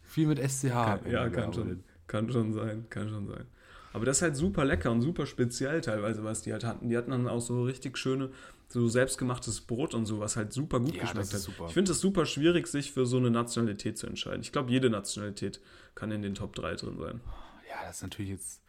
Viel 0.00 0.28
mit 0.28 0.38
SCH. 0.38 0.70
Kann, 0.70 1.10
ja, 1.10 1.28
kann 1.28 1.52
schon, 1.52 1.84
kann 2.06 2.30
schon 2.30 2.52
sein, 2.52 2.86
kann 2.88 3.08
schon 3.08 3.26
sein. 3.26 3.46
Aber 3.92 4.04
das 4.04 4.18
ist 4.18 4.22
halt 4.22 4.36
super 4.36 4.64
lecker 4.64 4.90
und 4.92 5.00
super 5.02 5.26
speziell 5.26 5.80
teilweise, 5.80 6.22
was 6.22 6.42
die 6.42 6.52
halt 6.52 6.64
hatten. 6.64 6.88
Die 6.88 6.96
hatten 6.96 7.10
dann 7.10 7.26
auch 7.28 7.40
so 7.40 7.64
richtig 7.64 7.98
schöne, 7.98 8.30
so 8.68 8.86
selbstgemachtes 8.88 9.62
Brot 9.62 9.94
und 9.94 10.06
so, 10.06 10.20
was 10.20 10.36
halt 10.36 10.52
super 10.52 10.78
gut 10.80 10.94
Ja, 10.94 11.02
geschmeckt 11.02 11.32
hat. 11.34 11.40
super. 11.40 11.66
Ich 11.66 11.72
finde 11.74 11.90
es 11.92 12.00
super 12.00 12.24
schwierig, 12.24 12.68
sich 12.68 12.92
für 12.92 13.04
so 13.06 13.16
eine 13.16 13.30
Nationalität 13.30 13.98
zu 13.98 14.06
entscheiden. 14.06 14.42
Ich 14.42 14.52
glaube, 14.52 14.70
jede 14.70 14.90
Nationalität 14.90 15.60
kann 15.96 16.12
in 16.12 16.22
den 16.22 16.34
Top 16.34 16.54
3 16.54 16.74
drin 16.76 16.96
sein. 16.98 17.20
Ja, 17.68 17.84
das 17.86 17.96
ist 17.96 18.02
natürlich 18.02 18.30
jetzt, 18.30 18.62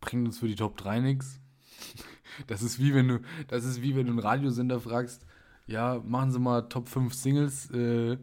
bringt 0.00 0.26
uns 0.26 0.38
für 0.38 0.48
die 0.48 0.56
Top 0.56 0.76
3 0.78 1.00
nichts. 1.00 1.38
Das 2.48 2.60
ist 2.62 2.78
wie 2.78 2.92
wenn 2.94 3.08
du, 3.08 3.20
das 3.48 3.64
ist 3.64 3.80
wie 3.82 3.96
wenn 3.96 4.06
du 4.06 4.10
einen 4.12 4.18
Radiosender 4.18 4.78
fragst, 4.80 5.24
ja, 5.66 6.02
machen 6.04 6.32
Sie 6.32 6.38
mal 6.38 6.62
Top 6.68 6.88
5 6.88 7.14
Singles 7.14 7.70
äh, 7.70 8.18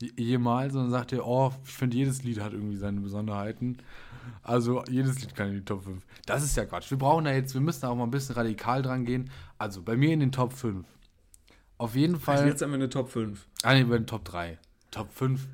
je- 0.00 0.12
jemals 0.16 0.74
und 0.74 0.82
dann 0.82 0.90
sagt 0.90 1.12
er, 1.12 1.26
oh, 1.26 1.52
ich 1.64 1.72
finde 1.72 1.96
jedes 1.96 2.22
Lied 2.22 2.40
hat 2.40 2.52
irgendwie 2.52 2.76
seine 2.76 3.00
Besonderheiten. 3.00 3.78
Also 4.42 4.82
jedes 4.88 5.20
Lied 5.20 5.34
kann 5.34 5.48
in 5.48 5.54
die 5.54 5.64
Top 5.64 5.84
5. 5.84 6.04
Das 6.26 6.42
ist 6.42 6.56
ja 6.56 6.64
Quatsch. 6.64 6.90
Wir 6.90 6.98
brauchen 6.98 7.24
da 7.24 7.32
jetzt, 7.32 7.54
wir 7.54 7.60
müssen 7.60 7.82
da 7.82 7.88
auch 7.88 7.96
mal 7.96 8.04
ein 8.04 8.10
bisschen 8.10 8.34
radikal 8.34 8.82
dran 8.82 9.04
gehen. 9.04 9.30
Also 9.58 9.82
bei 9.82 9.96
mir 9.96 10.12
in 10.12 10.20
den 10.20 10.32
Top 10.32 10.52
5. 10.52 10.86
Auf 11.78 11.94
jeden 11.94 12.14
Also 12.14 12.24
Fall. 12.24 12.46
jetzt 12.46 12.62
haben 12.62 12.70
wir 12.70 12.76
eine 12.76 12.88
Top 12.88 13.10
5. 13.10 13.46
Ah, 13.62 13.74
nee, 13.74 13.84
bei 13.84 13.98
den 13.98 14.06
Top 14.06 14.24
3. 14.24 14.58
Top 14.90 15.12
5. 15.12 15.46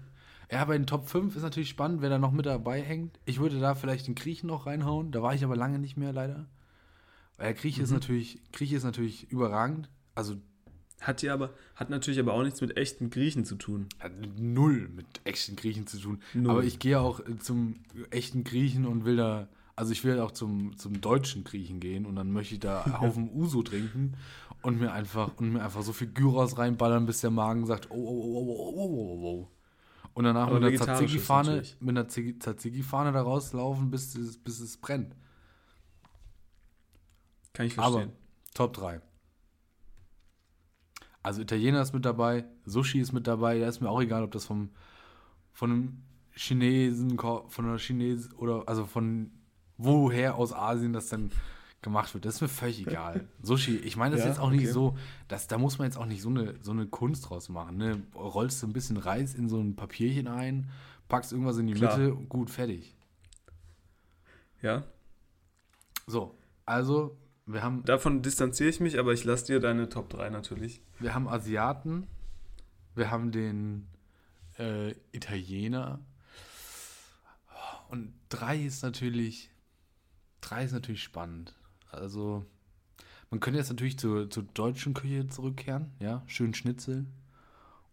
Ja, 0.50 0.64
bei 0.66 0.76
den 0.76 0.87
Top 0.87 1.08
5 1.08 1.35
ist 1.35 1.42
natürlich 1.42 1.70
spannend, 1.70 2.02
wer 2.02 2.11
da 2.11 2.18
noch 2.18 2.30
mit 2.32 2.46
dabei 2.46 2.82
hängt. 2.82 3.18
Ich 3.24 3.40
würde 3.40 3.58
da 3.58 3.74
vielleicht 3.74 4.06
den 4.06 4.14
Griechen 4.14 4.48
noch 4.48 4.66
reinhauen. 4.66 5.11
Da 5.11 5.22
war 5.22 5.35
ich 5.35 5.42
aber 5.44 5.56
lange 5.56 5.78
nicht 5.78 5.96
mehr, 5.96 6.12
leider. 6.12 6.46
Weil 7.38 7.46
der 7.46 7.54
Grieche 7.54 7.82
ist 7.82 7.90
natürlich, 7.90 8.40
Grieche 8.52 8.76
ist 8.76 8.85
natürlich 8.85 9.30
überragend. 9.30 9.88
Also 10.14 10.37
hat 11.02 11.20
die 11.20 11.30
aber, 11.30 11.50
hat 11.74 11.90
natürlich 11.90 12.20
aber 12.20 12.32
auch 12.32 12.42
nichts 12.42 12.60
mit 12.60 12.76
echten 12.76 13.10
Griechen 13.10 13.44
zu 13.44 13.56
tun. 13.56 13.88
Hat 13.98 14.12
null 14.38 14.88
mit 14.94 15.06
echten 15.24 15.56
Griechen 15.56 15.86
zu 15.86 15.98
tun. 15.98 16.22
Null. 16.32 16.50
Aber 16.50 16.64
ich 16.64 16.78
gehe 16.78 17.00
auch 17.00 17.20
zum 17.40 17.74
echten 18.10 18.44
Griechen 18.44 18.86
und 18.86 19.04
will 19.04 19.16
da, 19.16 19.48
also 19.74 19.90
ich 19.90 20.04
will 20.04 20.20
auch 20.20 20.30
zum, 20.30 20.78
zum 20.78 21.00
deutschen 21.00 21.42
Griechen 21.42 21.80
gehen 21.80 22.06
und 22.06 22.14
dann 22.14 22.30
möchte 22.30 22.54
ich 22.54 22.60
da 22.60 22.82
einen 22.82 23.00
Haufen 23.00 23.30
Uso 23.34 23.62
trinken 23.62 24.14
und 24.62 24.78
mir 24.78 24.92
einfach 24.92 25.36
und 25.38 25.52
mir 25.52 25.62
einfach 25.62 25.82
so 25.82 25.92
viel 25.92 26.06
Gyros 26.06 26.56
reinballern, 26.56 27.04
bis 27.04 27.20
der 27.20 27.30
Magen 27.30 27.66
sagt, 27.66 27.90
oh, 27.90 27.94
oh, 27.94 27.98
oh, 27.98 28.36
oh, 28.36 28.54
oh, 28.54 28.74
oh, 28.74 28.86
oh. 28.86 29.22
oh. 29.22 29.40
oh. 29.42 29.48
Und 30.14 30.24
danach 30.24 30.50
mit 30.52 30.62
einer 30.62 30.76
Tzatziki-Fahne, 30.76 31.62
mit 31.80 31.96
einer 31.96 32.06
Tzatziki-Fahne 32.06 33.12
da 33.12 33.22
rauslaufen, 33.22 33.90
bis 33.90 34.14
es, 34.14 34.36
bis 34.36 34.60
es 34.60 34.76
brennt. 34.76 35.16
Kann 37.54 37.66
ich 37.66 37.74
verstehen. 37.74 38.02
Aber 38.02 38.12
Top 38.54 38.74
3. 38.74 39.00
Also 41.22 41.40
Italiener 41.42 41.82
ist 41.82 41.92
mit 41.94 42.04
dabei, 42.04 42.44
Sushi 42.64 42.98
ist 43.00 43.12
mit 43.12 43.26
dabei, 43.26 43.58
da 43.58 43.68
ist 43.68 43.80
mir 43.80 43.88
auch 43.90 44.00
egal, 44.00 44.22
ob 44.24 44.32
das 44.32 44.44
vom, 44.44 44.70
von 45.52 45.70
einem 45.70 46.02
Chinesen, 46.35 47.18
von 47.18 47.64
einer 47.64 47.78
Chinesen 47.78 48.32
oder 48.32 48.64
also 48.66 48.87
von 48.87 49.30
woher 49.78 50.37
aus 50.37 50.52
Asien 50.52 50.92
das 50.92 51.08
dann 51.08 51.30
gemacht 51.82 52.14
wird. 52.14 52.24
Das 52.24 52.37
ist 52.37 52.40
mir 52.40 52.48
völlig 52.48 52.87
egal. 52.87 53.26
Sushi, 53.42 53.76
ich 53.76 53.96
meine 53.96 54.14
das 54.14 54.24
Ja, 54.24 54.30
jetzt 54.30 54.40
auch 54.40 54.50
nicht 54.50 54.62
okay. 54.64 54.72
so, 54.72 54.96
dass, 55.28 55.48
da 55.48 55.58
muss 55.58 55.78
man 55.78 55.87
jetzt 55.87 55.96
auch 55.96 56.06
nicht 56.06 56.22
so 56.22 56.28
eine, 56.28 56.54
so 56.61 56.70
eine 56.70 56.87
Kunst 56.87 57.28
draus 57.28 57.48
machen. 57.48 57.76
Ne? 57.76 58.02
Rollst 58.14 58.62
du 58.62 58.66
ein 58.68 58.72
bisschen 58.72 58.96
Reis 58.96 59.35
in 59.35 59.48
so 59.48 59.58
ein 59.61 59.74
Papierchen 59.76 60.28
ein, 60.28 60.70
packst 61.08 61.32
irgendwas 61.32 61.58
in 61.58 61.66
die 61.66 61.74
Klar. 61.74 61.98
Mitte, 61.98 62.14
gut, 62.28 62.50
fertig. 62.50 62.94
Ja, 64.62 64.85
So, 66.06 66.37
also 66.64 67.16
wir 67.46 67.62
haben 67.62 67.85
davon 67.85 68.22
distanziere 68.22 68.70
ich 68.70 68.81
mich, 68.81 68.98
aber 68.98 69.12
ich 69.12 69.24
lasse 69.24 69.46
dir 69.46 69.61
deine 69.61 69.88
Top 69.88 70.09
3 70.11 70.31
natürlich. 70.31 70.81
Wir 70.98 71.14
haben 71.14 71.28
Asiaten, 71.28 72.07
wir 72.94 73.11
haben 73.11 73.33
den 73.33 73.88
äh, 74.59 74.92
Italiener 75.12 76.00
und 77.88 78.14
drei 78.28 78.59
ist 78.59 78.83
natürlich, 78.83 79.50
drei 80.40 80.64
ist 80.64 80.72
natürlich 80.72 81.02
spannend. 81.02 81.55
Also 81.90 82.46
man 83.31 83.40
könnte 83.40 83.59
jetzt 83.59 83.70
natürlich 83.70 83.98
zur, 83.98 84.31
zur 84.31 84.44
deutschen 84.44 84.94
Küche 84.94 85.26
zurückkehren, 85.26 85.92
ja, 85.98 86.22
schön 86.26 86.55
Schnitzel 86.55 87.07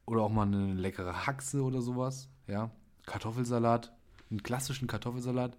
oder 0.06 0.22
auch 0.22 0.30
mal 0.30 0.48
eine 0.48 0.74
leckere 0.74 1.26
Haxe 1.26 1.64
oder 1.64 1.82
sowas, 1.82 2.30
ja, 2.48 2.72
Kartoffelsalat, 3.06 3.92
einen 4.30 4.44
klassischen 4.44 4.88
Kartoffelsalat, 4.88 5.58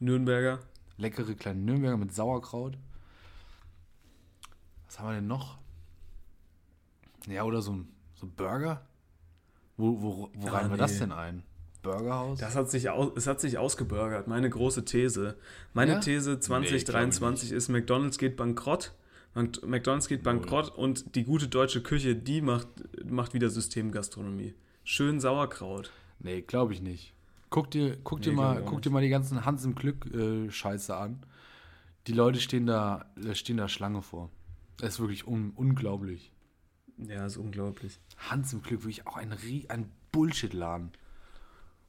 Nürnberger. 0.00 0.60
Leckere 1.00 1.34
kleine 1.34 1.60
Nürnberger 1.60 1.96
mit 1.96 2.14
Sauerkraut. 2.14 2.76
Was 4.86 4.98
haben 4.98 5.08
wir 5.08 5.14
denn 5.16 5.26
noch? 5.26 5.58
Ja, 7.26 7.44
oder 7.44 7.62
so 7.62 7.72
ein, 7.72 7.88
so 8.14 8.26
Burger? 8.26 8.86
Wo, 9.76 10.00
wo, 10.02 10.30
wo 10.34 10.48
Ah, 10.48 10.50
reihen 10.52 10.70
wir 10.70 10.76
das 10.76 10.92
nee. 10.94 10.98
denn 11.00 11.12
ein? 11.12 11.42
Burgerhaus? 11.82 12.38
Das 12.40 12.54
hat 12.56 12.70
sich, 12.70 12.90
aus, 12.90 13.12
es 13.16 13.26
hat 13.26 13.40
sich 13.40 13.56
ausgebürgert, 13.56 14.26
meine 14.28 14.50
große 14.50 14.84
These. 14.84 15.36
Meine 15.72 15.92
Ja? 15.92 16.00
These 16.00 16.32
Nee, 16.34 16.40
2023 16.40 17.52
ist, 17.52 17.68
McDonalds 17.68 18.18
geht 18.18 18.36
bankrott. 18.36 18.92
Und 19.32 19.64
McDonalds 19.66 20.08
geht 20.08 20.24
bankrott 20.24 20.76
und 20.76 21.14
die 21.14 21.24
gute 21.24 21.46
deutsche 21.48 21.82
Küche, 21.82 22.16
die 22.16 22.42
macht, 22.42 22.66
macht 23.04 23.32
wieder 23.32 23.48
Systemgastronomie. 23.48 24.54
Schön 24.82 25.20
Sauerkraut. 25.20 25.92
Nee, 26.18 26.42
glaube 26.42 26.72
ich 26.72 26.82
nicht. 26.82 27.14
Guck 27.50 27.70
dir, 27.72 27.98
guck 28.02 28.22
dir 28.22 28.30
Nee, 28.30 28.36
mal, 28.36 28.64
guck 28.64 28.82
dir 28.82 28.90
mal 28.90 29.02
die 29.02 29.08
ganzen 29.08 29.44
Hans 29.44 29.64
im 29.64 29.74
Glück 29.74 30.06
äh, 30.14 30.50
Scheiße 30.50 30.96
an. 30.96 31.26
Die 32.06 32.12
Leute 32.12 32.40
stehen 32.40 32.66
da, 32.66 33.04
äh, 33.22 33.34
stehen 33.34 33.56
da 33.56 33.68
Schlange 33.68 34.02
vor. 34.02 34.30
Das 34.78 34.94
ist 34.94 35.00
wirklich 35.00 35.26
un 35.26 35.50
unglaublich. 35.56 36.32
Ja, 36.96 37.26
ist 37.26 37.36
unglaublich. 37.36 37.98
Hans 38.18 38.52
im 38.52 38.62
Glück 38.62 38.82
wirklich 38.82 39.06
auch 39.06 39.16
ein, 39.16 39.34
ein 39.68 39.90
Bullshit-Laden. 40.12 40.92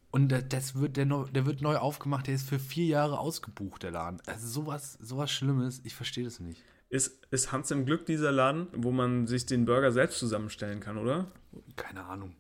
Und 0.10 0.30
da- 0.30 0.42
das 0.42 0.76
wird, 0.76 0.98
der, 0.98 1.06
der 1.06 1.46
wird 1.46 1.62
neu 1.62 1.78
aufgemacht, 1.78 2.28
der 2.28 2.36
ist 2.36 2.50
für 2.50 2.60
vier 2.60 2.86
Jahre 2.86 3.20
ausgebucht, 3.20 3.84
der 3.84 3.92
Laden. 3.92 4.22
Also 4.26 4.48
sowas, 4.48 4.98
sowas 5.02 5.32
Schlimmes, 5.32 5.82
ich 5.86 5.96
verstehe 5.96 6.24
das 6.26 6.40
nicht. 6.40 6.62
Ist, 6.90 7.26
ist 7.32 7.52
Hans 7.54 7.72
im 7.72 7.86
Glück 7.86 8.06
dieser 8.06 8.32
Laden, 8.34 8.68
wo 8.76 8.92
man 8.92 9.26
sich 9.28 9.46
den 9.46 9.64
Burger 9.66 9.92
selbst 9.94 10.20
zusammenstellen 10.20 10.82
kann, 10.82 10.98
oder? 10.98 11.32
Keine 11.78 12.04
Ahnung. 12.04 12.36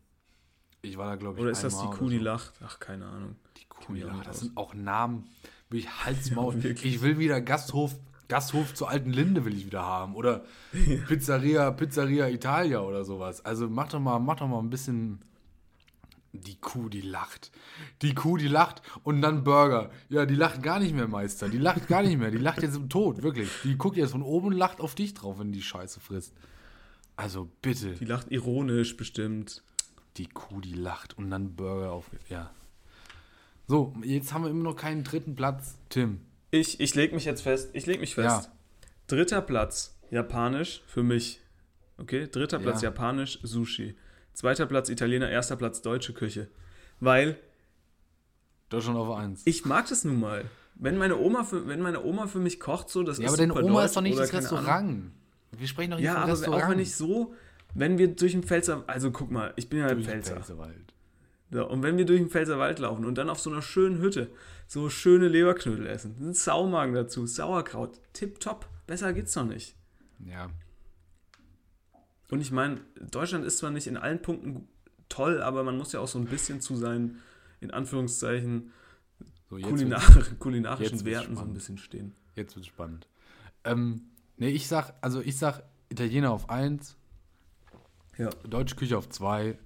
Ich 0.83 0.97
war 0.97 1.07
da, 1.07 1.15
glaube 1.15 1.35
ich, 1.37 1.41
Oder 1.43 1.51
ist 1.51 1.63
das 1.63 1.79
die 1.79 1.87
Kuh, 1.87 2.09
die 2.09 2.17
so. 2.17 2.23
lacht? 2.23 2.53
Ach, 2.65 2.79
keine 2.79 3.05
Ahnung. 3.05 3.35
Die 3.57 3.65
Kuh, 3.65 3.93
die 3.93 4.01
lacht. 4.01 4.27
Das 4.27 4.39
sind 4.39 4.57
auch 4.57 4.73
Namen. 4.73 5.29
Will 5.69 5.79
ich 5.79 6.05
Halsmaul. 6.05 6.55
Ja, 6.63 6.69
ich 6.71 7.01
will 7.01 7.19
wieder 7.19 7.39
Gasthof, 7.39 7.95
Gasthof 8.27 8.73
zur 8.73 8.89
alten 8.89 9.11
Linde 9.11 9.45
will 9.45 9.55
ich 9.55 9.65
wieder 9.65 9.83
haben. 9.85 10.15
Oder 10.15 10.43
Pizzeria, 11.07 11.69
Pizzeria 11.71 12.29
Italia 12.29 12.81
oder 12.81 13.05
sowas. 13.05 13.45
Also 13.45 13.69
mach 13.69 13.89
doch 13.89 13.99
mal, 13.99 14.19
mach 14.19 14.37
doch 14.37 14.47
mal 14.47 14.59
ein 14.59 14.69
bisschen. 14.69 15.19
Die 16.33 16.55
Kuh, 16.55 16.87
die 16.87 17.01
lacht. 17.01 17.51
Die 18.01 18.15
Kuh, 18.15 18.37
die 18.37 18.47
lacht 18.47 18.81
und 19.03 19.21
dann 19.21 19.43
Burger. 19.43 19.91
Ja, 20.07 20.25
die 20.25 20.35
lacht 20.35 20.63
gar 20.63 20.79
nicht 20.79 20.95
mehr, 20.95 21.09
Meister. 21.09 21.49
Die 21.49 21.57
lacht 21.57 21.89
gar 21.89 22.03
nicht 22.03 22.17
mehr. 22.17 22.31
Die 22.31 22.37
lacht 22.37 22.61
jetzt 22.63 22.77
im 22.77 22.87
Tod, 22.87 23.21
wirklich. 23.21 23.49
Die 23.65 23.77
guckt 23.77 23.97
jetzt 23.97 24.11
von 24.11 24.21
oben 24.21 24.47
und 24.47 24.53
lacht 24.53 24.79
auf 24.79 24.95
dich 24.95 25.13
drauf, 25.13 25.39
wenn 25.39 25.51
die 25.51 25.61
Scheiße 25.61 25.99
frisst. 25.99 26.33
Also 27.17 27.49
bitte. 27.61 27.95
Die 27.95 28.05
lacht 28.05 28.31
ironisch 28.31 28.95
bestimmt. 28.95 29.61
Die 30.17 30.27
Kuh, 30.27 30.59
die 30.61 30.73
lacht 30.73 31.17
und 31.17 31.29
dann 31.31 31.55
Burger 31.55 31.91
auf. 31.91 32.05
Ja. 32.29 32.51
So, 33.67 33.93
jetzt 34.03 34.33
haben 34.33 34.43
wir 34.43 34.49
immer 34.51 34.63
noch 34.63 34.75
keinen 34.75 35.03
dritten 35.03 35.35
Platz. 35.35 35.77
Tim. 35.89 36.21
Ich, 36.51 36.79
ich 36.81 36.95
leg 36.95 37.13
mich 37.13 37.23
jetzt 37.25 37.41
fest. 37.41 37.69
Ich 37.73 37.85
leg 37.85 37.99
mich 38.01 38.15
fest. 38.15 38.45
Ja. 38.45 38.51
Dritter 39.07 39.41
Platz. 39.41 39.97
Japanisch 40.09 40.81
für 40.87 41.03
mich. 41.03 41.39
Okay, 41.97 42.27
dritter 42.29 42.59
Platz 42.59 42.81
Ja. 42.81 42.89
Japanisch, 42.89 43.39
Sushi. 43.43 43.95
Zweiter 44.33 44.65
Platz 44.65 44.89
Italiener, 44.89 45.29
erster 45.29 45.55
Platz 45.55 45.81
deutsche 45.81 46.13
Küche. 46.13 46.49
Weil 46.99 47.37
Deutschland 48.69 48.97
auf 48.97 49.15
1. 49.15 49.41
ich 49.45 49.65
mag 49.65 49.87
das 49.87 50.03
nun 50.03 50.19
mal. 50.19 50.45
Wenn 50.75 50.97
meine 50.97 51.17
Oma 51.17 51.43
für, 51.43 51.67
wenn 51.67 51.81
meine 51.81 52.03
Oma 52.03 52.27
für 52.27 52.39
mich 52.39 52.59
kocht, 52.59 52.89
so, 52.89 53.03
das 53.03 53.17
Ja, 53.17 53.25
ist 53.25 53.29
aber 53.31 53.37
deine 53.37 53.53
Oma 53.53 53.85
ist 53.85 53.95
doch 53.95 54.01
nicht 54.01 54.17
das 54.17 54.29
keine 54.31 54.47
Ahnung. 54.49 54.59
Restaurant. 54.59 55.11
Wir 55.57 55.67
sprechen 55.67 55.91
doch 55.91 55.97
hier 55.97 56.05
Ja, 56.07 56.13
vom 56.13 56.23
aber 56.23 56.31
Restaurant. 56.31 56.63
auch 56.63 56.69
wenn 56.69 56.79
ich 56.79 56.95
so, 56.95 57.35
wenn 57.73 57.97
wir 57.97 58.07
durch 58.09 58.33
den 58.33 58.43
Pfälzer, 58.43 58.83
also 58.87 59.11
guck 59.11 59.31
mal, 59.31 59.53
ich 59.55 59.69
bin 59.69 59.79
ja 59.79 59.87
im 59.87 59.97
Durch 59.97 60.07
Pfälzer. 60.07 60.35
Pfälzerwald. 60.35 60.93
So, 61.51 61.67
und 61.67 61.83
wenn 61.83 61.97
wir 61.97 62.05
durch 62.05 62.19
den 62.19 62.29
Pfälzerwald 62.29 62.79
laufen 62.79 63.05
und 63.05 63.17
dann 63.17 63.29
auf 63.29 63.39
so 63.39 63.49
einer 63.49 63.61
schönen 63.61 63.99
Hütte 63.99 64.31
so 64.67 64.89
schöne 64.89 65.27
Leberknödel 65.27 65.85
essen, 65.85 66.15
ein 66.21 66.33
Saumagen 66.33 66.95
dazu, 66.95 67.27
Sauerkraut, 67.27 67.99
tipptopp, 68.13 68.67
besser 68.87 69.11
geht's 69.11 69.35
noch 69.35 69.45
nicht. 69.45 69.75
Ja. 70.25 70.49
Und 72.29 72.39
ich 72.39 72.51
meine, 72.51 72.79
Deutschland 73.11 73.43
ist 73.43 73.57
zwar 73.57 73.71
nicht 73.71 73.87
in 73.87 73.97
allen 73.97 74.21
Punkten 74.21 74.69
toll, 75.09 75.41
aber 75.41 75.63
man 75.63 75.77
muss 75.77 75.91
ja 75.91 75.99
auch 75.99 76.07
so 76.07 76.17
ein 76.19 76.25
bisschen 76.25 76.61
zu 76.61 76.77
seinen, 76.77 77.19
in 77.59 77.71
Anführungszeichen, 77.71 78.71
So, 79.49 79.57
kulinar 79.57 80.01
kulinarischen 80.39 81.03
Werten 81.03 81.35
so 81.35 81.43
ein 81.43 81.53
bisschen 81.53 81.77
stehen. 81.77 82.15
Jetzt 82.35 82.55
wird's 82.55 82.69
spannend. 82.69 83.07
Ähm, 83.65 84.03
nee, 84.37 84.49
ich 84.49 84.69
sag, 84.69 84.93
also 85.01 85.19
ich 85.19 85.37
sag 85.37 85.63
Italiener 85.89 86.31
auf 86.31 86.49
1, 86.49 86.95
Ja. 88.17 88.29
deutsche 88.47 88.75
Küche 88.75 88.97
auf 88.97 89.09
2 89.09 89.57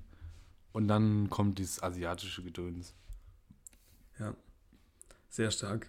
und 0.72 0.88
dann 0.88 1.30
kommt 1.30 1.60
dieses 1.60 1.82
asiatische 1.82 2.44
Gedöns. 2.44 2.94
Ja. 4.20 4.34
Sehr 5.30 5.52
stark. 5.52 5.88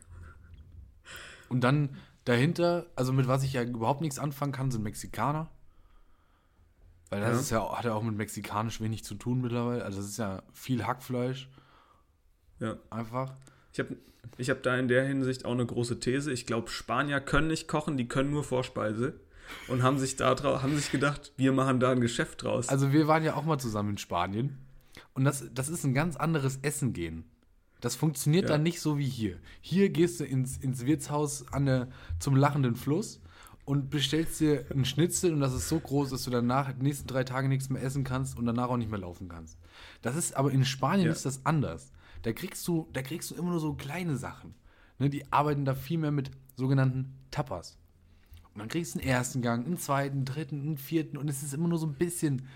Und 1.49 1.61
dann 1.63 1.97
dahinter, 2.25 2.87
also 2.97 3.13
mit 3.13 3.29
was 3.29 3.45
ich 3.45 3.53
ja 3.53 3.63
überhaupt 3.63 4.01
nichts 4.01 4.19
anfangen 4.19 4.53
kann, 4.53 4.71
sind 4.71 4.83
Mexikaner. 4.83 5.49
Weil 7.11 7.21
das 7.21 7.35
Ja. 7.35 7.41
ist 7.41 7.51
ja, 7.51 7.77
hat 7.79 7.85
ja 7.85 7.95
auch 7.95 8.03
mit 8.03 8.17
mexikanisch 8.17 8.81
wenig 8.81 9.05
zu 9.05 9.15
tun 9.15 9.41
mittlerweile. 9.41 9.85
Also 9.85 9.99
das 9.99 10.09
ist 10.09 10.17
ja 10.17 10.43
viel 10.53 10.85
Hackfleisch 10.85 11.49
Ja. 12.59 12.77
einfach. 12.91 13.35
Ich 13.73 13.79
habe 13.79 13.97
ich 14.39 14.51
hab 14.51 14.63
da 14.65 14.77
in 14.77 14.89
der 14.89 15.05
Hinsicht 15.07 15.45
auch 15.45 15.53
eine 15.53 15.65
große 15.67 16.01
These. 16.01 16.33
Ich 16.33 16.47
glaube, 16.47 16.69
Spanier 16.69 17.21
können 17.21 17.47
nicht 17.47 17.69
kochen, 17.69 17.97
die 17.97 18.09
können 18.09 18.31
nur 18.31 18.43
Vorspeise. 18.43 19.21
Und 19.69 19.83
haben 19.83 19.99
sich, 19.99 20.17
da 20.17 20.35
haben 20.63 20.77
sich 20.77 20.91
gedacht, 20.91 21.33
wir 21.37 21.53
machen 21.53 21.81
da 21.81 21.91
ein 21.91 22.01
Geschäft 22.01 22.43
draus. 22.43 22.69
Also 22.69 22.93
wir 22.93 23.07
waren 23.09 23.25
ja 23.25 23.35
auch 23.35 23.45
mal 23.45 23.59
zusammen 23.59 23.91
in 23.91 23.99
Spanien. 23.99 24.59
Und 25.15 25.25
das, 25.25 25.45
das 25.55 25.69
ist 25.69 25.85
ein 25.85 25.95
ganz 25.95 26.17
anderes 26.17 26.59
Essen 26.63 26.93
gehen. 26.93 27.25
Das 27.81 27.95
funktioniert 27.95 28.45
Ja. 28.45 28.51
dann 28.57 28.63
nicht 28.63 28.81
so 28.81 28.99
wie 28.99 29.07
hier. 29.09 29.39
Hier 29.61 29.91
gehst 29.91 30.21
du 30.21 30.25
ins, 30.25 30.57
ins 30.57 30.87
Wirtshaus 30.87 31.47
an 31.53 31.67
der, 31.67 31.89
zum 32.19 32.35
lachenden 32.37 32.75
Fluss 32.75 33.21
und 33.65 33.91
bestellst 33.91 34.41
dir 34.41 34.65
einen 34.71 34.85
Schnitzel 34.85 35.33
und 35.33 35.41
das 35.41 35.53
ist 35.53 35.69
so 35.69 35.79
groß, 35.79 36.11
dass 36.11 36.25
du 36.25 36.31
danach 36.31 36.73
die 36.73 36.83
nächsten 36.83 37.07
drei 37.07 37.25
Tage 37.25 37.49
nichts 37.49 37.69
mehr 37.69 37.83
essen 37.83 38.05
kannst 38.05 38.39
und 38.39 38.47
danach 38.47 38.69
auch 38.71 38.77
nicht 38.77 38.91
mehr 38.91 39.01
laufen 39.01 39.29
kannst. 39.29 39.59
Das 40.03 40.17
ist, 40.17 40.37
aber 40.37 40.51
in 40.53 40.65
Spanien 40.65 41.07
Ja. 41.07 41.13
ist 41.13 41.27
das 41.27 41.45
anders. 41.45 41.93
Da 42.23 42.33
kriegst 42.33 42.67
du, 42.67 42.89
da 42.93 43.03
kriegst 43.03 43.31
du 43.31 43.35
immer 43.35 43.51
nur 43.51 43.61
so 43.61 43.75
kleine 43.75 44.17
Sachen. 44.17 44.55
Ne, 44.99 45.11
die 45.11 45.31
arbeiten 45.31 45.65
da 45.67 45.75
viel 45.75 45.99
mehr 45.99 46.11
mit 46.13 46.31
sogenannten 46.57 47.15
Tapas. 47.31 47.77
Und 48.57 48.61
dann 48.61 48.69
kriegst 48.69 48.95
du 48.95 49.01
einen 49.01 49.09
ersten 49.09 49.43
Gang, 49.43 49.67
einen 49.67 49.77
zweiten, 49.77 50.25
dritten, 50.25 50.63
einen 50.63 50.79
vierten 50.79 51.19
und 51.19 51.29
es 51.29 51.43
ist 51.43 51.53
immer 51.53 51.69
nur 51.69 51.77
so 51.79 51.87
ein 51.87 51.93
bisschen, 51.93 52.47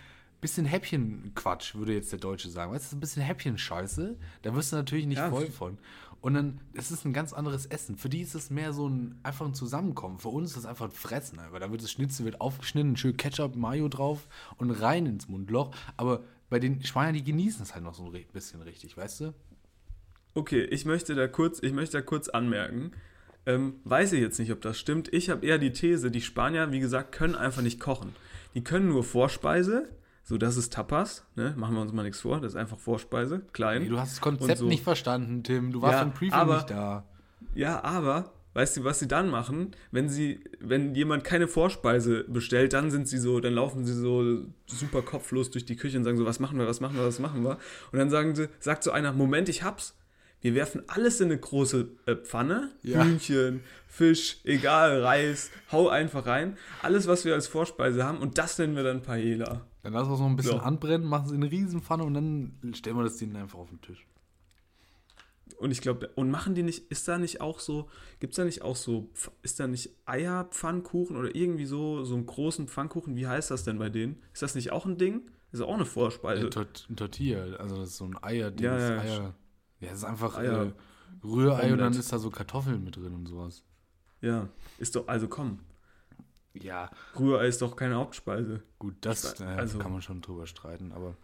bisschen 0.40 0.64
Häppchenquatsch, 0.64 1.74
würde 1.74 1.92
jetzt 1.92 2.10
der 2.10 2.18
Deutsche 2.18 2.48
sagen. 2.48 2.72
Weißt 2.72 2.90
du, 2.90 2.96
ein 2.96 3.00
bisschen 3.00 3.22
Häppchenscheiße. 3.22 4.16
Da 4.40 4.54
wirst 4.54 4.72
du 4.72 4.76
natürlich 4.76 5.04
nicht 5.04 5.18
Ja. 5.18 5.28
voll 5.28 5.50
von. 5.50 5.76
Und 6.22 6.32
dann, 6.32 6.58
es 6.72 6.90
ist 6.90 7.04
ein 7.04 7.12
ganz 7.12 7.34
anderes 7.34 7.66
Essen. 7.66 7.98
Für 7.98 8.08
die 8.08 8.22
ist 8.22 8.34
es 8.34 8.48
mehr 8.48 8.72
so 8.72 8.88
ein, 8.88 9.18
einfach 9.22 9.44
ein 9.44 9.52
Zusammenkommen. 9.52 10.18
Für 10.18 10.28
uns 10.28 10.52
ist 10.52 10.56
es 10.56 10.64
einfach 10.66 10.86
ein 10.86 10.90
Fressen. 10.90 11.38
Weil 11.50 11.60
da 11.60 11.70
wird 11.70 11.82
das 11.82 11.90
Schnitzel 11.90 12.24
wird 12.24 12.40
aufgeschnitten, 12.40 12.96
schön 12.96 13.18
Ketchup, 13.18 13.54
Mayo 13.54 13.88
drauf 13.88 14.26
und 14.56 14.70
rein 14.70 15.04
ins 15.04 15.28
Mundloch. 15.28 15.74
Aber 15.98 16.24
bei 16.48 16.58
den 16.58 16.82
Spaniern, 16.82 17.14
die 17.14 17.24
genießen 17.24 17.62
es 17.62 17.74
halt 17.74 17.84
noch 17.84 17.94
so 17.94 18.10
ein 18.10 18.24
bisschen 18.32 18.62
richtig, 18.62 18.96
weißt 18.96 19.20
du? 19.20 19.34
Okay, 20.32 20.62
ich 20.64 20.86
möchte 20.86 21.14
da 21.14 21.28
kurz, 21.28 21.62
ich 21.62 21.74
möchte 21.74 21.98
da 21.98 22.02
kurz 22.02 22.30
anmerken. 22.30 22.92
Ähm, 23.46 23.74
weiß 23.84 24.12
ich 24.12 24.20
jetzt 24.20 24.38
nicht, 24.38 24.52
ob 24.52 24.60
das 24.60 24.78
stimmt. 24.78 25.12
Ich 25.12 25.30
habe 25.30 25.44
eher 25.46 25.58
die 25.58 25.72
These, 25.72 26.10
die 26.10 26.20
Spanier, 26.20 26.72
wie 26.72 26.80
gesagt, 26.80 27.12
können 27.12 27.34
einfach 27.34 27.62
nicht 27.62 27.80
kochen. 27.80 28.14
Die 28.54 28.62
können 28.62 28.88
nur 28.88 29.02
Vorspeise, 29.04 29.88
so 30.24 30.36
das 30.38 30.56
ist 30.56 30.72
Tapas, 30.72 31.24
ne? 31.36 31.54
machen 31.56 31.74
wir 31.74 31.80
uns 31.82 31.92
mal 31.92 32.02
nichts 32.02 32.20
vor, 32.20 32.40
das 32.40 32.52
ist 32.52 32.56
einfach 32.56 32.78
Vorspeise, 32.78 33.42
klein. 33.52 33.82
Nee, 33.82 33.88
du 33.88 33.98
hast 33.98 34.12
das 34.12 34.20
Konzept 34.20 34.58
so. 34.58 34.66
nicht 34.66 34.84
verstanden, 34.84 35.42
Tim. 35.42 35.72
Du 35.72 35.80
warst 35.82 35.94
Ja, 35.94 36.02
im 36.02 36.12
Preview 36.12 36.34
aber- 36.34 36.56
nicht 36.56 36.70
da. 36.70 37.04
Ja, 37.54 37.82
aber 37.82 38.32
weißt 38.54 38.76
du, 38.76 38.84
was 38.84 38.98
sie 38.98 39.08
dann 39.08 39.30
machen? 39.30 39.70
Wenn 39.90 40.08
sie, 40.08 40.40
wenn 40.60 40.94
jemand 40.94 41.24
keine 41.24 41.48
Vorspeise 41.48 42.24
bestellt, 42.28 42.72
dann 42.74 42.90
sind 42.90 43.08
sie 43.08 43.18
so, 43.18 43.40
dann 43.40 43.54
laufen 43.54 43.84
sie 43.86 43.94
so 43.94 44.42
super 44.66 45.02
kopflos 45.02 45.50
durch 45.50 45.64
die 45.64 45.76
Küche 45.76 45.96
und 45.96 46.04
sagen 46.04 46.16
so, 46.18 46.26
was 46.26 46.40
machen 46.40 46.58
wir, 46.58 46.66
was 46.66 46.80
machen 46.80 46.96
wir, 46.96 47.04
was 47.06 47.18
machen 47.20 47.42
wir? 47.42 47.58
Und 47.92 47.98
dann 47.98 48.10
sagen 48.10 48.34
sie, 48.34 48.48
sagt 48.58 48.82
so 48.84 48.90
einer, 48.90 49.12
Moment, 49.12 49.48
ich 49.48 49.62
hab's. 49.62 49.96
Wir 50.42 50.54
werfen 50.54 50.82
alles 50.86 51.20
in 51.20 51.26
eine 51.30 51.38
große 51.38 51.88
äh, 52.06 52.16
Pfanne, 52.16 52.70
Ja. 52.82 53.04
Hühnchen, 53.04 53.60
Fisch, 53.86 54.38
egal, 54.44 55.02
Reis, 55.02 55.50
hau 55.70 55.88
einfach 55.88 56.24
rein. 56.26 56.56
Alles, 56.82 57.06
was 57.06 57.24
wir 57.24 57.34
als 57.34 57.46
Vorspeise 57.48 58.04
haben 58.04 58.18
und 58.18 58.38
das 58.38 58.56
nennen 58.58 58.74
wir 58.76 58.82
dann 58.82 59.02
Paella. 59.02 59.66
Dann 59.82 59.92
lass 59.92 60.08
wir 60.08 60.14
es 60.14 60.20
noch 60.20 60.26
ein 60.26 60.36
bisschen 60.36 60.56
Ja. 60.56 60.62
anbrennen, 60.62 61.06
machen 61.06 61.28
sie 61.28 61.34
eine 61.34 61.50
Riesenpfanne 61.50 62.04
und 62.04 62.14
dann 62.14 62.72
stellen 62.74 62.96
wir 62.96 63.02
das 63.04 63.16
denen 63.18 63.36
einfach 63.36 63.58
auf 63.58 63.68
den 63.70 63.80
Tisch. 63.80 64.06
Und 65.58 65.72
ich 65.72 65.82
glaube, 65.82 66.08
und 66.14 66.30
machen 66.30 66.54
die 66.54 66.62
nicht, 66.62 66.90
ist 66.90 67.06
da 67.08 67.18
nicht 67.18 67.40
auch 67.42 67.58
so, 67.60 67.88
gibt 68.18 68.32
es 68.32 68.36
da 68.36 68.44
nicht 68.44 68.62
auch 68.62 68.76
so, 68.76 69.10
ist 69.42 69.60
da 69.60 69.66
nicht 69.66 69.90
Eierpfannkuchen 70.06 71.16
oder 71.16 71.34
irgendwie 71.34 71.66
so, 71.66 72.02
so 72.04 72.14
einen 72.14 72.24
großen 72.24 72.66
Pfannkuchen? 72.68 73.14
Wie 73.16 73.26
heißt 73.26 73.50
das 73.50 73.64
denn 73.64 73.78
bei 73.78 73.90
denen? 73.90 74.22
Ist 74.32 74.42
das 74.42 74.54
nicht 74.54 74.72
auch 74.72 74.86
ein 74.86 74.96
Ding? 74.96 75.22
Ist 75.52 75.60
auch 75.60 75.74
eine 75.74 75.84
Vorspeise. 75.84 76.44
Ein 76.88 76.96
Tortilla, 76.96 77.56
also 77.56 77.76
das 77.76 77.90
ist 77.90 77.96
so 77.96 78.04
ein 78.04 78.16
Eier, 78.22 78.52
Ja, 78.58 78.78
ja, 78.78 78.94
ja, 78.94 79.00
Eier. 79.00 79.34
Ja, 79.80 79.88
es 79.90 79.98
ist 79.98 80.04
einfach 80.04 80.36
Eier- 80.38 80.66
äh, 80.66 80.72
Rührei 81.24 81.64
und 81.64 81.78
dann 81.78 81.80
Omelette. 81.88 81.98
ist 81.98 82.12
da 82.12 82.18
so 82.18 82.30
Kartoffeln 82.30 82.84
mit 82.84 82.96
drin 82.96 83.14
und 83.14 83.26
sowas. 83.26 83.62
Ja, 84.20 84.48
ist 84.78 84.94
doch, 84.96 85.08
also 85.08 85.28
komm, 85.28 85.60
Ja, 86.54 86.90
Rührei 87.18 87.46
ist 87.46 87.62
doch 87.62 87.76
keine 87.76 87.94
Hauptspeise. 87.94 88.62
gut, 88.78 88.94
das 89.02 89.34
Ich- 89.34 89.40
äh, 89.40 89.44
also- 89.44 89.78
kann 89.78 89.92
man 89.92 90.02
schon 90.02 90.20
drüber 90.20 90.46
streiten, 90.46 90.92
aber 90.92 91.16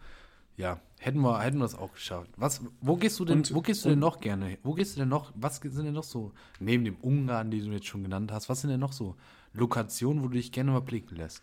ja, 0.55 0.79
hätten 0.99 1.19
wir, 1.21 1.39
hätten 1.41 1.57
wir 1.59 1.65
es 1.65 1.75
auch 1.75 1.93
geschafft. 1.93 2.31
Was, 2.37 2.61
wo 2.81 2.95
gehst 2.95 3.19
du 3.19 3.25
denn, 3.25 3.39
Und- 3.39 3.53
wo 3.53 3.61
gehst 3.61 3.83
du 3.85 3.89
denn 3.89 3.99
noch 3.99 4.19
gerne? 4.19 4.57
Wo 4.63 4.73
gehst 4.73 4.95
du 4.95 5.01
denn 5.01 5.09
noch, 5.09 5.31
was 5.35 5.57
sind 5.57 5.75
denn 5.85 5.93
noch 5.93 6.03
so, 6.03 6.31
neben 6.59 6.83
dem 6.85 6.95
Ungarn, 6.95 7.51
die 7.51 7.61
du 7.61 7.71
jetzt 7.71 7.85
schon 7.87 8.03
genannt 8.03 8.31
hast, 8.31 8.49
was 8.49 8.61
sind 8.61 8.69
denn 8.71 8.79
noch 8.79 8.93
so 8.93 9.15
Lokationen, 9.53 10.23
wo 10.23 10.27
du 10.27 10.33
dich 10.33 10.51
gerne 10.51 10.71
mal 10.71 10.79
blicken 10.81 11.15
lässt? 11.17 11.41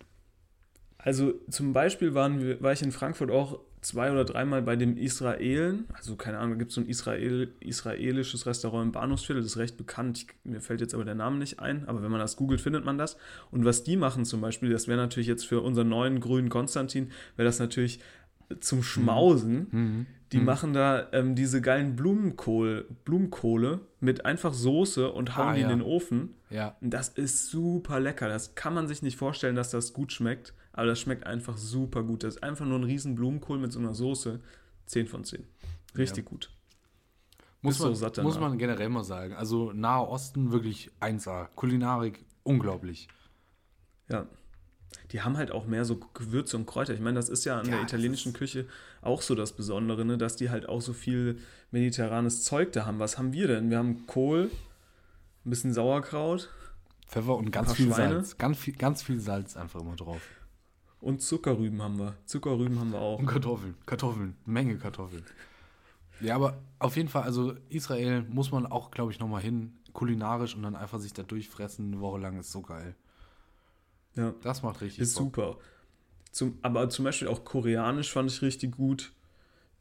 Also 0.98 1.34
zum 1.50 1.72
Beispiel 1.74 2.14
waren 2.14 2.40
wir, 2.40 2.60
war 2.62 2.72
ich 2.72 2.82
in 2.82 2.90
Frankfurt 2.90 3.30
auch 3.30 3.60
zwei 3.84 4.10
oder 4.10 4.24
dreimal 4.24 4.62
bei 4.62 4.76
dem 4.76 4.96
Israelen. 4.96 5.84
Also 5.92 6.16
keine 6.16 6.38
Ahnung, 6.38 6.52
da 6.52 6.58
gibt 6.58 6.70
es 6.70 6.74
so 6.74 6.80
ein 6.80 6.88
Israel, 6.88 7.52
israelisches 7.60 8.46
Restaurant 8.46 8.86
im 8.86 8.92
Bahnhofsviertel, 8.92 9.42
das 9.42 9.52
ist 9.52 9.58
recht 9.58 9.76
bekannt. 9.76 10.18
Ich, 10.18 10.26
mir 10.44 10.60
fällt 10.60 10.80
jetzt 10.80 10.94
aber 10.94 11.04
der 11.04 11.14
Name 11.14 11.38
nicht 11.38 11.60
ein, 11.60 11.86
aber 11.86 12.02
wenn 12.02 12.10
man 12.10 12.20
das 12.20 12.36
googelt, 12.36 12.60
findet 12.60 12.84
man 12.84 12.98
das. 12.98 13.16
Und 13.50 13.64
was 13.64 13.84
die 13.84 13.96
machen 13.96 14.24
zum 14.24 14.40
Beispiel, 14.40 14.70
das 14.70 14.88
wäre 14.88 14.98
natürlich 14.98 15.28
jetzt 15.28 15.46
für 15.46 15.60
unseren 15.60 15.88
neuen 15.88 16.20
grünen 16.20 16.48
Konstantin, 16.48 17.10
wäre 17.36 17.46
das 17.46 17.58
natürlich 17.58 18.00
zum 18.60 18.82
Schmausen. 18.82 19.66
Mhm. 19.70 20.06
Die 20.32 20.40
machen 20.40 20.72
da 20.72 21.06
ähm, 21.12 21.36
diese 21.36 21.60
geilen 21.60 21.94
Blumenkohl, 21.94 22.86
Blumenkohle 23.04 23.80
mit 24.00 24.24
einfach 24.24 24.52
Soße 24.52 25.10
und 25.12 25.36
hauen 25.36 25.48
Ah, 25.48 25.54
die 25.54 25.60
ja. 25.60 25.70
in 25.70 25.78
den 25.78 25.86
Ofen. 25.86 26.30
Ja, 26.50 26.76
Und 26.80 26.90
Das 26.90 27.10
ist 27.10 27.50
super 27.50 28.00
lecker. 28.00 28.28
Das 28.28 28.54
kann 28.56 28.74
man 28.74 28.88
sich 28.88 29.02
nicht 29.02 29.16
vorstellen, 29.16 29.54
dass 29.54 29.70
das 29.70 29.92
gut 29.92 30.12
schmeckt. 30.12 30.52
Aber 30.74 30.86
das 30.86 31.00
schmeckt 31.00 31.24
einfach 31.24 31.56
super 31.56 32.02
gut. 32.02 32.24
Das 32.24 32.36
ist 32.36 32.42
einfach 32.42 32.66
nur 32.66 32.78
ein 32.78 32.84
riesen 32.84 33.14
Blumenkohl 33.14 33.58
mit 33.58 33.72
so 33.72 33.78
einer 33.78 33.94
Soße. 33.94 34.40
10 34.86 35.06
von 35.06 35.24
10. 35.24 35.46
Richtig 35.96 36.26
gut. 36.26 36.50
Muss, 37.62 37.78
so 37.78 37.86
man, 37.86 37.94
satt 37.94 38.18
muss 38.18 38.38
man 38.38 38.58
generell 38.58 38.90
mal 38.90 39.04
sagen. 39.04 39.34
Also 39.34 39.72
Nahe 39.72 40.06
Osten 40.06 40.52
wirklich 40.52 40.90
1A. 41.00 41.48
Kulinarik 41.54 42.24
unglaublich. 42.42 43.08
Ja. 44.10 44.26
Die 45.12 45.22
haben 45.22 45.36
halt 45.36 45.52
auch 45.52 45.64
mehr 45.66 45.84
so 45.84 46.00
Gewürze 46.12 46.56
und 46.56 46.66
Kräuter. 46.66 46.92
Ich 46.92 47.00
meine, 47.00 47.16
das 47.16 47.28
ist 47.28 47.44
ja 47.44 47.58
an 47.58 47.66
Ja, 47.66 47.76
der 47.76 47.82
italienischen 47.82 48.32
Küche 48.32 48.66
auch 49.00 49.22
so 49.22 49.34
das 49.34 49.52
Besondere, 49.52 50.04
ne? 50.04 50.18
dass 50.18 50.36
die 50.36 50.50
halt 50.50 50.68
auch 50.68 50.82
so 50.82 50.92
viel 50.92 51.38
mediterranes 51.70 52.42
Zeug 52.44 52.72
da 52.72 52.84
haben. 52.84 52.98
Was 52.98 53.16
haben 53.16 53.32
wir 53.32 53.46
denn? 53.46 53.70
Wir 53.70 53.78
haben 53.78 54.06
Kohl, 54.06 54.50
ein 55.44 55.50
bisschen 55.50 55.72
Sauerkraut 55.72 56.50
Pfeffer 57.06 57.36
und 57.36 57.50
ganz 57.50 57.72
viel 57.74 57.86
Schweine. 57.86 58.14
Salz. 58.14 58.38
Ganz 58.38 58.58
viel, 58.58 58.74
ganz 58.74 59.02
viel 59.02 59.20
Salz 59.20 59.56
einfach 59.56 59.80
immer 59.80 59.96
drauf. 59.96 60.20
Und 61.04 61.20
Zuckerrüben 61.22 61.82
haben 61.82 61.98
wir. 61.98 62.16
Zuckerrüben 62.24 62.78
haben 62.80 62.92
wir 62.92 63.00
auch. 63.00 63.18
Und 63.18 63.26
Kartoffeln. 63.26 63.74
Kartoffeln. 63.86 64.36
Menge 64.46 64.78
Kartoffeln. 64.78 65.24
Ja, 66.20 66.34
aber 66.36 66.62
auf 66.78 66.96
jeden 66.96 67.08
Fall, 67.08 67.22
also 67.24 67.54
Israel 67.68 68.22
muss 68.22 68.50
man 68.50 68.66
auch, 68.66 68.90
glaube 68.90 69.12
ich, 69.12 69.18
nochmal 69.18 69.42
hin. 69.42 69.74
Kulinarisch 69.92 70.56
und 70.56 70.62
dann 70.62 70.74
einfach 70.74 70.98
sich 70.98 71.12
da 71.12 71.22
durchfressen 71.22 71.92
eine 71.92 72.00
Woche 72.00 72.18
lang 72.18 72.38
ist 72.38 72.50
so 72.50 72.62
geil. 72.62 72.96
Ja. 74.16 74.34
Das 74.42 74.62
macht 74.62 74.80
richtig 74.80 75.00
Ist 75.00 75.14
Bock. 75.14 75.24
super. 75.24 75.58
Zum, 76.32 76.58
aber 76.62 76.88
zum 76.88 77.04
Beispiel 77.04 77.28
auch 77.28 77.44
koreanisch 77.44 78.12
fand 78.12 78.30
ich 78.30 78.42
richtig 78.42 78.72
gut. 78.76 79.12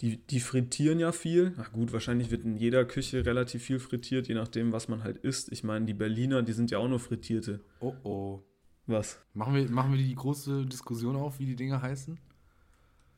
Die, 0.01 0.17
die 0.17 0.39
frittieren 0.39 0.99
ja 0.99 1.11
viel. 1.11 1.53
Na 1.57 1.65
gut, 1.71 1.93
wahrscheinlich 1.93 2.29
wird 2.29 2.43
in 2.43 2.57
jeder 2.57 2.85
Küche 2.85 3.25
relativ 3.25 3.63
viel 3.63 3.79
frittiert, 3.79 4.27
je 4.27 4.35
nachdem, 4.35 4.71
was 4.71 4.87
man 4.87 5.03
halt 5.03 5.17
isst. 5.17 5.51
Ich 5.51 5.63
meine, 5.63 5.85
die 5.85 5.93
Berliner, 5.93 6.43
die 6.43 6.53
sind 6.53 6.69
ja 6.69 6.77
auch 6.79 6.87
nur 6.87 6.99
frittierte. 6.99 7.61
Oh 7.79 7.95
oh. 8.03 8.43
Was? 8.85 9.19
Machen 9.33 9.55
wir, 9.55 9.69
machen 9.69 9.91
wir 9.91 9.97
die 9.97 10.13
große 10.13 10.65
Diskussion 10.65 11.15
auf, 11.15 11.39
wie 11.39 11.45
die 11.45 11.55
Dinger 11.55 11.81
heißen? 11.81 12.19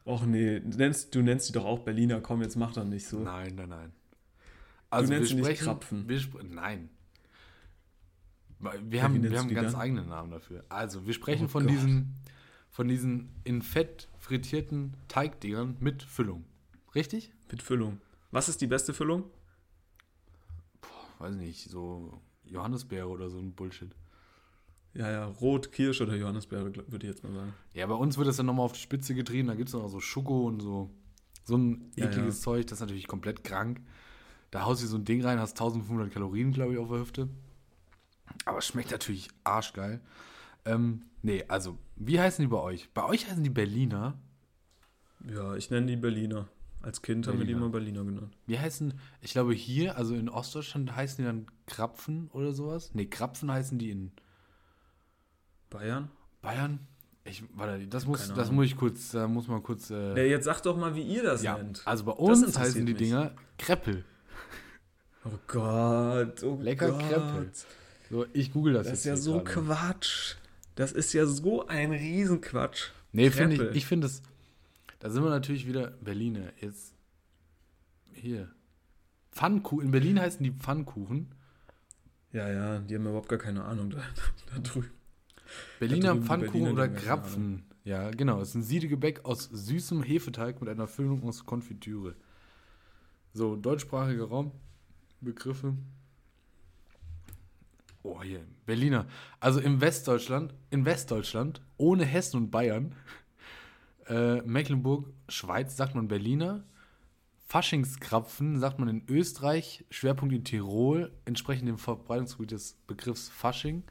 Och 0.05 0.25
nee, 0.25 0.59
du 0.59 0.77
nennst, 0.77 1.15
du 1.15 1.21
nennst 1.23 1.49
die 1.49 1.53
doch 1.53 1.65
auch 1.65 1.79
Berliner. 1.79 2.21
Komm, 2.21 2.41
jetzt 2.43 2.55
mach 2.55 2.73
doch 2.73 2.83
nicht 2.83 3.07
so. 3.07 3.19
Nein, 3.19 3.55
nein, 3.55 3.69
nein. 3.69 3.93
Also 4.91 5.11
nennst 5.11 5.23
wir 5.23 5.27
sie 5.29 5.35
nicht 5.35 5.45
sprechen, 5.45 5.65
Krapfen. 5.65 6.07
Wir 6.07 6.19
spre 6.19 6.43
nein. 6.43 6.89
Wir 8.59 8.71
haben, 8.71 8.91
wir 8.91 9.03
haben 9.03 9.21
du 9.21 9.37
einen 9.37 9.55
ganz 9.55 9.71
dann? 9.73 9.81
eigenen 9.81 10.07
Namen 10.07 10.31
dafür. 10.31 10.63
Also, 10.69 11.05
wir 11.05 11.13
sprechen 11.13 11.45
Oh 11.45 11.49
von 11.49 11.63
Gott. 11.63 11.73
diesen, 11.73 12.13
von 12.69 12.87
diesen 12.87 13.29
in 13.43 13.61
Fett 13.61 14.07
frittierten 14.19 14.95
Teigdingern 15.07 15.77
mit 15.79 16.03
Füllung. 16.03 16.45
Richtig? 16.93 17.33
Mit 17.51 17.61
Füllung. 17.61 17.99
Was 18.31 18.47
ist 18.47 18.61
die 18.61 18.67
beste 18.67 18.93
Füllung? 18.93 19.23
Weiß 21.19 21.35
nicht, 21.35 21.69
so 21.69 22.21
Johannisbeere 22.45 23.07
oder 23.07 23.29
so 23.29 23.39
ein 23.39 23.53
Bullshit. 23.53 23.95
Ja, 24.95 25.11
ja, 25.11 25.25
Rot, 25.25 25.71
Kirsch 25.73 25.99
oder 26.01 26.15
Johannisbeere, 26.15 26.73
würde 26.73 27.05
ich 27.07 27.13
jetzt 27.13 27.23
mal 27.23 27.33
sagen. 27.33 27.53
Ja, 27.73 27.85
bei 27.85 27.95
uns 27.95 28.17
wird 28.17 28.27
das 28.27 28.37
dann 28.37 28.45
nochmal 28.45 28.65
auf 28.65 28.71
die 28.71 28.79
Spitze 28.79 29.13
getrieben. 29.13 29.49
Da 29.49 29.55
gibt 29.55 29.67
es 29.69 29.73
noch 29.73 29.87
so 29.89 29.99
Schoko 29.99 30.47
und 30.47 30.61
so. 30.61 30.89
So 31.43 31.57
ein 31.57 31.91
Ja, 31.95 32.05
ekliges 32.05 32.37
ja. 32.39 32.43
Zeug, 32.43 32.67
das 32.67 32.77
ist 32.77 32.81
natürlich 32.81 33.07
komplett 33.07 33.43
krank. 33.43 33.81
Da 34.51 34.63
haust 34.65 34.81
du 34.81 34.87
so 34.87 34.97
ein 34.97 35.03
Ding 35.05 35.21
rein, 35.23 35.39
hast 35.39 35.51
1500 35.59 36.11
Kalorien, 36.11 36.51
glaube 36.53 36.73
ich, 36.73 36.79
auf 36.79 36.87
der 36.89 36.99
Hüfte. 36.99 37.27
Aber 38.45 38.59
es 38.59 38.67
schmeckt 38.67 38.91
natürlich 38.91 39.27
arschgeil. 39.43 39.99
Ähm, 40.63 41.03
nee, 41.21 41.43
also, 41.47 41.77
wie 41.97 42.19
heißen 42.19 42.41
die 42.41 42.47
bei 42.47 42.59
euch? 42.59 42.89
Bei 42.93 43.03
euch 43.03 43.29
heißen 43.29 43.43
die 43.43 43.49
Berliner. 43.49 44.17
Ja, 45.29 45.55
ich 45.55 45.69
nenne 45.69 45.87
die 45.87 45.95
Berliner. 45.97 46.47
Als 46.81 47.01
Kind 47.01 47.27
haben 47.27 47.39
wir 47.39 47.45
die 47.45 47.53
Berliner. 47.53 47.57
immer 47.65 47.69
Berliner 47.71 48.03
genannt. 48.05 48.37
Wie 48.45 48.59
heißen, 48.59 48.93
ich 49.21 49.31
glaube 49.31 49.53
hier, 49.53 49.97
also 49.97 50.15
in 50.15 50.29
Ostdeutschland 50.29 50.95
heißen 50.95 51.17
die 51.17 51.23
dann 51.23 51.47
Krapfen 51.65 52.29
oder 52.31 52.53
sowas. 52.53 52.91
Nee, 52.93 53.07
Krapfen 53.07 53.51
heißen 53.51 53.77
die 53.79 53.89
in 53.89 54.11
Bayern? 55.69 56.09
Bayern. 56.41 56.79
Ich, 57.23 57.43
warte, 57.55 57.87
das 57.87 58.05
muss, 58.05 58.31
das 58.33 58.51
muss 58.51 58.67
ich 58.67 58.75
kurz, 58.77 59.11
da 59.11 59.27
muss 59.27 59.47
man 59.47 59.63
kurz. 59.63 59.89
Äh, 59.89 60.09
Ja, 60.15 60.23
jetzt 60.23 60.45
sag 60.45 60.61
doch 60.61 60.77
mal, 60.77 60.93
wie 60.95 61.01
ihr 61.01 61.23
das 61.23 61.41
ja, 61.41 61.57
nennt. 61.57 61.81
also 61.85 62.03
bei 62.05 62.11
Das 62.11 62.43
uns 62.43 62.57
heißen 62.59 62.85
die 62.85 62.93
mich. 62.93 63.01
Dinger 63.01 63.31
Kreppel. 63.57 64.05
Oh 65.25 65.29
Gott, 65.47 66.43
oh 66.43 66.59
Lecker 66.61 66.91
Gott. 66.91 66.99
Kreppel. 67.01 67.51
So, 68.11 68.25
ich 68.33 68.53
google 68.53 68.73
das, 68.73 68.83
Das 68.83 68.91
jetzt 68.91 68.99
ist 68.99 69.05
ja 69.05 69.17
so 69.17 69.43
gerade. 69.43 69.65
Quatsch. 69.65 70.35
Das 70.75 70.91
ist 70.91 71.13
ja 71.13 71.25
so 71.25 71.65
ein 71.67 71.91
Riesenquatsch. 71.91 72.89
Nee, 73.11 73.31
finde 73.31 73.55
ich, 73.69 73.75
ich 73.77 73.85
finde 73.87 74.05
es, 74.07 74.21
da 74.99 75.09
sind 75.09 75.23
wir 75.23 75.29
natürlich 75.31 75.65
wieder 75.67 75.91
Berliner. 76.01 76.51
Jetzt, 76.61 76.93
hier. 78.13 78.51
Pfannkuchen, 79.31 79.85
in 79.85 79.91
Berlin 79.91 80.19
heißen 80.19 80.43
die 80.43 80.51
Pfannkuchen. 80.51 81.33
Ja, 82.33 82.49
ja, 82.49 82.79
die 82.79 82.93
haben 82.95 83.03
überhaupt 83.07 83.29
gar 83.29 83.39
keine 83.39 83.63
Ahnung 83.63 83.89
da, 83.89 83.97
da 84.53 84.59
drüben. 84.59 84.91
Berliner 85.79 86.15
Pfannkuchen 86.15 86.71
oder 86.71 86.87
Krapfen. 86.87 87.63
Ja, 87.83 88.09
genau. 88.09 88.41
Es 88.41 88.49
ist 88.49 88.55
ein 88.55 88.63
Siedegebäck 88.63 89.25
aus 89.25 89.49
süßem 89.51 90.01
Hefeteig 90.01 90.59
mit 90.59 90.69
einer 90.69 90.87
Füllung 90.87 91.23
aus 91.23 91.45
Konfitüre. 91.45 92.15
So, 93.33 93.55
deutschsprachiger 93.55 94.25
Raum. 94.25 94.51
Begriffe. 95.21 95.75
Oh, 98.01 98.21
hier. 98.21 98.45
Berliner. 98.65 99.07
Also 99.39 99.59
im 99.59 99.81
Westdeutschland, 99.81 100.53
in 100.69 100.85
Westdeutschland, 100.85 101.61
ohne 101.77 102.05
Hessen 102.05 102.37
und 102.37 102.51
Bayern, 102.51 102.95
äh, 104.07 104.41
Mecklenburg, 104.41 105.07
Schweiz 105.27 105.75
sagt 105.75 105.95
man 105.95 106.07
Berliner. 106.07 106.63
Faschingskrapfen 107.47 108.59
sagt 108.59 108.79
man 108.79 108.89
in 108.89 109.03
Österreich, 109.07 109.85
Schwerpunkt 109.91 110.33
in 110.33 110.43
Tirol, 110.43 111.11
entsprechend 111.25 111.67
dem 111.67 111.77
Verbreitungsgebiet 111.77 112.51
des 112.51 112.77
Begriffs 112.87 113.29
Fasching. 113.29 113.83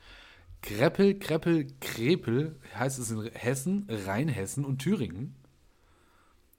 Kreppel, 0.64 1.18
Kreppel, 1.18 1.66
Krepel 1.80 2.56
heißt 2.74 2.98
es 2.98 3.10
in 3.10 3.22
Hessen, 3.34 3.86
Rheinhessen 4.06 4.64
und 4.64 4.78
Thüringen. 4.78 5.34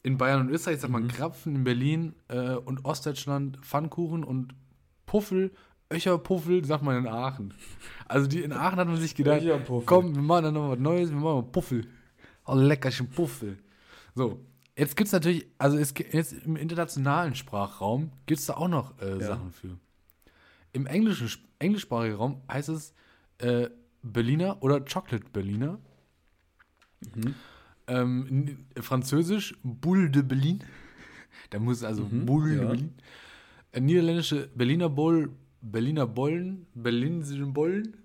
In 0.03 0.17
Bayern 0.19 0.41
und 0.41 0.49
Österreich 0.49 0.79
sagt 0.81 0.93
man 0.93 1.07
Krapfen, 1.07 1.55
in 1.55 1.63
Berlin 1.63 2.13
äh, 2.27 2.51
und 2.53 2.85
Ostdeutschland 2.85 3.57
Pfannkuchen 3.65 4.23
und 4.23 4.53
Puffel, 5.07 5.51
Öcherpuffel 5.91 6.63
sagt 6.65 6.83
man 6.83 6.97
in 6.97 7.07
Aachen. 7.07 7.53
Also 8.07 8.27
die 8.27 8.43
in 8.43 8.53
Aachen 8.53 8.77
hat 8.77 8.87
man 8.87 8.97
sich 8.97 9.15
gedacht, 9.15 9.41
komm, 9.87 10.13
wir 10.15 10.21
machen 10.21 10.43
da 10.43 10.51
noch 10.51 10.69
was 10.69 10.79
Neues, 10.79 11.09
wir 11.09 11.15
machen 11.17 11.35
mal 11.37 11.43
Puffel. 11.51 11.87
Oh, 12.45 12.53
leckerchen 12.53 13.09
Puffel. 13.09 13.57
So, 14.13 14.45
jetzt 14.77 14.95
gibt 14.95 15.07
es 15.07 15.13
natürlich, 15.13 15.47
also 15.57 15.77
es, 15.77 15.95
gibt- 15.95 16.13
jetzt 16.13 16.33
im 16.33 16.55
internationalen 16.57 17.33
Sprachraum 17.33 18.11
gibt 18.27 18.39
es 18.39 18.45
da 18.45 18.53
auch 18.57 18.67
noch 18.67 18.99
äh, 19.01 19.13
Ja. 19.19 19.27
Sachen 19.27 19.51
für. 19.51 19.79
Im 20.73 20.85
englischen, 20.85 21.29
englischsprachigen 21.57 22.17
Raum 22.17 22.41
heißt 22.51 22.69
es 22.69 22.93
äh, 23.39 23.69
Berliner 24.13 24.61
oder 24.61 24.83
Chocolate 24.85 25.25
Berliner. 25.33 25.79
Ähm, 27.87 28.27
in- 28.75 28.81
Französisch 28.83 29.55
Boule 29.63 30.09
de 30.09 30.23
Berlin. 30.23 30.63
Da 31.49 31.59
muss 31.59 31.83
also 31.83 32.05
Boule 32.05 32.49
de 32.51 32.61
ja. 32.61 32.67
Berlin. 32.67 32.93
Äh, 33.71 33.81
Niederländische 33.81 34.49
Berliner 34.55 34.89
Boll, 34.89 35.31
Berliner 35.61 36.07
Bollen, 36.07 36.65
Berlinsischen 36.73 37.53
Bollen. 37.53 37.97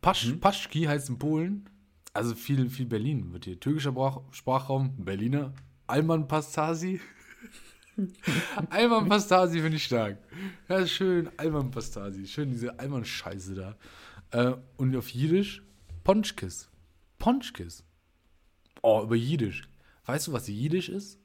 Pasch, 0.00 0.32
Paschki 0.40 0.82
heißt 0.84 1.08
in 1.08 1.18
Polen. 1.18 1.68
Also 2.12 2.34
viel, 2.34 2.68
viel 2.70 2.86
Berlin 2.86 3.32
wird 3.32 3.44
hier. 3.44 3.58
Türkischer 3.58 3.92
Brach, 3.92 4.20
Sprachraum, 4.30 4.94
Berliner. 5.04 5.52
Alman 5.86 6.26
Pastasi. 6.28 7.00
Alman 8.70 9.08
Pastasi 9.08 9.60
finde 9.60 9.76
ich 9.76 9.84
stark. 9.84 10.18
Ja, 10.68 10.86
schön, 10.86 11.28
Alman 11.36 11.70
Pastasi. 11.70 12.26
Schön 12.26 12.50
diese 12.50 12.78
Alman-Scheiße 12.78 13.54
da. 13.54 13.76
Äh, 14.30 14.54
und 14.76 14.94
auf 14.96 15.08
Jiddisch 15.10 15.62
Ponchkis. 16.04 16.68
Ponchkis. 17.18 17.84
Oh, 18.82 19.02
über 19.02 19.16
Jiddisch. 19.16 19.68
Weißt 20.04 20.28
du, 20.28 20.32
was 20.32 20.46
Jiddisch 20.48 20.88
ist? 20.88 21.18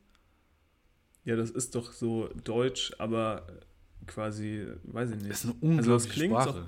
Ja, 1.23 1.35
das 1.35 1.51
ist 1.51 1.75
doch 1.75 1.91
so 1.91 2.29
deutsch, 2.43 2.93
aber 2.97 3.45
quasi, 4.07 4.65
weiß 4.83 5.11
ich 5.11 5.17
nicht. 5.17 5.29
Das 5.29 5.45
ist 5.45 5.51
eine 5.61 5.77
also 5.77 5.91
das 5.91 6.05
unglaubliche 6.05 6.13
klingt 6.13 6.33
Sprache. 6.41 6.59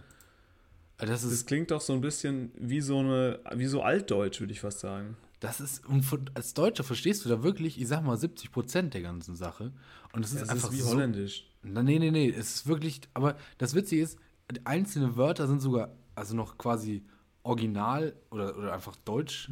doch, 0.98 1.04
Äh, 1.04 1.08
Das 1.08 1.24
das 1.24 1.32
ist, 1.32 1.48
klingt 1.48 1.72
doch 1.72 1.82
so 1.82 1.94
ein 1.94 2.02
bisschen 2.02 2.52
wie 2.56 2.82
so 2.82 3.00
eine, 3.00 3.40
wie 3.56 3.66
so 3.66 3.82
altdeutsch, 3.82 4.40
würde 4.42 4.54
ich 4.54 4.60
fast 4.60 4.80
sagen. 4.80 5.18
das 5.40 5.60
ist, 5.60 5.84
und 5.88 6.06
als 6.36 6.54
Deutscher 6.54 6.84
verstehst 6.84 7.26
du 7.26 7.30
da 7.30 7.42
wirklich, 7.42 7.82
ich 7.82 7.88
sag 7.88 8.04
mal, 8.04 8.16
70 8.16 8.52
Prozent 8.52 8.94
der 8.94 9.02
ganzen 9.02 9.36
Sache. 9.36 9.74
Und 10.14 10.24
es 10.24 10.34
ist 10.34 10.42
Das 10.42 10.50
einfach 10.50 10.70
ist 10.70 10.76
wie 10.78 10.82
so, 10.82 10.90
holländisch. 10.92 11.50
Nee, 11.64 11.98
nee, 12.00 12.12
nee, 12.12 12.30
es 12.30 12.56
ist 12.58 12.68
wirklich, 12.68 13.02
aber 13.16 13.36
das 13.58 13.74
Witzige 13.74 14.04
ist, 14.04 14.20
einzelne 14.66 15.16
Wörter 15.18 15.48
sind 15.48 15.62
sogar, 15.62 15.90
also 16.16 16.36
noch 16.36 16.57
quasi 16.57 17.03
original 17.43 18.14
oder, 18.30 18.57
oder 18.57 18.74
einfach 18.74 18.95
deutsch, 18.97 19.49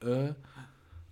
äh, 0.00 0.32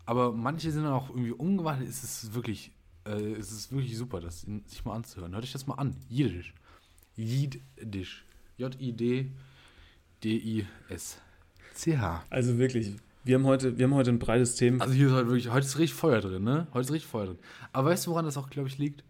aber 0.06 0.32
manche 0.32 0.70
sind 0.70 0.84
dann 0.84 0.92
auch 0.92 1.10
irgendwie 1.10 1.32
umgewandelt. 1.32 1.88
Es 1.88 2.04
ist 2.04 2.34
wirklich, 2.34 2.70
äh, 3.04 3.32
es 3.32 3.50
ist 3.52 3.72
wirklich 3.72 3.96
super, 3.96 4.20
das 4.20 4.42
sich 4.42 4.84
mal 4.84 4.94
anzuhören. 4.94 5.32
Hört 5.32 5.44
euch 5.44 5.52
das 5.52 5.66
mal 5.66 5.74
an. 5.74 5.96
Jiddisch. 6.08 6.52
Jiddisch. 7.16 8.24
J-I-D-D-I-S-C-H. 8.58 9.34
Also 12.30 12.58
wirklich, 12.58 12.96
wir 13.24 13.36
haben 13.36 13.44
heute, 13.44 13.78
wir 13.78 13.86
haben 13.86 13.94
heute 13.94 14.10
ein 14.10 14.18
breites 14.18 14.56
Thema. 14.56 14.84
Also 14.84 14.94
hier 14.94 15.06
ist 15.06 15.14
heute 15.14 15.28
wirklich, 15.28 15.50
heute 15.50 15.66
ist 15.66 15.78
richtig 15.78 15.94
Feuer 15.94 16.20
drin, 16.20 16.44
ne? 16.44 16.66
Heute 16.74 16.86
ist 16.86 16.92
richtig 16.92 17.10
Feuer 17.10 17.26
drin. 17.26 17.38
Aber 17.72 17.88
weißt 17.90 18.06
du, 18.06 18.10
woran 18.10 18.26
das 18.26 18.36
auch, 18.36 18.50
glaube 18.50 18.68
ich, 18.68 18.76
liegt? 18.78 19.02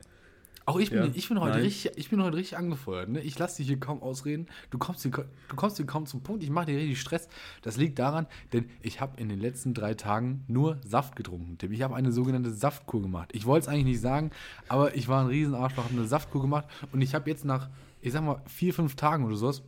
Auch 0.67 0.79
ich 0.79 0.91
bin, 0.91 0.99
Ja. 1.05 1.11
ich 1.13 1.29
bin 1.29 1.39
heute 1.41 1.55
Nein. 1.57 1.63
richtig, 1.63 1.93
ich 1.97 2.09
bin 2.09 2.23
heute 2.23 2.37
richtig 2.39 2.57
angefeuert, 2.57 3.11
ne? 3.11 3.21
Ich 3.21 3.39
lasse 3.39 3.59
dich 3.59 3.67
hier 3.67 3.79
kaum 3.79 4.03
ausreden. 4.03 4.47
Du 4.71 4.79
kommst 4.79 5.03
hier, 5.03 5.11
du 5.11 5.57
kommst 5.57 5.77
hier 5.77 5.85
kaum 5.87 6.07
zum 6.07 6.23
Punkt. 6.23 6.43
Ich 6.43 6.49
mache 6.51 6.67
dir 6.67 6.79
richtig 6.79 7.01
Stress. 7.01 7.29
Das 7.63 7.77
liegt 7.77 7.99
daran, 7.99 8.27
denn 8.53 8.71
ich 8.81 9.01
habe 9.01 9.21
in 9.21 9.29
den 9.29 9.41
letzten 9.41 9.75
drei 9.75 9.93
Tagen 9.95 10.45
nur 10.49 10.79
Saft 10.83 11.17
getrunken. 11.17 11.59
Tim. 11.59 11.73
Ich 11.73 11.83
habe 11.83 11.95
eine 11.95 12.13
sogenannte 12.13 12.51
Saftkur 12.51 13.03
gemacht. 13.03 13.31
Ich 13.35 13.45
wollte 13.45 13.65
es 13.65 13.69
eigentlich 13.69 13.85
nicht 13.85 14.01
sagen, 14.01 14.31
aber 14.69 14.97
ich 14.97 15.07
war 15.09 15.21
ein 15.23 15.27
Riesenarschloch, 15.29 15.85
habe 15.85 15.95
eine 15.95 16.07
Saftkur 16.07 16.41
gemacht 16.41 16.67
und 16.93 17.03
ich 17.03 17.15
habe 17.15 17.29
jetzt 17.29 17.45
nach, 17.45 17.69
ich 18.01 18.13
sag 18.13 18.25
mal, 18.25 18.41
vier, 18.47 18.73
fünf 18.73 18.97
Tagen 18.97 19.25
oder 19.25 19.37
sowas 19.37 19.63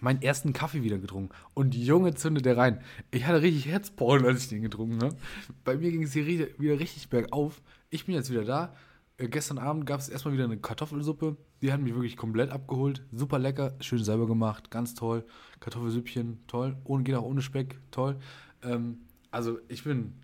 meinen 0.00 0.22
ersten 0.22 0.52
Kaffee 0.52 0.84
wieder 0.84 0.98
getrunken. 0.98 1.34
Und 1.54 1.74
Junge 1.74 2.14
zündet 2.14 2.44
der 2.44 2.56
rein. 2.56 2.80
Ich 3.10 3.26
hatte 3.26 3.42
richtig 3.42 3.66
Herzporn, 3.66 4.24
als 4.24 4.44
ich 4.44 4.48
den 4.48 4.62
getrunken 4.62 5.02
habe. 5.02 5.16
Bei 5.64 5.76
mir 5.76 5.90
ging 5.90 6.04
es 6.04 6.12
hier 6.12 6.24
wieder 6.24 6.78
richtig 6.78 7.08
bergauf. 7.08 7.60
Ich 7.90 8.06
bin 8.06 8.14
jetzt 8.14 8.30
wieder 8.30 8.44
da. 8.44 8.74
Äh, 9.18 9.28
gestern 9.28 9.58
Abend 9.58 9.84
gab 9.84 10.00
es 10.00 10.08
erstmal 10.08 10.32
wieder 10.34 10.44
eine 10.44 10.56
Kartoffelsuppe. 10.58 11.36
Die 11.60 11.72
hat 11.72 11.80
mich 11.80 11.92
wirklich 11.94 12.16
komplett 12.16 12.50
abgeholt. 12.50 13.02
Super 13.12 13.38
lecker, 13.38 13.74
schön 13.80 14.02
selber 14.02 14.26
gemacht, 14.26 14.70
ganz 14.70 14.94
toll. 14.94 15.24
Kartoffelsüppchen, 15.60 16.46
toll. 16.46 16.76
Ohne, 16.84 17.02
geht 17.02 17.16
auch 17.16 17.24
ohne 17.24 17.42
Speck, 17.42 17.78
toll. 17.90 18.18
Ähm, 18.62 19.00
also 19.30 19.58
ich 19.68 19.84
bin, 19.84 20.14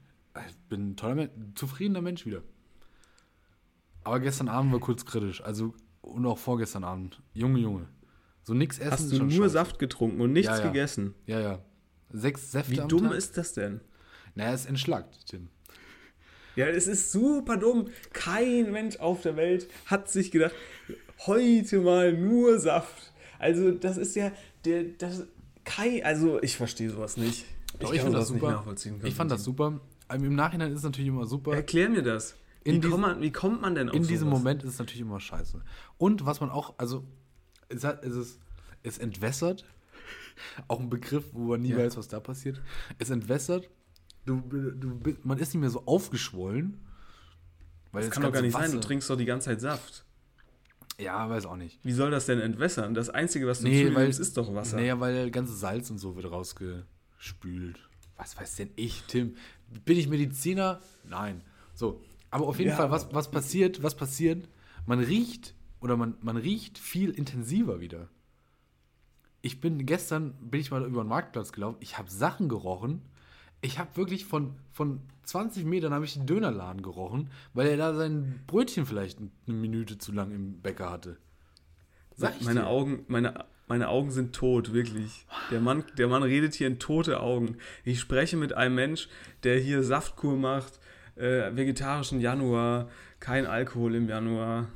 ich 0.48 0.56
bin 0.68 0.90
ein 0.90 0.96
toller 0.96 1.16
Mensch, 1.16 1.30
zufriedener 1.56 2.00
Mensch 2.00 2.24
wieder. 2.24 2.42
Aber 4.04 4.20
gestern 4.20 4.48
Abend 4.48 4.72
war 4.72 4.80
kurz 4.80 5.04
kritisch. 5.04 5.42
Also, 5.42 5.74
und 6.02 6.24
auch 6.26 6.38
vorgestern 6.38 6.84
Abend. 6.84 7.20
Junge, 7.32 7.58
Junge. 7.60 7.88
So 8.42 8.52
nix 8.52 8.78
essen 8.78 8.90
Hast 8.92 9.10
du 9.10 9.16
schon 9.16 9.28
nur 9.28 9.36
scheiße. 9.44 9.48
Saft 9.54 9.78
getrunken 9.78 10.20
und 10.20 10.32
nichts 10.32 10.50
Ja, 10.50 10.58
ja. 10.58 10.66
gegessen? 10.66 11.14
Ja, 11.26 11.40
ja. 11.40 11.58
Sechs 12.10 12.52
Säfte 12.52 12.72
Wie 12.84 12.88
dumm 12.88 13.04
Tag? 13.08 13.14
ist 13.14 13.36
das 13.38 13.54
denn? 13.54 13.80
Naja, 14.34 14.52
es 14.52 14.66
entschlackt, 14.66 15.26
Tim. 15.26 15.48
Ja, 16.56 16.66
es 16.66 16.86
ist 16.86 17.10
super 17.12 17.56
dumm. 17.56 17.88
Kein 18.12 18.70
Mensch 18.72 18.96
auf 18.98 19.22
der 19.22 19.36
Welt 19.36 19.68
hat 19.86 20.08
sich 20.08 20.30
gedacht, 20.30 20.54
heute 21.26 21.80
mal 21.80 22.12
nur 22.12 22.58
Saft. 22.58 23.12
Also 23.38 23.72
das 23.72 23.96
ist 23.96 24.14
ja, 24.16 24.30
der, 24.64 24.84
das, 24.98 25.26
Kai, 25.64 26.04
also 26.04 26.40
ich 26.42 26.56
verstehe 26.56 26.90
sowas 26.90 27.16
nicht. 27.16 27.44
Doch, 27.78 27.88
kann 27.88 27.96
ich 27.96 28.02
finde 28.02 28.18
das 28.18 28.28
super. 28.28 28.52
nachvollziehen. 28.52 29.00
Ich 29.04 29.14
fand 29.14 29.30
das 29.30 29.42
super. 29.44 29.80
Ähm, 30.10 30.24
Im 30.24 30.34
Nachhinein 30.34 30.70
ist 30.70 30.78
es 30.78 30.84
natürlich 30.84 31.08
immer 31.08 31.26
super. 31.26 31.54
Erklär 31.54 31.88
mir 31.88 32.02
das. 32.02 32.36
Wie, 32.62 32.72
diesem- 32.72 32.90
kommt 32.90 33.02
man, 33.02 33.20
wie 33.20 33.32
kommt 33.32 33.60
man 33.62 33.74
denn 33.74 33.88
auf 33.88 33.94
In 33.96 34.02
diesem 34.06 34.28
sowas? 34.28 34.38
Moment 34.38 34.62
ist 34.62 34.70
es 34.74 34.78
natürlich 34.78 35.00
immer 35.00 35.20
scheiße. 35.20 35.60
Und 35.98 36.24
was 36.24 36.40
man 36.40 36.50
auch, 36.50 36.74
also, 36.78 37.04
es, 37.68 37.82
hat, 37.84 38.04
es, 38.04 38.14
ist, 38.14 38.38
es 38.82 38.98
entwässert, 38.98 39.64
auch 40.68 40.80
ein 40.80 40.88
Begriff, 40.88 41.24
wo 41.32 41.40
man 41.40 41.62
nie 41.62 41.70
Ja. 41.70 41.78
weiß, 41.78 41.96
was 41.96 42.08
da 42.08 42.20
passiert. 42.20 42.62
Es 42.98 43.10
entwässert, 43.10 43.68
du, 44.26 44.40
du, 44.40 44.98
bist- 44.98 45.24
man 45.24 45.38
ist 45.38 45.54
nicht 45.54 45.60
mehr 45.60 45.70
so 45.70 45.84
aufgeschwollen. 45.86 46.80
Weil 47.92 48.02
Das 48.02 48.10
kann 48.10 48.22
doch 48.24 48.32
gar 48.32 48.42
nicht 48.42 48.52
sein, 48.52 48.70
du 48.70 48.78
Wasser- 48.78 48.86
trinkst 48.88 49.08
doch 49.10 49.16
die 49.16 49.24
ganze 49.24 49.46
Zeit 49.50 49.60
Saft. 49.60 50.04
Ja, 50.98 51.28
weiß 51.28 51.46
auch 51.46 51.56
nicht. 51.56 51.78
Wie 51.82 51.92
soll 51.92 52.10
das 52.10 52.26
denn 52.26 52.40
entwässern? 52.40 52.94
Das 52.94 53.10
Einzige, 53.10 53.46
was 53.46 53.60
du 53.60 53.68
Nee, 53.68 53.92
weil, 53.94 54.04
nimmst, 54.04 54.20
ist 54.20 54.36
doch 54.36 54.54
Wasser. 54.54 54.76
Naja, 54.76 54.98
weil 55.00 55.30
ganze 55.30 55.54
Salz 55.54 55.90
und 55.90 55.98
so 55.98 56.14
wird 56.16 56.30
rausgespült. 56.30 57.78
Was 58.16 58.36
weiß 58.36 58.56
denn 58.56 58.70
ich, 58.76 59.02
Tim? 59.08 59.36
Bin 59.84 59.98
ich 59.98 60.08
Mediziner? 60.08 60.80
Nein. 61.08 61.42
So, 61.74 62.00
aber 62.30 62.46
auf 62.46 62.58
jeden 62.58 62.70
Ja, 62.70 62.76
Fall, 62.76 62.90
was, 62.92 63.12
was 63.12 63.30
passiert, 63.30 63.82
was 63.82 63.96
passiert? 63.96 64.48
Man 64.86 65.00
riecht 65.00 65.54
oder 65.80 65.96
man, 65.96 66.16
man 66.20 66.36
riecht 66.36 66.78
viel 66.78 67.10
intensiver 67.10 67.80
wieder. 67.80 68.08
Ich 69.42 69.60
bin 69.60 69.84
gestern, 69.84 70.32
bin 70.40 70.60
ich 70.60 70.70
mal 70.70 70.84
über 70.84 71.02
den 71.02 71.08
Marktplatz 71.08 71.52
gelaufen, 71.52 71.76
ich 71.80 71.98
habe 71.98 72.10
Sachen 72.10 72.48
gerochen. 72.48 73.02
Ich 73.64 73.78
habe 73.78 73.96
wirklich 73.96 74.26
von, 74.26 74.54
von 74.72 75.00
20 75.22 75.64
Metern 75.64 75.94
habe 75.94 76.04
ich 76.04 76.12
den 76.12 76.26
Dönerladen 76.26 76.82
gerochen, 76.82 77.30
weil 77.54 77.66
er 77.66 77.78
da 77.78 77.94
sein 77.94 78.40
Brötchen 78.46 78.84
vielleicht 78.84 79.18
eine 79.18 79.56
Minute 79.56 79.96
zu 79.96 80.12
lang 80.12 80.32
im 80.32 80.60
Bäcker 80.60 80.90
hatte. 80.90 81.16
Sag 82.14 82.34
ich 82.38 82.44
meine 82.44 82.60
dir. 82.60 82.66
Augen, 82.66 83.04
meine, 83.08 83.46
meine 83.66 83.88
Augen 83.88 84.10
sind 84.10 84.34
tot, 84.34 84.74
wirklich. 84.74 85.26
Der 85.50 85.62
Mann, 85.62 85.82
der 85.96 86.08
Mann 86.08 86.22
redet 86.22 86.52
hier 86.54 86.66
in 86.66 86.78
tote 86.78 87.20
Augen. 87.20 87.56
Ich 87.84 88.00
spreche 88.00 88.36
mit 88.36 88.52
einem 88.52 88.74
Mensch, 88.74 89.08
der 89.44 89.58
hier 89.58 89.82
Saftkur 89.82 90.36
macht, 90.36 90.78
äh, 91.16 91.56
vegetarischen 91.56 92.20
Januar, 92.20 92.90
kein 93.18 93.46
Alkohol 93.46 93.94
im 93.94 94.10
Januar. 94.10 94.68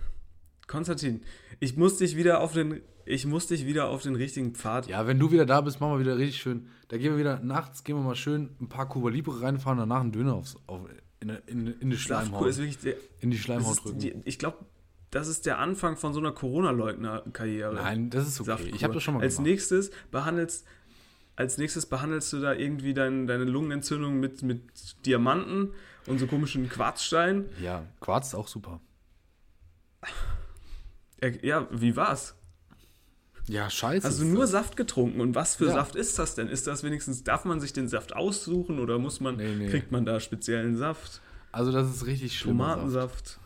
Konstantin, 0.67 1.21
ich 1.61 1.77
muss 1.77 1.99
dich 1.99 2.17
wieder 2.17 2.41
auf 2.41 2.55
den, 2.55 2.81
ich 3.09 3.27
muss 3.27 3.47
dich 3.47 3.67
wieder 3.67 3.89
auf 3.89 4.03
den 4.03 4.15
richtigen 4.15 4.55
Pfad. 4.55 4.87
Ja, 4.89 5.07
wenn 5.07 5.19
du 5.19 5.31
wieder 5.33 5.47
da 5.47 5.61
bist, 5.61 5.81
machen 5.81 5.95
wir 5.95 6.01
wieder 6.01 6.19
richtig 6.19 6.41
schön. 6.41 6.69
Da 6.89 6.99
gehen 6.99 7.13
wir 7.13 7.19
wieder 7.19 7.41
nachts, 7.41 7.85
gehen 7.85 7.97
wir 7.97 8.03
mal 8.03 8.15
schön 8.15 8.51
ein 8.61 8.69
paar 8.69 8.89
Cuba 8.89 9.09
Libre 9.11 9.41
reinfahren, 9.43 9.79
danach 9.79 10.01
einen 10.01 10.13
Döner 10.13 10.35
aufs, 10.35 10.57
auf, 10.67 10.81
in, 11.21 11.31
in, 11.47 11.67
in 11.81 11.91
die 11.91 11.97
Schleimhaut, 11.99 12.47
ist 12.47 12.59
wirklich 12.59 12.79
der, 12.79 12.95
in 13.21 13.31
die 13.31 13.39
Schleimhaut 13.39 13.85
drücken. 13.85 13.99
die, 13.99 14.15
ich 14.25 14.39
glaube, 14.39 14.59
das 15.11 15.27
ist 15.27 15.47
der 15.47 15.59
Anfang 15.59 15.97
von 15.97 16.13
so 16.13 16.21
einer 16.21 16.33
Corona-Leugner-Karriere. 16.33 17.75
Nein, 17.77 18.11
das 18.11 18.29
ist 18.29 18.41
okay. 18.41 18.47
Saftkur. 18.51 18.75
Ich 18.75 18.85
habe 18.85 18.95
das 18.95 19.03
schon 19.03 19.15
mal 19.15 19.23
als 19.23 19.37
gemacht. 19.37 19.49
Nächstes 19.51 19.91
behandelst, 20.11 20.67
als 21.35 21.57
nächstes 21.59 21.87
behandelst 21.87 22.33
du 22.35 22.41
da 22.41 22.53
irgendwie 22.53 22.93
dein, 22.95 23.27
deine 23.27 23.45
Lungenentzündung 23.45 24.21
mit, 24.21 24.43
mit 24.43 24.63
Diamanten 25.07 25.73
und 26.07 26.19
so 26.19 26.27
komischen 26.27 26.69
Quarzsteinen. 26.69 27.47
Ja, 27.63 27.85
Quarz 28.01 28.29
ist 28.29 28.35
auch 28.35 28.49
super. 28.49 28.81
Er- 31.21 31.45
Ja, 31.45 31.67
wie 31.71 31.97
war's? 31.97 32.35
Ja, 33.49 33.71
scheiße. 33.71 34.07
Ist 34.07 34.21
nur 34.23 34.43
das. 34.43 34.51
Saft 34.51 34.77
getrunken? 34.77 35.21
Und 35.21 35.35
was 35.35 35.57
für 35.57 35.67
Ja. 35.67 35.73
Saft 35.73 35.97
ist 35.97 36.19
das 36.19 36.35
denn? 36.35 36.49
Ist 36.49 36.67
das 36.67 36.83
wenigstens, 36.85 37.25
darf 37.25 37.45
man 37.45 37.61
sich 37.61 37.73
den 37.73 37.89
Saft 37.89 38.15
aussuchen 38.15 38.79
oder 38.79 38.99
muss 38.99 39.21
man, 39.21 39.37
Nee, 39.37 39.55
nee. 39.57 39.69
kriegt 39.69 39.91
man 39.91 40.05
da 40.05 40.21
speziellen 40.21 40.77
Saft? 40.77 41.21
Also 41.51 41.73
das 41.73 41.89
ist 41.89 42.07
richtig 42.07 42.39
schlimm. 42.39 42.59
Tomatensaft? 42.59 43.39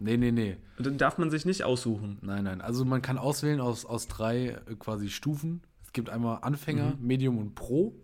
Nee, 0.00 0.16
nee, 0.16 0.32
nee. 0.32 0.56
Und 0.76 0.86
dann 0.86 0.98
darf 0.98 1.18
man 1.18 1.30
sich 1.30 1.44
nicht 1.46 1.62
aussuchen. 1.62 2.18
Nein, 2.20 2.44
nein. 2.44 2.60
Also 2.60 2.84
man 2.84 3.00
kann 3.00 3.16
auswählen 3.16 3.60
aus, 3.60 3.84
aus 3.84 4.08
drei 4.08 4.48
äh, 4.66 4.74
quasi 4.78 5.08
Stufen. 5.08 5.62
Es 5.84 5.92
gibt 5.92 6.10
einmal 6.10 6.38
Anfänger, 6.42 6.94
Medium 7.00 7.38
und 7.38 7.54
Pro. 7.54 7.94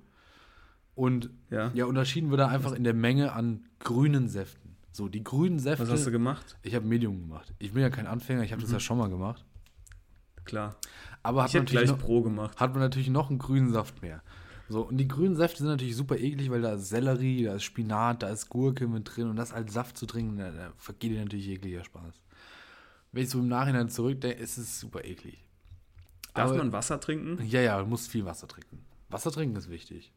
Und 0.94 1.30
Ja. 1.50 1.70
ja, 1.74 1.84
unterschieden 1.86 2.30
wird 2.30 2.40
da 2.40 2.46
einfach 2.48 2.72
in 2.72 2.84
der 2.84 2.94
Menge 2.94 3.32
an 3.32 3.64
grünen 3.80 4.28
Säften. 4.28 4.76
So, 4.92 5.08
die 5.08 5.22
grünen 5.24 5.58
Säfte. 5.58 5.82
Was 5.84 5.90
hast 5.90 6.06
du 6.06 6.10
gemacht? 6.12 6.56
Ich 6.62 6.74
habe 6.74 6.86
Medium 6.86 7.20
gemacht. 7.20 7.52
Ich 7.58 7.72
bin 7.72 7.82
ja 7.82 7.90
kein 7.90 8.06
Anfänger, 8.06 8.42
ich 8.44 8.52
habe 8.52 8.62
das 8.62 8.70
ja 8.72 8.80
schon 8.80 8.98
mal 8.98 9.08
gemacht. 9.08 9.44
Klar. 10.44 10.76
Aber 11.22 11.42
hat 11.42 11.50
Ich 11.50 11.54
man, 11.54 11.62
hätte 11.62 11.74
natürlich 11.74 11.90
gleich 11.90 11.98
noch, 11.98 12.04
Pro 12.06 12.22
gemacht. 12.22 12.58
hat 12.58 12.70
man 12.72 12.80
natürlich 12.80 13.08
noch 13.10 13.28
einen 13.30 13.38
grünen 13.38 13.72
Saft 13.72 14.00
mehr. 14.02 14.22
So, 14.68 14.82
und 14.82 14.98
die 14.98 15.08
grünen 15.08 15.34
Säfte 15.36 15.58
sind 15.58 15.66
natürlich 15.66 15.96
super 15.96 16.16
eklig, 16.16 16.50
weil 16.50 16.62
da 16.62 16.74
ist 16.74 16.88
Sellerie, 16.88 17.44
da 17.44 17.54
ist 17.56 17.64
Spinat, 17.64 18.22
da 18.22 18.28
ist 18.28 18.48
Gurke 18.48 18.86
mit 18.86 19.10
drin 19.16 19.28
und 19.28 19.36
das 19.36 19.52
als 19.52 19.72
Saft 19.74 19.98
zu 19.98 20.06
trinken, 20.06 20.36
da, 20.38 20.50
da 20.52 20.72
vergeht 20.78 21.10
dir 21.10 21.18
natürlich 21.20 21.46
jeglicher 21.46 21.82
Spaß. 21.84 22.20
Wenn 23.12 23.24
ich 23.24 23.30
so 23.30 23.40
im 23.40 23.48
Nachhinein 23.48 23.88
zurückdenke, 23.88 24.38
ist 24.40 24.56
es 24.58 24.78
super 24.78 25.04
eklig. 25.04 25.44
Darf 26.34 26.50
Aber- 26.50 26.58
man 26.58 26.72
Wasser 26.72 27.00
trinken? 27.00 27.44
Ja, 27.46 27.60
ja, 27.60 27.80
du 27.80 27.86
musst 27.86 28.08
viel 28.08 28.24
Wasser 28.24 28.46
trinken. 28.46 28.84
Wasser 29.08 29.32
trinken 29.32 29.56
ist 29.56 29.68
wichtig. 29.68 30.12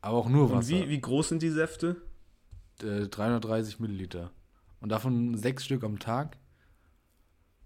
Aber 0.00 0.16
auch 0.16 0.28
nur 0.30 0.44
Und 0.50 0.52
Wasser. 0.56 0.70
wie, 0.70 0.88
wie 0.88 1.00
groß 1.00 1.28
sind 1.28 1.42
die 1.42 1.50
Säfte? 1.50 1.96
Äh, 2.82 3.08
330 3.08 3.78
Milliliter. 3.78 4.30
Und 4.80 4.88
davon 4.88 5.36
sechs 5.36 5.66
Stück 5.66 5.84
am 5.84 5.98
Tag. 5.98 6.38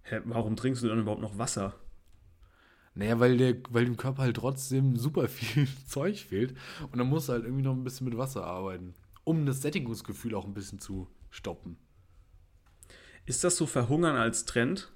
Hä, 0.03 0.20
warum 0.24 0.57
trinkst 0.57 0.82
du 0.82 0.88
dann 0.88 0.99
überhaupt 0.99 1.22
noch 1.22 1.38
Wasser? 1.38 1.74
Naja, 2.97 3.20
weil, 3.20 3.36
der, 3.36 3.57
weil 3.70 3.84
dem 3.84 3.99
Körper 3.99 4.22
halt 4.22 4.36
trotzdem 4.36 4.97
super 4.97 5.28
viel 5.28 5.68
Zeug 5.86 6.18
fehlt. 6.18 6.57
Und 6.90 6.99
dann 6.99 7.09
musst 7.09 7.28
du 7.28 7.34
halt 7.34 7.44
irgendwie 7.44 7.62
noch 7.62 7.74
ein 7.74 7.84
bisschen 7.84 8.09
mit 8.09 8.16
Wasser 8.16 8.44
arbeiten. 8.44 8.94
Um 9.22 9.44
das 9.44 9.61
Sättigungsgefühl 9.61 10.34
auch 10.34 10.47
ein 10.47 10.55
bisschen 10.55 10.78
zu 10.78 11.07
stoppen. 11.28 11.76
Ist 13.26 13.44
das 13.44 13.57
so 13.57 13.66
Verhungern 13.66 14.16
als 14.16 14.47
Trend? 14.47 14.90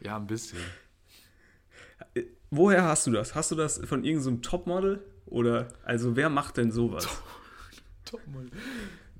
Ja, 0.00 0.16
ein 0.16 0.26
bisschen. 0.26 0.58
Äh, 2.14 2.24
Woher 2.50 2.84
hast 2.84 3.06
du 3.06 3.10
das? 3.10 3.34
Hast 3.34 3.50
du 3.50 3.54
das 3.54 3.78
von 3.78 4.04
irgendeinem 4.04 4.42
Topmodel? 4.42 5.02
Oder, 5.24 5.72
also 5.82 6.14
wer 6.14 6.28
macht 6.28 6.58
denn 6.58 6.70
sowas? 6.70 7.08
Top, 8.04 8.20
Mann. 8.26 8.50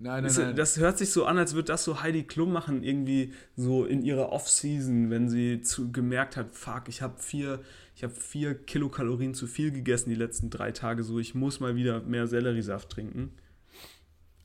Nein, 0.05 0.17
nein, 0.23 0.25
Ist, 0.27 0.37
nein. 0.39 0.55
das 0.55 0.77
hört 0.77 0.99
sich 0.99 1.11
so 1.11 1.25
an, 1.25 1.39
als 1.39 1.55
würde 1.55 1.69
das 1.69 1.83
so 1.83 2.03
Heidi 2.03 2.25
Klum 2.25 2.53
machen, 2.53 2.83
irgendwie 2.83 3.33
so 3.57 3.87
in 3.87 4.03
ihrer 4.03 4.33
Off-Season, 4.33 5.09
wenn 5.09 5.31
sie 5.31 5.63
zu, 5.63 5.91
gemerkt 5.93 6.37
hat, 6.37 6.55
fuck, 6.55 6.89
ich 6.89 7.01
habe 7.01 7.19
vier, 7.19 7.63
ich 7.97 8.05
hab 8.05 8.13
vier 8.13 8.55
Kilokalorien 8.55 9.33
zu 9.33 9.47
viel 9.47 9.71
gegessen 9.73 10.11
die 10.11 10.15
letzten 10.15 10.51
drei 10.51 10.73
Tage, 10.73 11.03
so 11.05 11.19
ich 11.19 11.35
muss 11.35 11.59
mal 11.59 11.75
wieder 11.75 12.03
mehr 12.03 12.27
Selleriesaft 12.27 12.91
trinken. 12.91 13.33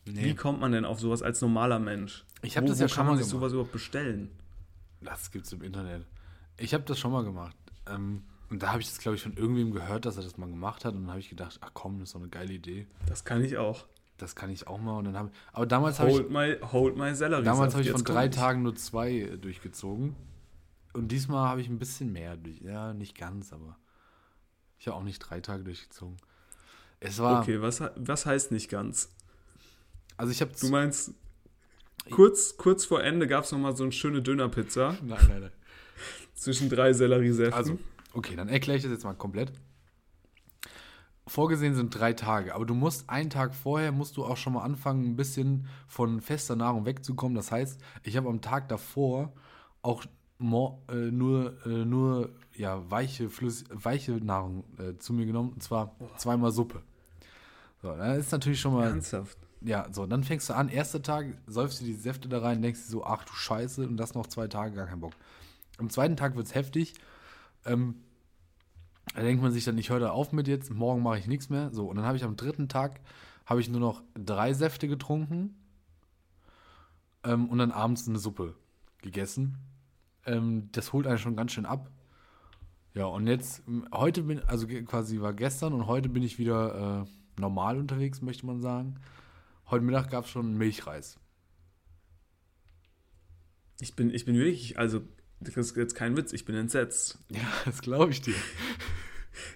Wie 0.05 0.13
nee, 0.13 0.33
kommt 0.33 0.61
man 0.61 0.71
denn 0.71 0.85
auf 0.85 1.01
sowas 1.01 1.21
als 1.21 1.41
normaler 1.41 1.79
Mensch? 1.79 2.23
Ich 2.41 2.55
hab 2.55 2.63
Wo- 2.63 2.67
das 2.69 2.79
wo 2.79 2.83
ja 2.83 2.87
kann 2.87 2.95
schon 2.95 3.05
man 3.07 3.15
mal 3.15 3.17
sich 3.21 3.27
gemacht. 3.29 3.41
sowas 3.41 3.51
überhaupt 3.51 3.73
bestellen? 3.73 4.29
das 5.01 5.29
gibt's 5.31 5.51
im 5.51 5.61
Internet. 5.61 6.05
Ich 6.57 6.73
habe 6.73 6.85
das 6.85 6.97
schon 6.99 7.11
mal 7.11 7.25
gemacht. 7.25 7.55
Ähm, 7.85 8.23
und 8.49 8.63
da 8.63 8.71
habe 8.71 8.79
ich 8.81 8.87
das, 8.87 8.97
glaube 8.99 9.17
ich, 9.17 9.21
von 9.23 9.33
irgendwem 9.35 9.71
gehört, 9.71 10.05
dass 10.05 10.15
er 10.15 10.23
das 10.23 10.37
mal 10.37 10.49
gemacht 10.49 10.85
hat. 10.85 10.93
Und 10.93 11.01
dann 11.01 11.09
habe 11.09 11.19
ich 11.19 11.29
gedacht, 11.29 11.57
ach 11.61 11.71
komm, 11.73 11.99
das 11.99 12.09
ist 12.09 12.15
doch 12.15 12.21
eine 12.21 12.29
geile 12.29 12.53
Idee. 12.53 12.87
Das 13.07 13.25
kann 13.25 13.43
ich 13.43 13.57
auch. 13.57 13.87
Das 14.21 14.35
kann 14.35 14.49
ich 14.49 14.67
auch 14.67 14.79
mal. 14.79 14.97
Und 14.97 15.05
dann 15.05 15.17
habe 15.17 15.31
aber 15.53 15.65
damals 15.65 15.99
habe 15.99 16.11
ich, 16.11 16.29
my, 16.29 16.57
hold 16.71 16.97
my 16.97 17.15
Selleriesaft. 17.15 17.47
damals 17.47 17.73
habe 17.73 17.83
ich 17.83 17.91
von 17.91 18.03
drei 18.03 18.25
ich. 18.27 18.35
Tagen 18.35 18.61
nur 18.63 18.75
zwei 18.75 19.11
äh, 19.11 19.37
durchgezogen. 19.37 20.15
Und 20.93 21.11
diesmal 21.11 21.47
habe 21.47 21.61
ich 21.61 21.69
ein 21.69 21.79
bisschen 21.79 22.11
mehr 22.11 22.35
durch. 22.35 22.59
Ja, 22.61 22.93
nicht 22.93 23.17
ganz, 23.17 23.53
aber 23.53 23.77
ich 24.77 24.87
habe 24.87 24.97
auch 24.97 25.03
nicht 25.03 25.19
drei 25.19 25.39
Tage 25.39 25.63
durchgezogen. 25.63 26.17
Es 26.99 27.19
war, 27.19 27.41
Okay, 27.41 27.61
was, 27.61 27.81
was 27.95 28.25
heißt 28.25 28.51
nicht 28.51 28.69
ganz? 28.69 29.09
also 30.17 30.31
ich 30.31 30.41
habe 30.41 30.51
Du 30.59 30.67
meinst, 30.67 31.13
kurz, 32.09 32.57
kurz 32.57 32.83
vor 32.83 33.01
Ende 33.01 33.25
gab 33.25 33.45
es 33.45 33.51
nochmal 33.53 33.75
so 33.75 33.83
eine 33.83 33.93
schöne 33.93 34.21
Dönerpizza 34.21 34.97
nein, 35.01 35.17
nein, 35.29 35.41
nein. 35.41 35.51
zwischen 36.33 36.69
drei 36.69 36.91
Selleriesäften. 36.91 37.53
Also, 37.53 37.79
okay, 38.13 38.35
dann 38.35 38.49
erkläre 38.49 38.77
ich 38.77 38.83
das 38.83 38.91
jetzt 38.91 39.03
mal 39.05 39.13
komplett. 39.13 39.53
Vorgesehen 41.29 41.75
sind 41.75 41.91
drei 41.91 42.13
Tage, 42.13 42.55
aber 42.55 42.65
du 42.65 42.73
musst 42.73 43.07
einen 43.07 43.29
Tag 43.29 43.53
vorher, 43.53 43.91
musst 43.91 44.17
du 44.17 44.25
auch 44.25 44.35
schon 44.35 44.53
mal 44.53 44.63
anfangen, 44.63 45.05
ein 45.05 45.15
bisschen 45.15 45.67
von 45.87 46.21
fester 46.21 46.55
Nahrung 46.55 46.87
wegzukommen. 46.87 47.35
Das 47.35 47.51
heißt, 47.51 47.79
ich 48.01 48.17
habe 48.17 48.29
am 48.29 48.41
Tag 48.41 48.67
davor 48.67 49.31
auch 49.83 50.03
äh, 50.05 50.41
nur, 50.41 51.55
äh, 51.67 51.85
nur 51.85 52.31
ja, 52.55 52.89
weiche, 52.89 53.29
Flüss 53.29 53.65
weiche 53.71 54.13
Nahrung 54.13 54.63
äh, 54.79 54.97
zu 54.97 55.13
mir 55.13 55.27
genommen, 55.27 55.51
und 55.53 55.61
zwar 55.61 55.95
zweimal 56.17 56.51
Suppe. 56.51 56.81
So, 57.83 57.95
dann 57.95 58.19
ist 58.19 58.31
natürlich 58.31 58.59
schon 58.59 58.73
mal 58.73 58.87
Ernsthaft. 58.87 59.37
ja, 59.61 59.85
so, 59.91 60.07
dann 60.07 60.23
fängst 60.23 60.49
du 60.49 60.55
an, 60.55 60.67
erster 60.67 61.03
Tag, 61.03 61.27
säufst 61.45 61.81
du 61.81 61.85
die 61.85 61.93
Säfte 61.93 62.27
da 62.27 62.39
rein, 62.39 62.63
denkst 62.63 62.85
dir 62.85 62.91
so, 62.91 63.03
ach 63.03 63.23
du 63.23 63.33
Scheiße, 63.33 63.87
und 63.87 63.97
das 63.97 64.15
noch 64.15 64.25
zwei 64.25 64.47
Tage, 64.47 64.75
gar 64.75 64.87
keinen 64.87 65.01
Bock. 65.01 65.13
Am 65.77 65.91
zweiten 65.91 66.17
Tag 66.17 66.35
wird's 66.35 66.55
heftig. 66.55 66.95
Ähm, 67.65 68.01
da 69.13 69.21
denkt 69.21 69.41
man 69.41 69.51
sich 69.51 69.65
dann, 69.65 69.77
ich 69.77 69.89
höre 69.89 69.99
da 69.99 70.11
auf 70.11 70.31
mit 70.31 70.47
jetzt, 70.47 70.71
morgen 70.71 71.01
mache 71.01 71.19
ich 71.19 71.27
nichts 71.27 71.49
mehr. 71.49 71.71
So, 71.71 71.87
und 71.87 71.97
dann 71.97 72.05
habe 72.05 72.17
ich 72.17 72.23
am 72.23 72.35
dritten 72.35 72.69
Tag, 72.69 73.01
habe 73.45 73.61
ich 73.61 73.69
nur 73.69 73.79
noch 73.79 74.03
drei 74.13 74.53
Säfte 74.53 74.87
getrunken 74.87 75.55
ähm, 77.23 77.49
und 77.49 77.57
dann 77.57 77.71
abends 77.71 78.07
eine 78.07 78.19
Suppe 78.19 78.55
gegessen. 79.01 79.57
Ähm, 80.25 80.69
das 80.71 80.93
holt 80.93 81.07
einen 81.07 81.17
schon 81.17 81.35
ganz 81.35 81.51
schön 81.51 81.65
ab. 81.65 81.89
Ja, 82.93 83.05
und 83.05 83.27
jetzt, 83.27 83.67
m, 83.67 83.87
heute 83.93 84.23
bin, 84.23 84.39
also 84.43 84.67
quasi 84.67 85.21
war 85.21 85.33
gestern 85.33 85.73
und 85.73 85.87
heute 85.87 86.09
bin 86.09 86.23
ich 86.23 86.39
wieder 86.39 87.05
äh, 87.05 87.39
normal 87.39 87.77
unterwegs, 87.77 88.21
möchte 88.21 88.45
man 88.45 88.61
sagen. 88.61 88.99
Heute 89.69 89.85
Mittag 89.85 90.09
gab 90.09 90.25
es 90.25 90.31
schon 90.31 90.57
Milchreis. 90.57 91.19
Ich 93.79 93.95
bin, 93.95 94.13
ich 94.13 94.25
bin 94.25 94.35
wirklich, 94.35 94.77
also, 94.77 95.01
das 95.41 95.55
ist 95.57 95.75
jetzt 95.77 95.95
kein 95.95 96.17
Witz, 96.17 96.33
ich 96.33 96.45
bin 96.45 96.55
entsetzt. 96.55 97.19
Ja, 97.31 97.39
das 97.65 97.81
glaube 97.81 98.11
ich 98.11 98.21
dir. 98.21 98.35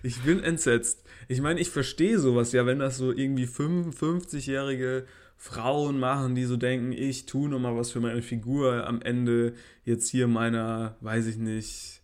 Ich 0.01 0.21
bin 0.21 0.39
entsetzt. 0.41 1.03
Ich 1.27 1.41
meine, 1.41 1.59
ich 1.59 1.69
verstehe 1.69 2.19
sowas 2.19 2.51
ja, 2.53 2.65
wenn 2.65 2.79
das 2.79 2.97
so 2.97 3.11
irgendwie 3.11 3.45
55-jährige 3.45 5.05
Frauen 5.37 5.99
machen, 5.99 6.35
die 6.35 6.45
so 6.45 6.55
denken, 6.57 6.91
ich 6.93 7.25
tue 7.25 7.49
nochmal 7.49 7.75
was 7.75 7.91
für 7.91 7.99
meine 7.99 8.21
Figur 8.21 8.87
am 8.87 9.01
Ende 9.01 9.53
jetzt 9.83 10.09
hier 10.09 10.27
meiner, 10.27 10.95
weiß 11.01 11.25
ich 11.27 11.37
nicht, 11.37 12.01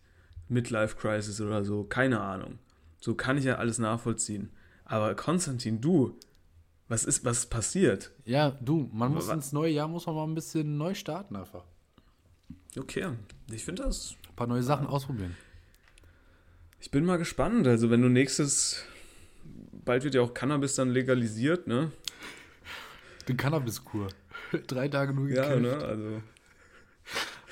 Midlife 0.49 0.97
Crisis 0.97 1.39
oder 1.39 1.63
so. 1.63 1.83
Keine 1.83 2.19
Ahnung. 2.21 2.59
So 2.99 3.15
kann 3.15 3.37
ich 3.37 3.45
ja 3.45 3.55
alles 3.55 3.77
nachvollziehen. 3.77 4.49
Aber 4.83 5.15
Konstantin, 5.15 5.79
du, 5.79 6.17
was 6.89 7.05
ist, 7.05 7.23
was 7.23 7.45
passiert? 7.45 8.11
Ja, 8.25 8.57
du, 8.61 8.89
man 8.91 9.13
muss 9.13 9.27
wa- 9.27 9.33
ins 9.35 9.53
neue 9.53 9.71
Jahr 9.71 9.87
muss 9.87 10.05
man 10.07 10.15
mal 10.15 10.23
ein 10.25 10.35
bisschen 10.35 10.75
neu 10.77 10.95
starten 10.95 11.35
einfach. 11.35 11.63
Okay, 12.77 13.07
ich 13.51 13.63
finde 13.63 13.83
das. 13.83 14.15
Ein 14.29 14.35
paar 14.35 14.47
neue 14.47 14.63
Sachen 14.63 14.87
ausprobieren. 14.87 15.35
Ich 16.79 16.91
bin 16.91 17.05
mal 17.05 17.17
gespannt. 17.17 17.67
Also, 17.67 17.89
wenn 17.89 18.01
du 18.01 18.09
nächstes. 18.09 18.83
Bald 19.85 20.03
wird 20.03 20.15
ja 20.15 20.21
auch 20.21 20.33
Cannabis 20.33 20.75
dann 20.75 20.89
legalisiert, 20.89 21.67
ne? 21.67 21.91
Die 23.27 23.35
Cannabiskur. 23.35 24.09
Drei 24.67 24.87
Tage 24.87 25.13
nur 25.13 25.27
Ja, 25.29 25.53
gekifft. 25.55 25.61
ne? 25.61 25.85
Also, 25.85 26.21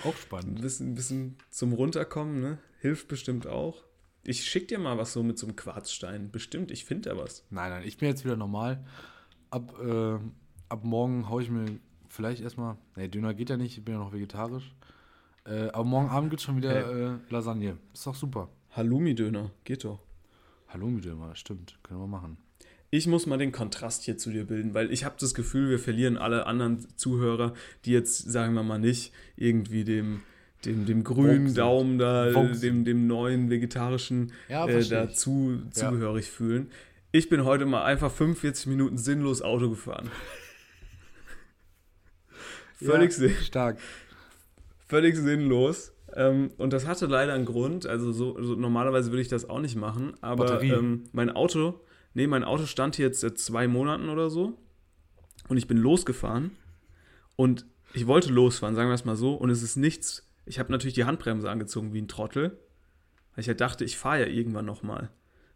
Auch 0.04 0.14
ein 0.16 0.22
spannend. 0.22 0.62
bisschen, 0.62 0.92
ein 0.92 0.96
bisschen 0.96 1.38
zum 1.50 1.74
Runterkommen, 1.74 2.40
ne? 2.42 2.58
Hilft 2.80 3.08
bestimmt 3.08 3.48
auch. 3.48 3.84
Ich 4.24 4.44
schick 4.46 4.68
dir 4.68 4.78
mal 4.78 4.98
was 4.98 5.14
so 5.14 5.24
mit 5.24 5.40
so 5.40 5.48
einem 5.48 5.56
Quarzstein. 5.56 6.32
Bestimmt, 6.32 6.70
ich 6.70 6.86
finde 6.86 7.10
da 7.10 7.18
was. 7.18 7.44
Nein, 7.50 7.72
nein, 7.72 7.84
ich 7.86 7.98
bin 7.98 8.10
jetzt 8.10 8.24
wieder 8.26 8.36
normal. 8.36 8.86
Ab, 9.50 9.74
äh, 9.82 10.18
ab 10.70 10.84
morgen 10.84 11.30
haue 11.30 11.42
ich 11.42 11.50
mir 11.50 11.80
vielleicht 12.10 12.42
erstmal. 12.42 12.78
Nee, 12.96 13.08
Döner 13.08 13.34
geht 13.34 13.50
ja 13.50 13.58
nicht, 13.58 13.78
ich 13.78 13.84
bin 13.86 13.94
ja 13.96 14.00
noch 14.00 14.14
vegetarisch. 14.14 14.76
Äh, 15.48 15.70
aber 15.70 15.86
morgen 15.86 16.10
Abend 16.10 16.30
gibt 16.30 16.42
es 16.42 16.46
schon 16.46 16.58
wieder 16.58 17.16
äh, 17.16 17.18
Lasagne. 17.30 17.78
Ist 17.94 18.06
doch 18.06 18.16
super. 18.16 18.50
Halloumi-Döner, 18.72 19.52
geht 19.64 19.86
doch. 19.86 20.00
Hallo 20.68 20.88
mit 20.88 21.06
dem, 21.06 21.24
stimmt. 21.34 21.80
Können 21.84 22.02
wir 22.02 22.08
machen. 22.08 22.38
Ich 22.90 23.08
muss 23.08 23.26
mal 23.26 23.38
den 23.38 23.54
Kontrast 23.54 24.04
hier 24.04 24.18
zu 24.18 24.32
dir 24.32 24.46
bilden, 24.46 24.74
weil 24.74 24.92
ich 24.92 25.06
habe 25.06 25.16
das 25.20 25.34
Gefühl, 25.34 25.70
wir 25.70 25.80
verlieren 25.80 26.18
alle 26.18 26.46
anderen 26.46 26.86
Zuhörer, 26.98 27.54
die 27.86 27.92
jetzt, 27.92 28.30
sagen 28.30 28.54
wir 28.54 28.64
mal 28.64 28.78
nicht, 28.78 29.14
irgendwie 29.38 29.86
dem, 29.86 30.22
dem, 30.66 30.86
dem 30.86 31.04
grünen. 31.06 31.54
Daumen 31.54 31.98
da, 31.98 32.32
dem, 32.32 32.84
dem 32.84 33.08
neuen 33.08 33.50
vegetarischen 33.50 34.34
Ja, 34.50 34.68
äh, 34.68 34.80
ich. 34.80 34.90
dazu 34.90 35.62
zugehörig 35.72 36.30
fühlen. 36.30 36.70
Ich 37.14 37.30
bin 37.30 37.46
heute 37.46 37.66
mal 37.66 37.84
einfach 37.84 38.12
45 38.12 38.68
Minuten 38.68 38.98
sinnlos 38.98 39.42
Auto 39.42 39.70
gefahren. 39.70 40.10
Völlig, 42.76 43.18
ja, 43.18 43.30
stark. 43.42 43.80
Völlig 44.88 45.16
sinnlos. 45.16 45.94
Ähm, 46.16 46.52
und 46.58 46.74
das 46.74 46.88
hatte 46.88 47.06
leider 47.06 47.34
einen 47.34 47.46
Grund. 47.46 47.86
Also 47.86 48.12
so, 48.12 48.42
so 48.42 48.56
normalerweise 48.56 49.12
würde 49.12 49.22
ich 49.22 49.28
das 49.28 49.50
auch 49.50 49.60
nicht 49.60 49.76
machen. 49.76 50.14
Aber 50.22 50.62
ähm, 50.62 51.04
mein 51.12 51.30
Auto, 51.30 51.82
nee, 52.14 52.28
mein 52.28 52.44
Auto 52.44 52.66
stand 52.66 52.96
hier 52.96 53.08
jetzt 53.08 53.22
seit 53.22 53.38
zwei 53.38 53.68
Monaten 53.68 54.10
oder 54.10 54.30
so. 54.30 54.58
Und 55.48 55.58
ich 55.58 55.68
bin 55.68 55.78
losgefahren. 55.78 56.52
Und 57.36 57.66
ich 57.94 58.08
wollte 58.08 58.32
losfahren, 58.32 58.76
sagen 58.76 58.90
wir 58.90 58.96
es 58.96 59.06
mal 59.06 59.16
so. 59.16 59.34
Und 59.34 59.50
es 59.50 59.62
ist 59.62 59.78
nichts. 59.78 60.30
Ich 60.46 60.60
habe 60.60 60.72
natürlich 60.72 60.96
die 60.96 61.06
Handbremse 61.06 61.50
angezogen 61.50 61.94
wie 61.94 62.02
ein 62.02 62.08
Trottel. 62.08 62.58
Weil 63.36 63.42
ich 63.42 63.48
ja 63.48 63.54
dachte, 63.54 63.86
ich 63.86 63.98
fahre 63.98 64.22
ja 64.22 64.28
irgendwann 64.28 64.66
nochmal. 64.66 65.10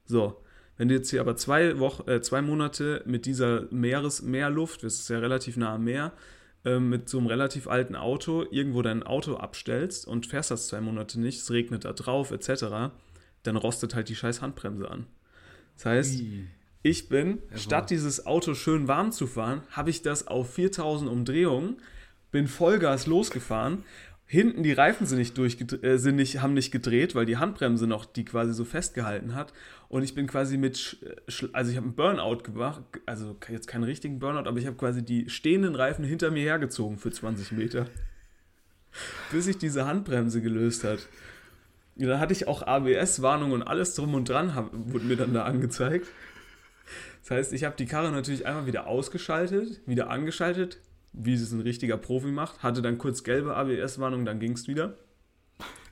So. 0.05 0.41
Wenn 0.77 0.87
du 0.87 0.95
jetzt 0.95 1.11
hier 1.11 1.21
aber 1.21 1.35
zwei, 1.35 1.77
Wochen, 1.79 2.09
äh, 2.09 2.21
zwei 2.21 2.41
Monate 2.41 3.03
mit 3.05 3.25
dieser 3.25 3.67
Meeres 3.71 4.21
Meerluft, 4.21 4.83
das 4.83 4.95
ist 4.95 5.09
ja 5.09 5.19
relativ 5.19 5.57
nah 5.57 5.75
am 5.75 5.83
Meer, 5.83 6.13
mit 6.63 7.09
so 7.09 7.17
einem 7.17 7.27
relativ 7.27 7.67
alten 7.67 7.95
Auto 7.95 8.45
irgendwo 8.51 8.81
dein 8.83 9.01
Auto 9.01 9.35
abstellst 9.35 10.07
und 10.07 10.27
fährst 10.27 10.51
das 10.51 10.67
zwei 10.67 10.79
Monate 10.79 11.19
nicht, 11.19 11.39
es 11.39 11.49
regnet 11.51 11.85
da 11.85 11.93
drauf 11.93 12.31
etc., 12.31 12.93
dann 13.43 13.55
rostet 13.55 13.95
halt 13.95 14.09
die 14.09 14.15
scheiß 14.15 14.41
Handbremse 14.43 14.89
an. 14.89 15.07
Das 15.75 15.85
heißt, 15.85 16.21
ich 16.83 17.09
bin, 17.09 17.39
statt 17.55 17.89
dieses 17.89 18.27
Auto 18.27 18.53
schön 18.53 18.87
warm 18.87 19.11
zu 19.11 19.25
fahren, 19.25 19.63
habe 19.71 19.89
ich 19.89 20.03
das 20.03 20.27
auf 20.27 20.53
4000 20.53 21.09
Umdrehungen, 21.09 21.77
bin 22.31 22.47
Vollgas 22.47 23.07
losgefahren. 23.07 23.83
Hinten 24.31 24.63
die 24.63 24.71
Reifen 24.71 25.05
sind 25.07 25.17
nicht, 25.17 25.37
durchgedre- 25.37 25.83
äh, 25.83 25.97
sind 25.97 26.15
nicht 26.15 26.41
haben 26.41 26.53
nicht 26.53 26.71
gedreht, 26.71 27.15
weil 27.15 27.25
die 27.25 27.35
Handbremse 27.35 27.85
noch 27.85 28.05
die 28.05 28.23
quasi 28.23 28.53
so 28.53 28.63
festgehalten 28.63 29.35
hat. 29.35 29.51
Und 29.89 30.03
ich 30.03 30.15
bin 30.15 30.25
quasi 30.25 30.55
mit, 30.55 30.77
Sch- 31.27 31.49
also 31.51 31.69
ich 31.69 31.75
habe 31.75 31.87
einen 31.87 31.95
Burnout 31.97 32.43
gemacht, 32.43 32.81
also 33.05 33.35
jetzt 33.49 33.67
keinen 33.67 33.83
richtigen 33.83 34.19
Burnout, 34.19 34.47
aber 34.47 34.57
ich 34.57 34.67
habe 34.67 34.77
quasi 34.77 35.03
die 35.03 35.29
stehenden 35.29 35.75
Reifen 35.75 36.05
hinter 36.05 36.31
mir 36.31 36.43
hergezogen 36.43 36.97
für 36.97 37.11
20 37.11 37.51
Meter. 37.51 37.87
Bis 39.33 39.43
sich 39.43 39.57
diese 39.57 39.85
Handbremse 39.85 40.41
gelöst 40.41 40.85
hat. 40.85 41.09
Ja, 41.97 42.07
dann 42.07 42.21
hatte 42.21 42.31
ich 42.31 42.47
auch 42.47 42.61
ABS-Warnung 42.65 43.51
und 43.51 43.63
alles 43.63 43.95
drum 43.95 44.13
und 44.13 44.29
dran, 44.29 44.55
hab, 44.55 44.69
wurde 44.71 45.03
mir 45.03 45.17
dann 45.17 45.33
da 45.33 45.43
angezeigt. 45.43 46.07
Das 47.23 47.31
heißt, 47.31 47.51
ich 47.51 47.65
habe 47.65 47.75
die 47.75 47.85
Karre 47.85 48.13
natürlich 48.13 48.45
einmal 48.45 48.65
wieder 48.65 48.87
ausgeschaltet, 48.87 49.81
wieder 49.85 50.09
angeschaltet, 50.09 50.79
wie 51.13 51.33
es 51.33 51.51
ein 51.51 51.61
richtiger 51.61 51.97
Profi 51.97 52.27
macht, 52.27 52.63
hatte 52.63 52.81
dann 52.81 52.97
kurz 52.97 53.23
gelbe 53.23 53.55
ABS-Warnung, 53.55 54.25
dann 54.25 54.39
ging 54.39 54.53
es 54.53 54.67
wieder. 54.67 54.97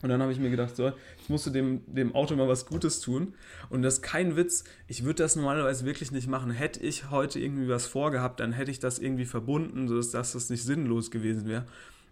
Und 0.01 0.07
dann 0.09 0.21
habe 0.21 0.31
ich 0.31 0.39
mir 0.39 0.49
gedacht, 0.49 0.75
so, 0.77 0.93
ich 1.21 1.29
musste 1.29 1.51
dem, 1.51 1.81
dem 1.93 2.15
Auto 2.15 2.35
mal 2.35 2.47
was 2.47 2.65
Gutes 2.65 3.01
tun. 3.01 3.33
Und 3.69 3.81
das 3.81 3.95
ist 3.95 4.01
kein 4.01 4.37
Witz. 4.37 4.63
Ich 4.87 5.03
würde 5.03 5.23
das 5.23 5.35
normalerweise 5.35 5.85
wirklich 5.85 6.11
nicht 6.11 6.27
machen. 6.29 6.51
Hätte 6.51 6.79
ich 6.79 7.09
heute 7.11 7.39
irgendwie 7.39 7.67
was 7.67 7.85
vorgehabt, 7.85 8.39
dann 8.39 8.53
hätte 8.53 8.71
ich 8.71 8.79
das 8.79 8.97
irgendwie 8.99 9.25
verbunden, 9.25 9.89
sodass 9.89 10.11
dass 10.11 10.31
das 10.31 10.49
nicht 10.49 10.63
sinnlos 10.63 11.11
gewesen 11.11 11.47
wäre. 11.49 11.65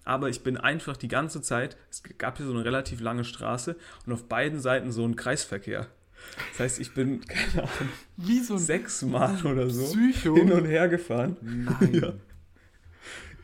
Aber 0.04 0.30
ich 0.30 0.42
bin 0.44 0.58
einfach 0.58 0.98
die 0.98 1.08
ganze 1.08 1.42
Zeit, 1.42 1.78
es 1.90 2.04
gab 2.18 2.38
hier 2.38 2.46
so 2.46 2.54
eine 2.54 2.66
relativ 2.66 3.00
lange 3.00 3.24
Straße 3.24 3.76
und 4.06 4.14
auf 4.14 4.26
beiden 4.26 4.60
Seiten 4.60 4.92
so 4.92 5.06
ein 5.06 5.16
Kreisverkehr. 5.16 5.88
Das 6.52 6.60
heißt, 6.60 6.80
ich 6.80 6.94
bin, 6.94 7.22
keine 7.26 7.64
Ahnung, 7.64 7.90
Wie 8.18 8.40
so 8.40 8.58
sechsmal 8.58 9.38
oder 9.46 9.70
so 9.70 9.86
Psycho. 9.86 10.36
hin 10.36 10.52
und 10.52 10.66
her 10.66 10.90
gefahren. 10.90 11.38
Nein. 11.42 11.94
Ja. 11.94 12.14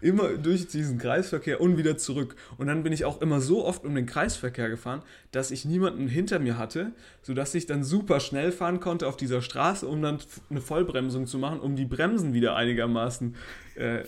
Immer 0.04 0.38
durch 0.38 0.68
diesen 0.68 0.97
Kreisverkehr 0.97 1.62
und 1.62 1.78
wieder 1.78 1.97
zurück. 1.97 2.36
Und 2.58 2.68
dann 2.68 2.84
bin 2.84 2.91
ich 2.91 3.06
auch 3.06 3.22
immer 3.22 3.39
so 3.39 3.66
oft 3.66 3.86
um 3.86 3.95
den 3.95 4.06
Kreisverkehr 4.06 4.70
gefahren, 4.70 5.01
dass 5.32 5.49
ich 5.49 5.64
niemanden 5.64 6.08
hinter 6.08 6.39
mir 6.39 6.58
hatte, 6.58 6.91
sodass 7.22 7.56
ich 7.56 7.68
dann 7.68 7.84
super 7.84 8.20
schnell 8.20 8.51
fahren 8.51 8.82
konnte 8.82 9.08
auf 9.08 9.16
dieser 9.16 9.41
Straße, 9.41 9.88
um 9.88 10.01
dann 10.01 10.20
eine 10.49 10.60
Vollbremsung 10.60 11.26
zu 11.26 11.38
machen, 11.38 11.62
um 11.62 11.78
die 11.78 11.86
Bremsen 11.86 12.34
wieder 12.34 12.56
einigermaßen 12.56 13.36
äh, 13.76 14.04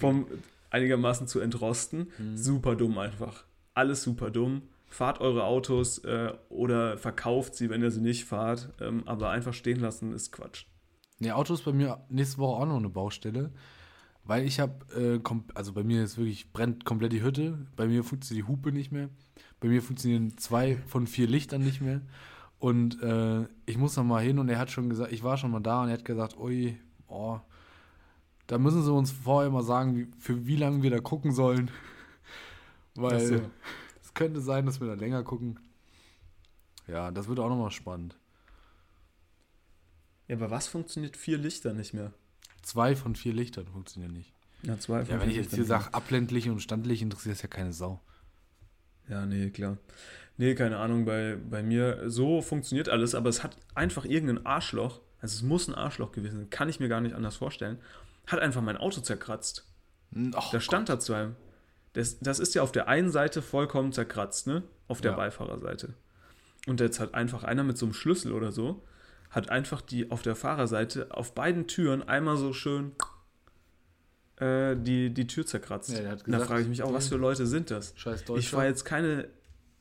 vom 0.00 0.26
einigermaßen 0.70 1.28
zu 1.28 1.40
entrosten. 1.40 2.10
Mhm. 2.18 2.36
Super 2.36 2.74
dumm 2.74 2.98
einfach. 2.98 3.44
Alles 3.74 4.02
super 4.02 4.30
dumm. 4.30 4.62
Fahrt 4.88 5.20
eure 5.20 5.44
Autos 5.44 5.98
äh, 6.04 6.32
oder 6.48 6.96
verkauft 6.96 7.54
sie, 7.54 7.68
wenn 7.68 7.82
ihr 7.82 7.90
sie 7.90 8.00
nicht 8.00 8.24
fahrt. 8.24 8.72
Ähm, 8.80 9.02
aber 9.06 9.30
einfach 9.30 9.54
stehen 9.54 9.80
lassen 9.80 10.12
ist 10.12 10.32
Quatsch. 10.32 10.66
Nee, 11.18 11.32
Auto 11.32 11.54
ist 11.54 11.64
bei 11.64 11.72
mir 11.72 12.04
nächste 12.08 12.38
Woche 12.38 12.62
auch 12.62 12.66
noch 12.66 12.76
eine 12.76 12.88
Baustelle. 12.88 13.52
Weil 14.24 14.44
ich 14.44 14.58
habe, 14.58 14.74
äh, 14.94 15.20
also 15.54 15.72
bei 15.72 15.84
mir 15.84 16.02
ist 16.02 16.16
wirklich, 16.16 16.52
brennt 16.52 16.84
komplett 16.84 17.12
die 17.12 17.22
Hütte. 17.22 17.66
Bei 17.76 17.86
mir 17.86 18.04
funktioniert 18.04 18.46
die 18.46 18.50
Hupe 18.50 18.72
nicht 18.72 18.90
mehr. 18.90 19.10
Bei 19.60 19.68
mir 19.68 19.82
funktionieren 19.82 20.36
zwei 20.38 20.76
von 20.86 21.06
vier 21.06 21.26
Lichtern 21.26 21.62
nicht 21.62 21.80
mehr. 21.80 22.00
Und 22.58 23.02
äh, 23.02 23.46
ich 23.66 23.76
muss 23.76 23.96
noch 23.96 24.04
mal 24.04 24.22
hin 24.22 24.38
und 24.38 24.48
er 24.48 24.58
hat 24.58 24.70
schon 24.70 24.88
gesagt, 24.88 25.12
ich 25.12 25.22
war 25.22 25.36
schon 25.36 25.50
mal 25.50 25.60
da 25.60 25.82
und 25.82 25.88
er 25.88 25.94
hat 25.94 26.04
gesagt, 26.04 26.38
ui, 26.38 26.78
oh, 27.08 27.38
da 28.46 28.58
müssen 28.58 28.82
sie 28.82 28.92
uns 28.92 29.10
vorher 29.10 29.50
mal 29.50 29.62
sagen, 29.62 29.96
wie, 29.96 30.08
für 30.18 30.46
wie 30.46 30.56
lange 30.56 30.82
wir 30.82 30.90
da 30.90 31.00
gucken 31.00 31.32
sollen. 31.32 31.70
Weil 32.94 33.50
es 34.02 34.14
könnte 34.14 34.40
sein, 34.40 34.64
dass 34.64 34.80
wir 34.80 34.86
da 34.86 34.94
länger 34.94 35.22
gucken. 35.24 35.58
Ja, 36.86 37.10
das 37.10 37.28
wird 37.28 37.40
auch 37.40 37.48
noch 37.48 37.58
mal 37.58 37.70
spannend. 37.70 38.16
Ja, 40.28 40.36
aber 40.36 40.50
was 40.50 40.66
funktioniert 40.66 41.16
vier 41.16 41.36
Lichter 41.36 41.74
nicht 41.74 41.92
mehr? 41.92 42.12
Zwei 42.64 42.96
von 42.96 43.14
vier 43.14 43.32
Lichtern 43.34 43.66
funktionieren 43.68 44.12
nicht. 44.14 44.32
Ja, 44.62 44.78
zwei 44.78 45.02
Ja, 45.02 45.20
wenn 45.20 45.30
ich 45.30 45.36
jetzt 45.36 45.54
hier 45.54 45.64
sage, 45.64 45.92
abländlich 45.92 46.48
und 46.48 46.60
standlich, 46.60 47.02
interessiert 47.02 47.34
das 47.36 47.42
ja 47.42 47.48
keine 47.48 47.72
Sau. 47.72 48.00
Ja, 49.08 49.26
nee, 49.26 49.50
klar. 49.50 49.76
Nee, 50.38 50.54
keine 50.54 50.78
Ahnung, 50.78 51.04
bei, 51.04 51.36
bei 51.48 51.62
mir, 51.62 52.10
so 52.10 52.40
funktioniert 52.42 52.88
alles, 52.88 53.14
aber 53.14 53.28
es 53.28 53.42
hat 53.44 53.56
einfach 53.74 54.04
irgendein 54.04 54.46
Arschloch, 54.46 55.00
also 55.20 55.36
es 55.36 55.42
muss 55.42 55.68
ein 55.68 55.74
Arschloch 55.74 56.10
gewesen 56.12 56.38
sein, 56.38 56.50
kann 56.50 56.68
ich 56.68 56.80
mir 56.80 56.88
gar 56.88 57.00
nicht 57.00 57.14
anders 57.14 57.36
vorstellen, 57.36 57.78
hat 58.26 58.40
einfach 58.40 58.62
mein 58.62 58.78
Auto 58.78 59.00
zerkratzt. 59.02 59.66
Och, 60.34 60.50
Da 60.50 60.60
stand 60.60 60.88
da 60.88 60.98
zu 60.98 61.12
einem. 61.12 61.36
Das, 61.92 62.18
das 62.18 62.38
ist 62.40 62.54
ja 62.54 62.62
auf 62.62 62.72
der 62.72 62.88
einen 62.88 63.10
Seite 63.10 63.42
vollkommen 63.42 63.92
zerkratzt, 63.92 64.46
ne? 64.46 64.62
Auf 64.88 65.00
der 65.00 65.12
Ja. 65.12 65.16
Beifahrerseite. 65.16 65.94
Und 66.66 66.80
jetzt 66.80 66.98
hat 66.98 67.14
einfach 67.14 67.44
einer 67.44 67.62
mit 67.62 67.76
so 67.78 67.86
einem 67.86 67.92
Schlüssel 67.92 68.32
oder 68.32 68.50
so, 68.50 68.82
hat 69.34 69.50
einfach 69.50 69.80
die 69.80 70.10
auf 70.12 70.22
der 70.22 70.36
Fahrerseite 70.36 71.08
auf 71.10 71.34
beiden 71.34 71.66
Türen 71.66 72.02
einmal 72.02 72.36
so 72.36 72.52
schön 72.52 72.92
äh, 74.36 74.76
die, 74.76 75.12
die 75.12 75.26
Tür 75.26 75.44
zerkratzt. 75.44 75.90
Ja, 75.90 75.98
Und 75.98 76.06
da 76.06 76.14
gesagt, 76.24 76.46
frage 76.46 76.62
ich 76.62 76.68
mich 76.68 76.82
auch, 76.82 76.92
was 76.92 77.08
für 77.08 77.16
Leute 77.16 77.46
sind 77.46 77.70
das? 77.70 77.94
scheiß 77.96 78.24
Ich 78.36 78.50
fahre 78.50 78.66
jetzt 78.66 78.84
keine, 78.84 79.28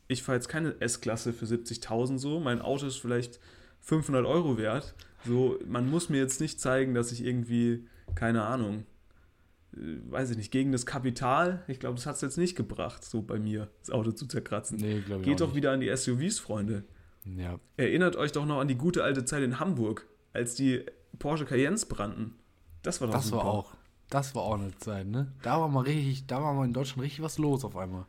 ich 0.08 0.24
fahre 0.24 0.38
jetzt 0.38 0.48
keine 0.48 0.80
S-Klasse 0.82 1.34
für 1.34 1.46
70.000 1.46 2.18
so. 2.18 2.40
Mein 2.40 2.62
Auto 2.62 2.88
ist 2.88 2.98
vielleicht 2.98 3.40
500 3.82 4.26
Euro 4.26 4.58
wert. 4.58 4.96
So, 5.26 5.60
man 5.68 5.90
muss 5.90 6.10
mir 6.10 6.18
jetzt 6.18 6.42
nicht 6.42 6.60
zeigen, 6.60 6.96
dass 6.96 7.12
ich 7.12 7.24
irgendwie, 7.24 7.88
keine 8.16 8.44
Ahnung, 8.44 8.86
äh, 9.76 9.78
weiß 10.10 10.32
ich 10.32 10.38
nicht, 10.38 10.52
gegen 10.52 10.72
das 10.72 10.88
Kapital, 10.88 11.64
ich 11.68 11.80
glaube, 11.80 11.96
das 11.96 12.08
hat 12.08 12.16
es 12.16 12.22
jetzt 12.22 12.38
nicht 12.38 12.56
gebracht, 12.56 13.06
so 13.06 13.22
bei 13.22 13.38
mir, 13.38 13.70
das 13.82 13.92
Auto 13.92 14.12
zu 14.12 14.26
zerkratzen. 14.26 14.78
Nee, 14.78 15.02
glaube 15.02 15.22
ich 15.22 15.28
Geht 15.28 15.42
doch 15.42 15.54
wieder 15.54 15.72
an 15.72 15.80
die 15.80 15.96
SUVs, 15.96 16.40
Freunde. 16.40 16.84
Ja. 17.26 17.60
Erinnert 17.78 18.16
euch 18.16 18.32
doch 18.32 18.46
noch 18.46 18.60
an 18.60 18.68
die 18.68 18.76
gute 18.76 19.04
alte 19.04 19.26
Zeit 19.26 19.44
in 19.44 19.60
Hamburg, 19.60 20.08
als 20.34 20.56
die 20.56 20.86
Porsche 21.20 21.46
Cayennes 21.46 21.86
brannten. 21.86 22.36
Das 22.82 23.00
war 23.00 23.08
doch 23.08 23.14
Das 23.16 23.32
war 23.32 23.46
auch, 23.46 23.74
das 24.10 24.36
war 24.36 24.44
auch 24.44 24.60
eine 24.60 24.76
Zeit, 24.78 25.08
ne? 25.08 25.32
Da 25.42 25.60
war 25.60 25.70
mal 25.70 25.82
richtig, 25.82 26.28
da 26.28 26.42
war 26.42 26.54
mal 26.54 26.66
in 26.66 26.74
Deutschland 26.74 27.04
richtig 27.04 27.22
was 27.22 27.38
los 27.38 27.64
auf 27.64 27.78
einmal. 27.78 28.06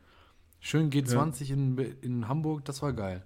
Schön 0.61 0.91
G20 0.91 1.51
in, 1.51 1.79
in 2.01 2.29
Hamburg, 2.29 2.65
das 2.65 2.83
war 2.83 2.93
geil. 2.93 3.25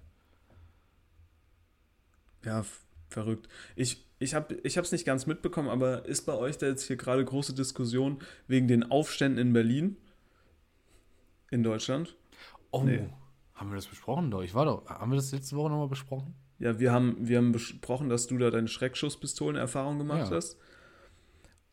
Ja, 2.43 2.65
verrückt. 3.09 3.47
Ich, 3.75 4.05
ich 4.19 4.35
habe 4.35 4.55
es 4.63 4.91
nicht 4.91 5.05
ganz 5.05 5.25
mitbekommen, 5.25 5.69
aber 5.69 6.05
ist 6.05 6.25
bei 6.25 6.33
euch 6.33 6.57
da 6.57 6.67
jetzt 6.67 6.83
hier 6.83 6.97
gerade 6.97 7.23
große 7.23 7.53
Diskussion 7.53 8.19
wegen 8.47 8.67
den 8.67 8.91
Aufständen 8.91 9.39
in 9.39 9.53
Berlin? 9.53 9.97
In 11.49 11.63
Deutschland? 11.63 12.15
Oh, 12.71 12.83
Nee. 12.83 13.09
Haben 13.59 13.69
wir 13.69 13.75
das 13.75 13.87
besprochen 13.87 14.31
doch? 14.31 14.41
Ich 14.41 14.53
war 14.55 14.65
doch, 14.65 14.85
haben 14.89 15.11
wir 15.11 15.15
das 15.17 15.31
letzte 15.31 15.55
Woche 15.55 15.69
nochmal 15.69 15.87
besprochen? 15.89 16.33
Ja, 16.59 16.79
wir 16.79 16.91
haben, 16.91 17.15
wir 17.19 17.37
haben 17.37 17.51
besprochen, 17.51 18.09
dass 18.09 18.27
du 18.27 18.37
da 18.37 18.49
deine 18.51 18.67
Schreckschusspistolen-Erfahrung 18.67 19.97
gemacht 19.97 20.29
Ja. 20.29 20.35
hast. 20.37 20.57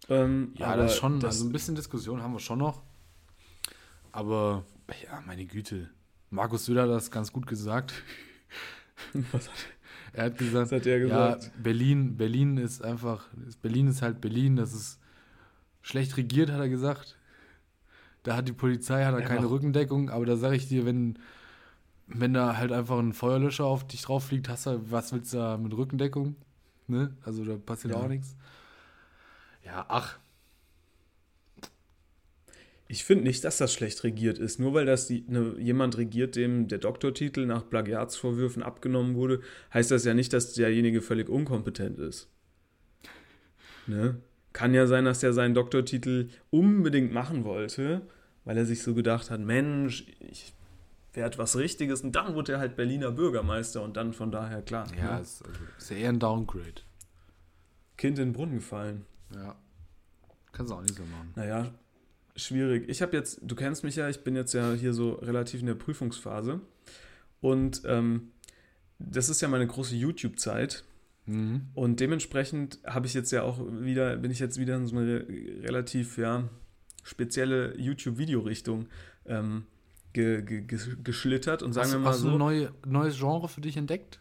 Ähm, 0.09 0.53
Ja, 0.57 0.77
das 0.77 0.93
ist 0.93 0.99
schon, 0.99 1.19
das- 1.21 1.37
also 1.37 1.47
ein 1.47 1.53
bisschen 1.53 1.75
Diskussion 1.75 2.23
haben 2.23 2.33
wir 2.33 2.39
schon 2.41 2.59
noch. 2.59 2.83
Aber, 4.13 4.65
ja, 5.05 5.23
meine 5.27 5.45
Güte. 5.47 5.91
Markus 6.31 6.65
Söder 6.67 6.83
hat 6.83 6.91
das 6.91 7.11
ganz 7.11 7.33
gut 7.33 7.47
gesagt. 7.47 7.93
Was 9.33 9.49
hat- 9.49 9.55
Er 10.13 10.25
hat 10.27 10.39
gesagt, 10.39 10.73
hat 10.73 10.87
er 10.87 10.99
gesagt? 11.01 11.45
ja, 11.45 11.51
Berlin, 11.63 12.17
Berlin 12.17 12.57
ist 12.57 12.83
einfach, 12.83 13.27
Berlin 13.63 13.89
ist 13.89 14.01
halt 14.03 14.21
Berlin, 14.21 14.57
das 14.57 14.73
ist 14.73 14.99
schlecht 15.83 16.17
regiert, 16.17 16.51
hat 16.51 16.61
er 16.61 16.69
gesagt. 16.69 17.19
Da 18.23 18.37
hat 18.37 18.49
die 18.49 18.53
Polizei 18.53 19.05
hat 19.05 19.15
da 19.15 19.19
Ja, 19.21 19.27
keine 19.27 19.41
aber- 19.41 19.51
Rückendeckung, 19.51 20.09
aber 20.11 20.25
da 20.27 20.37
sage 20.37 20.57
ich 20.57 20.69
dir, 20.69 20.87
wenn, 20.87 21.19
wenn 22.07 22.35
da 22.35 22.57
halt 22.57 22.73
einfach 22.73 22.99
ein 22.99 23.13
Feuerlöscher 23.13 23.65
auf 23.65 23.87
dich 23.87 24.03
drauf 24.03 24.27
fliegt, 24.27 24.49
hast 24.49 24.67
du, 24.67 24.81
was 24.91 25.13
willst 25.13 25.33
du 25.33 25.39
da 25.39 25.57
mit 25.57 25.73
Rückendeckung? 25.77 26.37
Ne? 26.87 27.17
Also 27.25 27.45
da 27.45 27.57
passiert 27.57 27.95
Ja. 27.95 28.01
auch 28.01 28.09
nichts. 28.09 28.37
Ja, 29.65 29.85
ach, 29.89 30.19
Ich 32.89 33.05
finde 33.05 33.25
nicht, 33.25 33.43
dass 33.43 33.57
das 33.59 33.73
schlecht 33.73 34.05
regiert 34.05 34.39
ist. 34.39 34.61
Nur 34.61 34.73
weil 34.73 34.87
das 34.87 35.09
die, 35.09 35.25
ne, 35.27 35.57
jemand 35.59 35.97
regiert, 35.99 36.37
dem 36.37 36.69
der 36.69 36.79
Doktortitel 36.79 37.45
nach 37.45 37.69
Plagiatsvorwürfen 37.69 38.63
abgenommen 38.63 39.17
wurde, 39.17 39.41
heißt 39.75 39.91
das 39.91 40.05
ja 40.05 40.15
nicht, 40.15 40.33
dass 40.33 40.53
derjenige 40.53 41.03
völlig 41.03 41.29
unkompetent 41.29 41.99
ist. 41.99 42.29
Ne? 43.87 44.21
Kann 44.53 44.73
ja 44.75 44.87
sein, 44.87 45.05
dass 45.05 45.23
er 45.23 45.33
seinen 45.33 45.55
Doktortitel 45.55 46.29
unbedingt 46.51 47.13
machen 47.13 47.45
wollte, 47.45 48.03
weil 48.45 48.57
er 48.57 48.67
sich 48.67 48.83
so 48.83 48.95
gedacht 48.95 49.31
hat, 49.31 49.41
Mensch, 49.41 50.07
ich 50.21 50.55
werde 51.17 51.39
was 51.39 51.57
Richtiges. 51.57 52.03
Und 52.03 52.13
dann 52.13 52.35
wurde 52.35 52.53
er 52.53 52.59
halt 52.59 52.77
Berliner 52.77 53.11
Bürgermeister 53.11 53.83
und 53.83 53.97
dann 53.97 54.13
von 54.13 54.31
daher 54.31 54.63
klar. 54.63 54.87
ja, 54.97 55.17
ne? 55.17 55.23
ist, 55.23 55.45
also, 55.45 55.61
ist 55.79 55.91
ja 55.91 55.97
eher 55.97 56.09
ein 56.11 56.21
Downgrade. 56.21 56.83
Kind 57.97 58.19
in 58.19 58.29
den 58.29 58.33
Brunnen 58.33 58.57
gefallen. 58.57 59.07
Ja. 59.35 59.57
Kannst 60.53 60.71
du 60.71 60.77
auch 60.77 60.83
nicht 60.83 60.95
so 60.95 61.03
machen. 61.05 61.33
Naja, 61.35 61.75
schwierig. 62.37 62.89
Ich 62.89 63.03
habe 63.03 63.17
jetzt, 63.17 63.41
du 63.43 63.55
kennst 63.55 63.85
mich 63.85 63.97
ja, 63.97 64.09
ich 64.09 64.23
bin 64.23 64.37
jetzt 64.37 64.53
ja 64.53 64.73
hier 64.73 64.93
so 64.93 65.15
relativ 65.15 65.61
in 65.61 65.67
der 65.67 65.75
Prüfungsphase. 65.75 66.61
Und 67.41 67.83
ähm, 67.85 68.33
das 68.99 69.29
ist 69.29 69.43
ja 69.43 69.49
meine 69.49 69.67
große 69.67 69.95
YouTube-Zeit. 69.95 70.85
Mhm. 71.27 71.69
Und 71.75 72.01
dementsprechend 72.01 72.79
habe 72.87 73.07
ich 73.07 73.15
jetzt 73.15 73.33
ja 73.33 73.43
auch 73.43 73.59
wieder, 73.61 74.17
bin 74.17 74.31
ich 74.31 74.39
jetzt 74.39 74.59
wieder 74.59 74.77
in 74.77 74.87
so 74.87 74.97
eine 74.97 75.21
re- 75.21 75.27
relativ, 75.63 76.19
ja, 76.19 76.49
spezielle 77.03 77.79
YouTube-Video-Richtung 77.79 78.87
ähm, 79.27 79.67
ge, 80.17 80.43
ge, 80.43 80.63
ge- 80.63 80.97
geschlittert. 81.05 81.63
Und 81.63 81.75
sagen 81.75 81.89
Hast, 81.89 81.93
wir 81.93 81.99
mal 82.01 82.11
hast 82.11 82.23
du 82.23 82.29
ein 82.29 82.33
so, 82.33 82.39
neue, 82.39 82.73
neues 82.87 83.19
Genre 83.19 83.49
für 83.49 83.61
dich 83.61 83.77
entdeckt? 83.77 84.19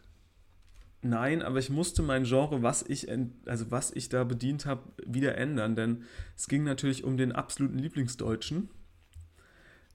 Nein, 1.02 1.40
aber 1.42 1.58
ich 1.58 1.70
musste 1.70 2.02
mein 2.02 2.24
Genre, 2.24 2.62
was 2.62 2.82
ich, 2.82 3.08
also 3.46 3.70
was 3.70 3.92
ich 3.92 4.08
da 4.08 4.24
bedient 4.24 4.66
habe, 4.66 4.82
wieder 5.06 5.36
ändern, 5.38 5.74
denn 5.74 6.02
es 6.36 6.48
ging 6.48 6.64
natürlich 6.64 7.04
um 7.04 7.16
den 7.16 7.32
absoluten 7.32 7.78
Lieblingsdeutschen. 7.78 8.68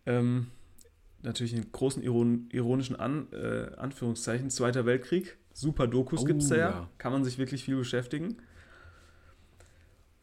Ähm, 0.05 0.47
natürlich 1.21 1.53
in 1.53 1.71
großen 1.71 2.01
iron 2.01 2.49
ironischen 2.51 2.95
An 2.95 3.27
äh, 3.31 3.75
Anführungszeichen. 3.77 4.49
Zweiter 4.49 4.85
Weltkrieg, 4.85 5.37
super 5.53 5.85
Dokus 5.87 6.21
Oh, 6.21 6.25
gibt 6.25 6.41
es 6.41 6.49
da 6.49 6.55
ja. 6.55 6.69
ja. 6.69 6.89
kann 6.97 7.11
man 7.11 7.23
sich 7.23 7.37
wirklich 7.37 7.63
viel 7.63 7.75
beschäftigen. 7.75 8.37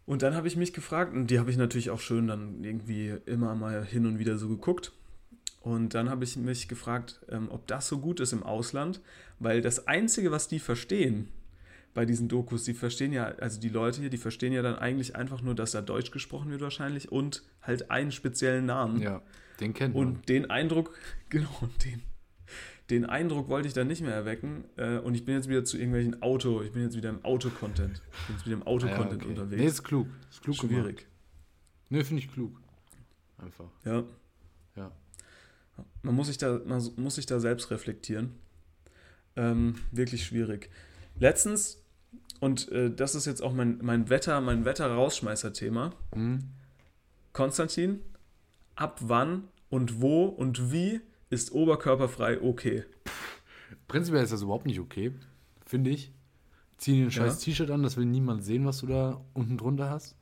Und 0.06 0.22
dann 0.22 0.34
habe 0.34 0.48
ich 0.48 0.56
mich 0.56 0.72
gefragt, 0.72 1.12
und 1.14 1.26
die 1.28 1.38
habe 1.38 1.50
ich 1.50 1.58
natürlich 1.58 1.90
auch 1.90 2.00
schön 2.00 2.26
dann 2.28 2.64
irgendwie 2.64 3.14
immer 3.26 3.54
mal 3.54 3.84
hin 3.84 4.06
und 4.06 4.18
wieder 4.18 4.38
so 4.38 4.48
geguckt. 4.48 4.92
Und 5.60 5.94
dann 5.94 6.08
habe 6.08 6.24
ich 6.24 6.36
mich 6.36 6.68
gefragt, 6.68 7.20
ähm, 7.28 7.48
ob 7.50 7.66
das 7.66 7.88
so 7.88 7.98
gut 7.98 8.20
ist 8.20 8.32
im 8.32 8.42
Ausland, 8.42 9.00
weil 9.38 9.60
das 9.60 9.86
Einzige, 9.88 10.30
was 10.30 10.48
die 10.48 10.60
verstehen 10.60 11.28
bei 11.94 12.04
diesen 12.04 12.28
Dokus, 12.28 12.64
die 12.64 12.74
verstehen 12.74 13.12
ja, 13.12 13.24
also 13.24 13.60
die 13.60 13.68
Leute 13.68 14.00
hier, 14.00 14.10
die 14.10 14.18
verstehen 14.18 14.52
ja 14.52 14.62
dann 14.62 14.76
eigentlich 14.76 15.16
einfach 15.16 15.42
nur, 15.42 15.54
dass 15.54 15.72
da 15.72 15.80
Deutsch 15.80 16.10
gesprochen 16.10 16.50
wird 16.50 16.60
wahrscheinlich 16.60 17.10
und 17.10 17.42
halt 17.62 17.90
einen 17.90 18.12
speziellen 18.12 18.66
Namen. 18.66 19.00
Ja, 19.00 19.22
den 19.60 19.74
kennt 19.74 19.94
man. 19.94 20.06
Und 20.06 20.28
den 20.28 20.48
Eindruck, 20.50 20.94
genau, 21.28 21.68
den, 21.84 22.02
den 22.90 23.04
Eindruck 23.04 23.48
wollte 23.48 23.68
ich 23.68 23.74
dann 23.74 23.88
nicht 23.88 24.02
mehr 24.02 24.14
erwecken. 24.14 24.64
Äh, 24.76 24.98
und 24.98 25.14
ich 25.14 25.24
bin 25.24 25.34
jetzt 25.34 25.48
wieder 25.48 25.64
zu 25.64 25.76
irgendwelchen 25.76 26.22
Auto, 26.22 26.62
ich 26.62 26.72
bin 26.72 26.82
jetzt 26.82 26.96
wieder 26.96 27.10
im 27.10 27.24
Auto-Content. 27.24 28.00
Ich 28.12 28.26
bin 28.26 28.36
jetzt 28.36 28.46
wieder 28.46 28.56
im 28.56 28.62
Ah 28.62 28.66
Auto-Content 28.66 29.22
ja, 29.22 29.28
okay. 29.28 29.40
unterwegs. 29.40 29.60
Nee, 29.60 29.68
ist 29.68 29.82
klug. 29.82 30.06
Ist 30.30 30.42
klug 30.42 30.58
gemacht. 30.58 30.74
Schwierig. 30.74 31.06
Nee, 31.90 32.04
finde 32.04 32.22
ich 32.22 32.32
klug. 32.32 32.60
Einfach. 33.38 33.70
Ja. 33.84 34.04
Ja. 34.76 34.92
Man 36.02 36.14
muss 36.14 36.28
sich 36.28 36.38
da, 36.38 36.60
man 36.64 36.82
muss 36.96 37.16
sich 37.16 37.26
da 37.26 37.40
selbst 37.40 37.70
reflektieren. 37.70 38.34
Ähm, 39.36 39.76
wirklich 39.90 40.24
schwierig. 40.24 40.70
Letztens, 41.18 41.82
und 42.40 42.70
äh, 42.72 42.90
das 42.94 43.14
ist 43.14 43.26
jetzt 43.26 43.42
auch 43.42 43.52
mein, 43.52 43.78
mein 43.82 44.08
Wetter, 44.08 44.40
mein 44.40 44.64
Wetter-Rausschmeißer-Thema. 44.64 45.92
Hm? 46.14 46.40
Konstantin, 47.32 48.00
ab 48.74 49.00
wann 49.02 49.44
und 49.70 50.00
wo 50.00 50.24
und 50.24 50.72
wie 50.72 51.00
ist 51.30 51.52
oberkörperfrei 51.52 52.40
okay? 52.42 52.84
Prinzipiell 53.86 54.22
ist 54.22 54.32
das 54.32 54.42
überhaupt 54.42 54.66
nicht 54.66 54.80
okay, 54.80 55.12
finde 55.66 55.90
ich. 55.90 56.12
Zieh 56.78 56.92
dir 56.92 57.06
ein 57.06 57.10
scheiß 57.10 57.40
T-Shirt 57.40 57.70
an, 57.70 57.82
das 57.82 57.96
will 57.96 58.06
niemand 58.06 58.44
sehen, 58.44 58.64
was 58.64 58.78
du 58.78 58.86
da 58.86 59.20
unten 59.34 59.58
drunter 59.58 59.90
hast. 59.90 60.16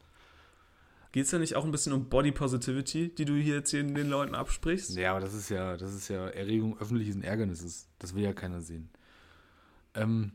Geht 1.12 1.24
es 1.24 1.30
da 1.30 1.38
nicht 1.38 1.56
auch 1.56 1.64
ein 1.64 1.70
bisschen 1.70 1.92
um 1.92 2.08
Body 2.08 2.32
Positivity, 2.32 3.14
die 3.14 3.24
du 3.24 3.34
hier 3.34 3.56
jetzt 3.56 3.70
hier 3.70 3.82
den 3.82 4.08
Leuten 4.10 4.34
absprichst? 4.34 4.96
Ja, 4.96 5.12
aber 5.12 5.20
das 5.20 5.32
ist 5.34 5.48
ja, 5.48 5.76
das 5.76 5.94
ist 5.94 6.08
ja 6.08 6.28
Erregung 6.28 6.78
öffentlichen 6.78 7.22
Ärgernisses. 7.22 7.88
Das 7.98 8.14
will 8.14 8.22
ja 8.22 8.32
keiner 8.32 8.60
sehen. 8.60 8.90
Ähm, 9.94 10.32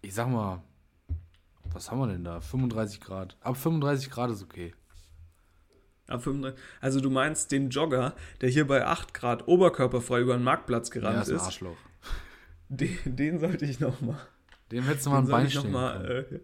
ich 0.00 0.14
sag 0.14 0.28
mal, 0.28 0.62
was 1.72 1.90
haben 1.90 1.98
wir 2.00 2.06
denn 2.08 2.24
da? 2.24 2.40
35 2.40 3.00
Grad. 3.00 3.36
Ab 3.40 3.56
35 3.56 4.10
Grad 4.10 4.30
ist 4.30 4.42
okay. 4.42 4.74
Ab 6.08 6.22
35. 6.22 6.58
Also 6.80 7.00
du 7.00 7.10
meinst 7.10 7.52
den 7.52 7.70
Jogger, 7.70 8.14
der 8.40 8.48
hier 8.48 8.66
bei 8.66 8.86
8 8.86 9.14
Grad 9.14 9.46
oberkörperfrei 9.48 10.20
über 10.20 10.34
den 10.34 10.42
Marktplatz 10.42 10.88
Ja, 10.88 11.00
gerannt 11.00 11.22
ist 11.22 11.28
ein 11.30 11.36
ist, 11.36 11.42
Arschloch. 11.42 11.76
den, 12.68 12.96
den 13.04 13.38
sollte 13.38 13.64
ich 13.64 13.78
nochmal 13.80 14.18
Dem 14.70 14.84
hättest 14.84 15.06
du 15.06 15.10
mal 15.10 15.18
ein 15.18 15.28
Bein 15.28 15.44
noch 15.44 15.50
stellen 15.50 15.72
mal, 15.72 16.02
können. 16.06 16.34
äh, 16.36 16.40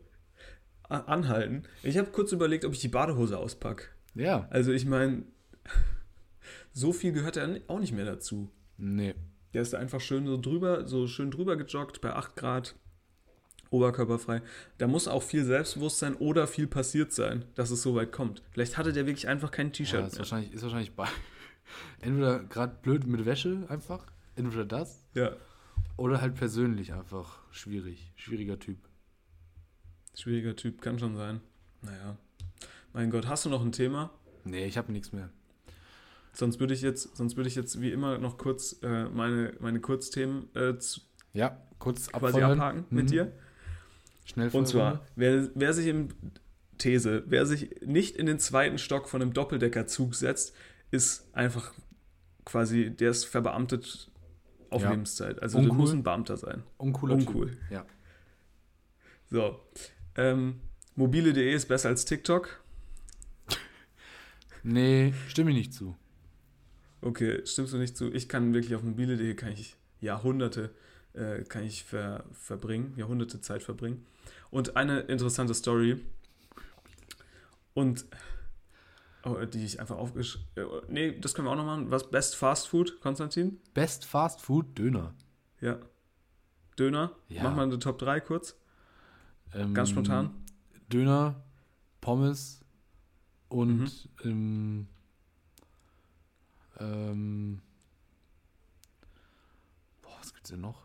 anhalten. 0.88 1.64
Ich 1.82 1.98
habe 1.98 2.10
kurz 2.10 2.32
überlegt, 2.32 2.64
ob 2.64 2.72
ich 2.72 2.80
die 2.80 2.88
Badehose 2.88 3.38
auspacke. 3.38 3.86
Ja, 4.14 4.46
Also 4.50 4.72
ich 4.72 4.86
meine, 4.86 5.22
so 6.72 6.92
viel 6.92 7.12
gehört 7.12 7.36
ja 7.36 7.46
auch 7.68 7.78
nicht 7.80 7.92
mehr 7.92 8.04
dazu. 8.04 8.50
nee. 8.76 9.14
Der 9.54 9.62
ist 9.62 9.74
einfach 9.74 10.02
schön 10.02 10.26
so 10.26 10.36
drüber, 10.38 10.86
so 10.86 11.06
schön 11.06 11.30
drüber 11.30 11.56
gejoggt 11.56 12.02
bei 12.02 12.12
8 12.12 12.36
Grad, 12.36 12.74
oberkörperfrei. 13.70 14.42
Da 14.76 14.86
muss 14.86 15.08
auch 15.08 15.22
viel 15.22 15.42
Selbstbewusstsein 15.42 16.16
oder 16.16 16.46
viel 16.46 16.66
passiert 16.66 17.12
sein, 17.12 17.46
dass 17.54 17.70
es 17.70 17.80
so 17.82 17.94
weit 17.94 18.12
kommt. 18.12 18.42
Vielleicht 18.50 18.76
hatte 18.76 18.92
der 18.92 19.06
wirklich 19.06 19.26
einfach 19.26 19.50
kein 19.50 19.68
Ja, 19.68 19.72
T-Shirt 19.72 20.06
ist 20.06 20.12
mehr. 20.12 20.18
wahrscheinlich, 20.18 20.52
ist 20.52 20.62
wahrscheinlich 20.62 20.92
bei. 20.94 21.08
Entweder 22.02 22.40
gerade 22.40 22.76
blöd 22.82 23.06
mit 23.06 23.24
Wäsche 23.24 23.64
einfach, 23.70 24.04
entweder 24.36 24.66
das, 24.66 25.02
Ja, 25.14 25.34
oder 25.96 26.20
halt 26.20 26.34
persönlich 26.34 26.92
einfach 26.92 27.38
schwierig. 27.50 28.12
Schwieriger 28.16 28.58
Typ. 28.58 28.78
Schwieriger 30.20 30.56
Typ, 30.56 30.80
kann 30.82 30.98
schon 30.98 31.16
sein. 31.16 31.40
Naja. 31.82 32.16
Mein 32.92 33.10
Gott, 33.10 33.26
hast 33.28 33.44
du 33.44 33.48
noch 33.50 33.62
ein 33.64 33.72
Thema? 33.72 34.10
Nee, 34.44 34.66
ich 34.66 34.76
habe 34.78 34.90
nichts 34.92 35.12
mehr. 35.12 35.28
Sonst 36.32 36.60
würde 36.60 36.74
ich 36.74 36.82
jetzt, 36.82 37.16
sonst 37.16 37.36
würde 37.36 37.48
ich 37.48 37.54
jetzt 37.56 37.80
wie 37.80 37.90
immer 37.90 38.18
noch 38.18 38.38
kurz 38.38 38.80
äh, 38.82 39.04
meine, 39.08 39.54
meine 39.60 39.80
Kurzthemen 39.80 40.48
äh, 40.54 40.74
Ja, 41.32 41.56
kurz 41.78 42.08
quasi 42.08 42.26
abfeuern. 42.26 42.52
abhaken 42.60 42.84
mit 42.90 43.06
Mhm. 43.06 43.08
dir. 43.10 43.32
Schnell 44.24 44.48
Und 44.50 44.68
zwar, 44.68 45.04
wer, 45.16 45.48
wer 45.54 45.72
sich 45.72 45.86
im 45.86 46.08
These, 46.78 47.24
wer 47.26 47.44
sich 47.46 47.80
nicht 47.84 48.16
in 48.16 48.26
den 48.26 48.38
zweiten 48.38 48.78
Stock 48.78 49.08
von 49.08 49.20
einem 49.22 49.32
Doppeldeckerzug 49.32 50.14
setzt, 50.14 50.54
ist 50.90 51.26
einfach 51.34 51.72
quasi, 52.44 52.90
der 52.90 53.10
ist 53.10 53.24
verbeamtet 53.24 54.10
auf 54.70 54.82
Ja. 54.82 54.90
Lebenszeit. 54.90 55.42
Also 55.42 55.58
Uncool. 55.58 55.76
muss 55.76 55.92
ein 55.92 56.02
Beamter 56.02 56.36
sein. 56.36 56.62
Uncooler 56.76 57.14
Uncool. 57.14 57.50
Typ. 57.50 57.58
Ja. 57.70 57.86
So. 59.30 59.58
Ähm, 60.18 60.60
mobile.de 60.94 61.52
ist 61.52 61.66
besser 61.66 61.88
als 61.88 62.04
TikTok. 62.04 62.62
Nee, 64.62 65.14
stimme 65.28 65.50
ich 65.52 65.56
nicht 65.56 65.72
zu. 65.72 65.96
Okay, 67.00 67.46
stimmst 67.46 67.72
du 67.72 67.78
nicht 67.78 67.96
zu? 67.96 68.12
Ich 68.12 68.28
kann 68.28 68.52
wirklich 68.52 68.74
auf 68.74 68.82
mobile.de 68.82 69.34
kann 69.34 69.52
ich 69.52 69.76
Jahrhunderte 70.00 70.74
äh, 71.14 71.42
kann 71.44 71.64
ich 71.64 71.84
ver, 71.84 72.24
verbringen, 72.32 72.92
Jahrhunderte 72.96 73.40
Zeit 73.40 73.62
verbringen. 73.62 74.04
Und 74.50 74.76
eine 74.76 75.00
interessante 75.00 75.54
Story, 75.54 76.00
und 77.78 78.06
oh, 79.24 79.36
die 79.44 79.64
ich 79.64 79.78
einfach 79.78 79.96
aufgeschrieben. 79.96 80.48
Nee, 80.88 81.16
das 81.20 81.32
können 81.32 81.46
wir 81.46 81.52
auch 81.52 81.56
noch 81.56 81.64
machen. 81.64 81.92
Was 81.92 82.10
Best 82.10 82.34
Fast 82.34 82.66
Food, 82.66 83.00
Konstantin? 83.00 83.60
Best 83.72 84.04
Fast 84.04 84.40
Food 84.40 84.76
Döner. 84.76 85.14
Ja. 85.60 85.78
Döner. 86.76 87.12
Ja. 87.28 87.44
Mach 87.44 87.54
mal 87.54 87.62
eine 87.62 87.78
Top 87.78 88.00
3 88.00 88.18
kurz. 88.18 88.57
Ähm, 89.54 89.74
Ganz 89.74 89.90
spontan. 89.90 90.30
Döner, 90.92 91.42
Pommes 92.00 92.64
und 93.48 93.78
Mhm. 93.78 93.90
ähm, 94.24 94.86
ähm, 96.78 97.60
boah, 100.02 100.12
was 100.20 100.32
gibt's 100.34 100.50
denn 100.50 100.60
noch? 100.60 100.82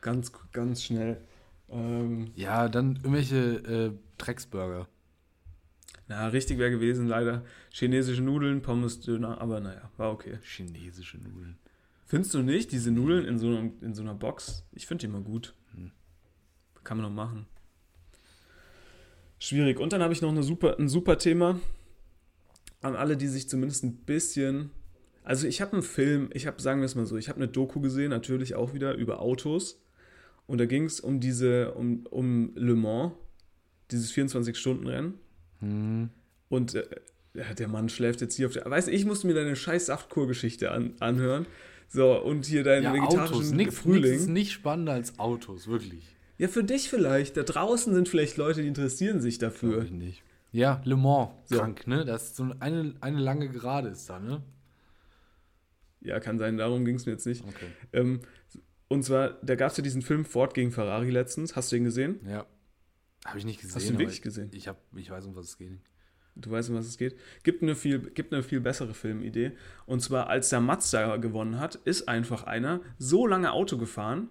Ganz, 0.00 0.32
ganz 0.52 0.82
schnell. 0.82 1.20
Ähm, 1.68 2.30
Ja, 2.36 2.68
dann 2.68 2.96
irgendwelche 2.96 3.36
äh, 3.36 3.92
Drecksburger. 4.18 4.86
na, 6.08 6.26
richtig 6.28 6.58
wäre 6.58 6.70
gewesen, 6.70 7.08
leider. 7.08 7.44
Chinesische 7.70 8.22
Nudeln, 8.22 8.60
Pommes, 8.62 9.00
Döner, 9.00 9.40
aber 9.40 9.60
naja, 9.60 9.90
war 9.96 10.12
okay. 10.12 10.38
Chinesische 10.42 11.18
Nudeln. 11.18 11.58
Findest 12.06 12.34
du 12.34 12.42
nicht, 12.42 12.70
diese 12.72 12.90
Nudeln 12.90 13.24
in 13.24 13.38
so, 13.38 13.46
einem, 13.48 13.72
in 13.80 13.94
so 13.94 14.02
einer 14.02 14.14
Box? 14.14 14.64
Ich 14.72 14.86
finde 14.86 15.06
die 15.06 15.12
mal 15.12 15.22
gut. 15.22 15.54
Hm. 15.74 15.90
Kann 16.84 16.98
man 16.98 17.06
noch 17.06 17.14
machen. 17.24 17.46
Schwierig. 19.44 19.78
Und 19.78 19.92
dann 19.92 20.02
habe 20.02 20.14
ich 20.14 20.22
noch 20.22 20.30
eine 20.30 20.42
super, 20.42 20.78
ein 20.78 20.88
super 20.88 21.18
Thema 21.18 21.60
an 22.80 22.96
alle, 22.96 23.18
die 23.18 23.28
sich 23.28 23.46
zumindest 23.46 23.84
ein 23.84 23.94
bisschen. 23.94 24.70
Also 25.22 25.46
ich 25.46 25.60
habe 25.60 25.74
einen 25.74 25.82
Film, 25.82 26.30
ich 26.32 26.46
habe, 26.46 26.62
sagen 26.62 26.80
wir 26.80 26.86
es 26.86 26.94
mal 26.94 27.04
so, 27.04 27.18
ich 27.18 27.28
habe 27.28 27.36
eine 27.36 27.48
Doku 27.48 27.82
gesehen, 27.82 28.08
natürlich 28.08 28.54
auch 28.54 28.72
wieder 28.72 28.94
über 28.94 29.20
Autos. 29.20 29.82
Und 30.46 30.58
da 30.58 30.64
ging 30.64 30.84
es 30.84 30.98
um 30.98 31.20
diese, 31.20 31.72
um, 31.72 32.06
um 32.06 32.52
Le 32.54 32.74
Mans, 32.74 33.12
dieses 33.90 34.14
24-Stunden-Rennen. 34.14 35.14
Hm. 35.60 36.08
Und 36.48 36.74
äh, 36.74 36.86
der 37.58 37.68
Mann 37.68 37.90
schläft 37.90 38.22
jetzt 38.22 38.36
hier 38.36 38.46
auf 38.46 38.54
der. 38.54 38.64
Weißt 38.64 38.88
du, 38.88 38.92
ich 38.92 39.04
musste 39.04 39.26
mir 39.26 39.34
deine 39.34 39.56
scheiß 39.56 39.86
Saftkur-Geschichte 39.86 40.70
an, 40.70 40.94
anhören. 41.00 41.44
So, 41.88 42.18
und 42.18 42.46
hier 42.46 42.64
deinen 42.64 42.84
Ja, 42.84 42.94
vegetarischen 42.94 43.36
Autos. 43.36 43.50
Nichts 43.52 43.78
Frühling. 43.78 44.14
ist 44.14 44.28
nicht 44.28 44.52
spannender 44.52 44.94
als 44.94 45.18
Autos, 45.18 45.68
wirklich. 45.68 46.13
Ja, 46.38 46.48
für 46.48 46.64
dich 46.64 46.88
vielleicht. 46.88 47.36
Da 47.36 47.42
draußen 47.42 47.94
sind 47.94 48.08
vielleicht 48.08 48.36
Leute, 48.36 48.62
die 48.62 48.68
interessieren 48.68 49.20
sich 49.20 49.38
dafür. 49.38 49.82
ich 49.82 49.90
nicht. 49.90 50.22
Ja, 50.52 50.80
Le 50.84 50.96
Mans, 50.96 51.30
So. 51.46 51.58
krank, 51.58 51.86
ne? 51.86 52.04
Das 52.04 52.24
ist 52.24 52.36
so 52.36 52.48
eine, 52.60 52.94
eine 53.00 53.18
lange 53.18 53.48
Gerade 53.48 53.88
ist 53.88 54.08
da, 54.08 54.18
ne? 54.20 54.42
Ja, 56.00 56.20
kann 56.20 56.38
sein, 56.38 56.58
darum 56.58 56.84
ging 56.84 56.96
es 56.96 57.06
mir 57.06 57.12
jetzt 57.12 57.26
nicht. 57.26 57.42
Okay. 57.44 57.66
Ähm, 57.92 58.20
und 58.88 59.02
zwar, 59.04 59.30
da 59.42 59.54
gab 59.54 59.70
es 59.70 59.76
ja 59.78 59.82
diesen 59.82 60.02
Film 60.02 60.24
Ford 60.24 60.54
gegen 60.54 60.70
Ferrari 60.70 61.10
letztens. 61.10 61.56
Hast 61.56 61.72
du 61.72 61.76
den 61.76 61.84
gesehen? 61.84 62.20
Ja. 62.28 62.46
Habe 63.24 63.38
ich 63.38 63.44
nicht 63.44 63.60
gesehen. 63.60 63.74
Hast 63.74 63.88
du 63.88 63.92
ihn 63.94 63.98
wirklich 63.98 64.18
ich, 64.18 64.22
gesehen? 64.22 64.50
Ich, 64.52 64.68
hab, 64.68 64.76
ich 64.94 65.10
weiß, 65.10 65.26
um 65.26 65.34
was 65.34 65.46
es 65.46 65.56
geht. 65.56 65.80
Du 66.36 66.50
weißt, 66.50 66.68
um 66.70 66.76
was 66.76 66.86
es 66.86 66.98
geht. 66.98 67.16
Gibt 67.42 67.62
eine 67.62 67.74
viel, 67.74 67.98
gibt 67.98 68.32
eine 68.32 68.42
viel 68.42 68.60
bessere 68.60 68.92
Filmidee. 68.92 69.52
Und 69.86 70.00
zwar, 70.00 70.28
als 70.28 70.50
der 70.50 70.60
Mazda 70.60 71.16
gewonnen 71.16 71.58
hat, 71.58 71.76
ist 71.76 72.08
einfach 72.08 72.44
einer 72.44 72.80
so 72.98 73.26
lange 73.26 73.52
Auto 73.52 73.78
gefahren. 73.78 74.28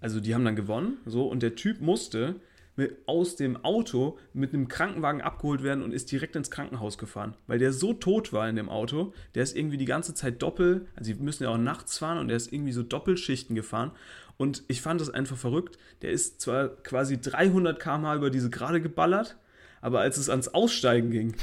Also, 0.00 0.20
die 0.20 0.34
haben 0.34 0.44
dann 0.44 0.56
gewonnen, 0.56 0.98
so, 1.06 1.26
und 1.26 1.42
der 1.42 1.54
Typ 1.54 1.80
musste 1.80 2.36
mit, 2.76 2.96
aus 3.06 3.36
dem 3.36 3.62
Auto 3.64 4.18
mit 4.32 4.54
einem 4.54 4.68
Krankenwagen 4.68 5.20
abgeholt 5.20 5.62
werden 5.62 5.82
und 5.82 5.92
ist 5.92 6.10
direkt 6.10 6.36
ins 6.36 6.50
Krankenhaus 6.50 6.96
gefahren. 6.96 7.36
Weil 7.46 7.58
der 7.58 7.72
so 7.72 7.92
tot 7.92 8.32
war 8.32 8.48
in 8.48 8.56
dem 8.56 8.68
Auto, 8.68 9.12
der 9.34 9.42
ist 9.42 9.56
irgendwie 9.56 9.76
die 9.76 9.84
ganze 9.84 10.14
Zeit 10.14 10.40
doppelt, 10.42 10.86
also, 10.96 11.12
sie 11.12 11.14
müssen 11.14 11.44
ja 11.44 11.50
auch 11.50 11.58
nachts 11.58 11.98
fahren 11.98 12.18
und 12.18 12.28
der 12.28 12.36
ist 12.36 12.52
irgendwie 12.52 12.72
so 12.72 12.82
Doppelschichten 12.82 13.54
gefahren. 13.54 13.92
Und 14.36 14.62
ich 14.68 14.80
fand 14.80 15.02
das 15.02 15.10
einfach 15.10 15.36
verrückt. 15.36 15.76
Der 16.00 16.12
ist 16.12 16.40
zwar 16.40 16.68
quasi 16.68 17.20
300 17.20 17.78
km/h 17.78 18.14
über 18.16 18.30
diese 18.30 18.48
Gerade 18.48 18.80
geballert, 18.80 19.36
aber 19.82 20.00
als 20.00 20.16
es 20.16 20.30
ans 20.30 20.48
Aussteigen 20.48 21.10
ging, 21.10 21.34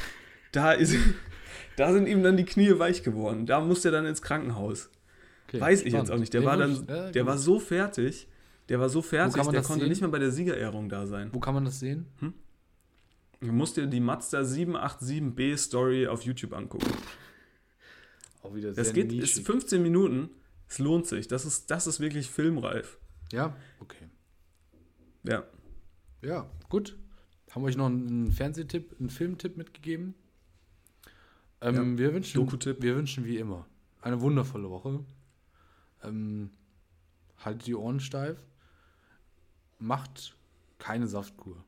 da, 0.51 0.71
ist, 0.71 0.95
da 1.75 1.93
sind 1.93 2.07
ihm 2.07 2.23
dann 2.23 2.37
die 2.37 2.45
Knie 2.45 2.79
weich 2.79 3.03
geworden. 3.03 3.45
Da 3.45 3.59
musste 3.59 3.89
er 3.89 3.91
dann 3.91 4.07
ins 4.07 4.23
Krankenhaus. 4.23 4.89
Okay, 5.47 5.61
Weiß 5.61 5.83
ich 5.83 5.89
spannend. 5.89 6.07
jetzt 6.07 6.15
auch 6.15 6.19
nicht. 6.19 6.33
Der 6.33 6.43
war 6.43 6.57
dann, 6.57 6.87
der 7.13 7.25
war 7.27 7.37
so 7.37 7.59
fertig, 7.59 8.27
der 8.69 8.79
war 8.79 8.89
so 8.89 9.01
fertig, 9.01 9.41
der 9.41 9.61
konnte 9.61 9.81
sehen? 9.81 9.89
nicht 9.89 10.01
mehr 10.01 10.09
bei 10.09 10.19
der 10.19 10.31
Siegerehrung 10.31 10.89
da 10.89 11.05
sein. 11.07 11.29
Wo 11.33 11.39
kann 11.39 11.53
man 11.53 11.65
das 11.65 11.79
sehen? 11.79 12.07
Du 13.39 13.51
musst 13.51 13.77
dir 13.77 13.85
die 13.87 13.99
Mazda 13.99 14.41
787B 14.41 15.57
Story 15.57 16.07
auf 16.07 16.23
YouTube 16.23 16.53
angucken. 16.53 16.91
Auch 18.41 18.55
wieder 18.55 18.73
Das 18.73 18.93
geht, 18.93 19.11
ist 19.13 19.45
15 19.45 19.81
Minuten. 19.81 20.29
Es 20.67 20.79
lohnt 20.79 21.07
sich. 21.07 21.27
Das 21.27 21.45
ist, 21.45 21.69
das 21.71 21.87
ist 21.87 21.99
wirklich 21.99 22.29
filmreif. 22.29 22.97
Ja, 23.31 23.55
okay. 23.79 24.09
Ja. 25.23 25.43
Ja, 26.21 26.49
gut. 26.69 26.97
Haben 27.51 27.61
wir 27.61 27.67
euch 27.67 27.77
noch 27.77 27.85
einen 27.85 28.31
Fernsehtipp, 28.31 28.95
einen 28.99 29.09
Filmtipp 29.09 29.55
mitgegeben? 29.55 30.15
Ähm, 31.61 31.97
wir, 31.97 32.13
wünschen, 32.13 32.49
wir 32.81 32.95
wünschen 32.95 33.25
wie 33.25 33.37
immer 33.37 33.65
eine 34.07 34.21
wundervolle 34.21 34.69
Woche. 34.69 35.03
Ähm, 36.03 36.51
haltet 37.37 37.67
die 37.67 37.75
Ohren 37.75 37.99
steif. 37.99 38.41
Macht 39.79 40.35
keine 40.79 41.07
Saftkur. 41.07 41.63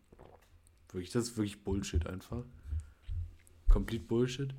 Wirklich, 0.91 1.11
das 1.11 1.25
ist 1.25 1.37
wirklich 1.37 1.63
Bullshit 1.63 2.07
einfach. 2.07 2.43
Complete 3.69 4.03
Bullshit. 4.05 4.53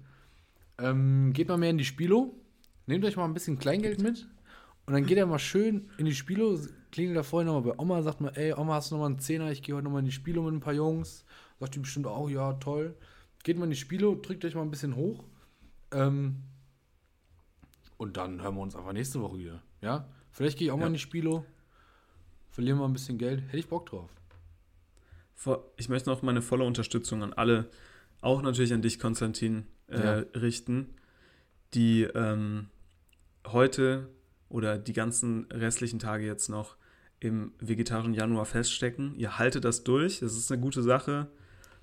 Ähm, 0.78 1.32
geht 1.32 1.48
mal 1.48 1.56
mehr 1.58 1.70
in 1.70 1.78
die 1.78 1.84
Spilo. 1.84 2.34
Nehmt 2.86 3.04
euch 3.04 3.16
mal 3.16 3.24
ein 3.24 3.34
bisschen 3.34 3.58
Kleingeld 3.58 4.00
mit. 4.00 4.28
Und 4.86 4.94
dann 4.94 5.06
geht 5.06 5.18
er 5.18 5.26
mal 5.26 5.38
schön 5.38 5.88
in 5.98 6.06
die 6.06 6.14
Spilo, 6.14 6.58
klingelt 6.90 7.16
da 7.16 7.22
vorhin 7.22 7.46
nochmal 7.46 7.72
bei 7.74 7.78
Oma, 7.82 8.02
sagt 8.02 8.20
mal, 8.20 8.32
ey, 8.36 8.52
Oma, 8.54 8.74
hast 8.74 8.90
du 8.90 8.94
nochmal 8.96 9.10
einen 9.10 9.18
Zehner? 9.20 9.50
Ich 9.52 9.62
gehe 9.62 9.74
heute 9.74 9.84
nochmal 9.84 10.00
in 10.00 10.06
die 10.06 10.12
Spilo 10.12 10.42
mit 10.42 10.54
ein 10.54 10.60
paar 10.60 10.72
Jungs. 10.72 11.24
Sagt 11.60 11.74
die 11.74 11.80
bestimmt 11.80 12.06
auch, 12.06 12.28
ja, 12.28 12.54
toll. 12.54 12.96
Geht 13.44 13.58
mal 13.58 13.64
in 13.64 13.70
die 13.70 13.76
Spilo, 13.76 14.14
drückt 14.16 14.44
euch 14.44 14.54
mal 14.54 14.62
ein 14.62 14.70
bisschen 14.70 14.96
hoch. 14.96 15.24
Ähm, 15.92 16.42
und 17.98 18.16
dann 18.16 18.40
hören 18.42 18.54
wir 18.54 18.62
uns 18.62 18.74
einfach 18.74 18.92
nächste 18.92 19.20
Woche 19.20 19.38
wieder. 19.38 19.62
Ja? 19.82 20.08
Vielleicht 20.32 20.58
gehe 20.58 20.66
ich 20.68 20.72
auch 20.72 20.76
mal 20.76 20.82
Ja. 20.84 20.88
in 20.88 20.92
die 20.94 20.98
Spilo. 21.00 21.44
Verlieren 22.50 22.78
wir 22.78 22.84
ein 22.84 22.92
bisschen 22.92 23.18
Geld. 23.18 23.42
Hätte 23.46 23.58
ich 23.58 23.68
Bock 23.68 23.86
drauf. 23.86 24.10
Ich 25.76 25.88
möchte 25.88 26.10
noch 26.10 26.20
meine 26.22 26.42
volle 26.42 26.64
Unterstützung 26.64 27.22
an 27.22 27.32
alle, 27.32 27.70
auch 28.20 28.42
natürlich 28.42 28.74
an 28.74 28.82
dich, 28.82 28.98
Konstantin, 28.98 29.66
äh, 29.88 29.98
Ja. 29.98 30.24
richten, 30.34 30.94
die 31.72 32.02
ähm, 32.02 32.68
heute 33.46 34.10
oder 34.50 34.76
die 34.78 34.92
ganzen 34.92 35.46
restlichen 35.50 35.98
Tage 35.98 36.26
jetzt 36.26 36.48
noch 36.48 36.76
im 37.20 37.52
vegetarischen 37.58 38.12
Januar 38.12 38.44
feststecken. 38.44 39.14
Ihr 39.16 39.38
haltet 39.38 39.64
das 39.64 39.82
durch, 39.84 40.20
das 40.20 40.36
ist 40.36 40.52
eine 40.52 40.60
gute 40.60 40.82
Sache. 40.82 41.28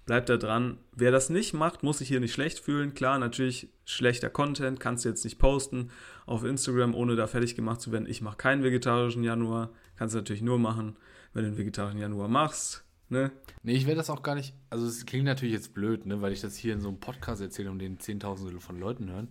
Bleibt 0.08 0.30
da 0.30 0.38
dran. 0.38 0.78
Wer 0.96 1.12
das 1.12 1.30
nicht 1.30 1.54
macht, 1.54 1.84
muss 1.84 1.98
sich 1.98 2.08
hier 2.08 2.22
nicht 2.22 2.34
schlecht 2.34 2.60
fühlen. 2.60 2.94
Klar, 2.94 3.20
natürlich 3.20 3.68
schlechter 3.84 4.30
Content, 4.30 4.80
kannst 4.80 5.04
du 5.04 5.10
jetzt 5.10 5.26
nicht 5.26 5.38
posten 5.38 5.92
auf 6.26 6.46
Instagram, 6.46 6.96
ohne 6.96 7.18
da 7.18 7.28
fertig 7.28 7.56
gemacht 7.56 7.82
zu 7.82 7.92
werden. 7.92 8.08
Ich 8.08 8.22
mache 8.22 8.38
keinen 8.38 8.64
vegetarischen 8.64 9.26
Januar. 9.26 9.70
Kannst 9.98 10.16
du 10.16 10.20
natürlich 10.20 10.42
nur 10.42 10.60
machen, 10.60 10.96
wenn 11.34 11.44
du 11.44 11.50
einen 11.50 11.58
vegetarischen 11.58 12.00
Januar 12.00 12.30
machst. 12.30 12.86
Ne? 13.10 13.32
Nee, 13.64 13.74
ich 13.74 13.86
werde 13.86 13.98
das 13.98 14.10
auch 14.10 14.24
gar 14.24 14.36
nicht. 14.36 14.54
Also, 14.70 14.88
es 14.88 15.06
klingt 15.06 15.26
natürlich 15.26 15.54
jetzt 15.54 15.74
blöd, 15.74 16.06
ne, 16.06 16.22
weil 16.22 16.32
ich 16.32 16.40
das 16.40 16.56
hier 16.56 16.74
in 16.74 16.80
so 16.80 16.88
einem 16.88 17.02
Podcast 17.02 17.42
erzähle 17.42 17.70
und 17.70 17.80
den 17.80 18.00
Zehntausende 18.00 18.60
von 18.62 18.80
Leuten 18.80 19.12
hören. 19.12 19.30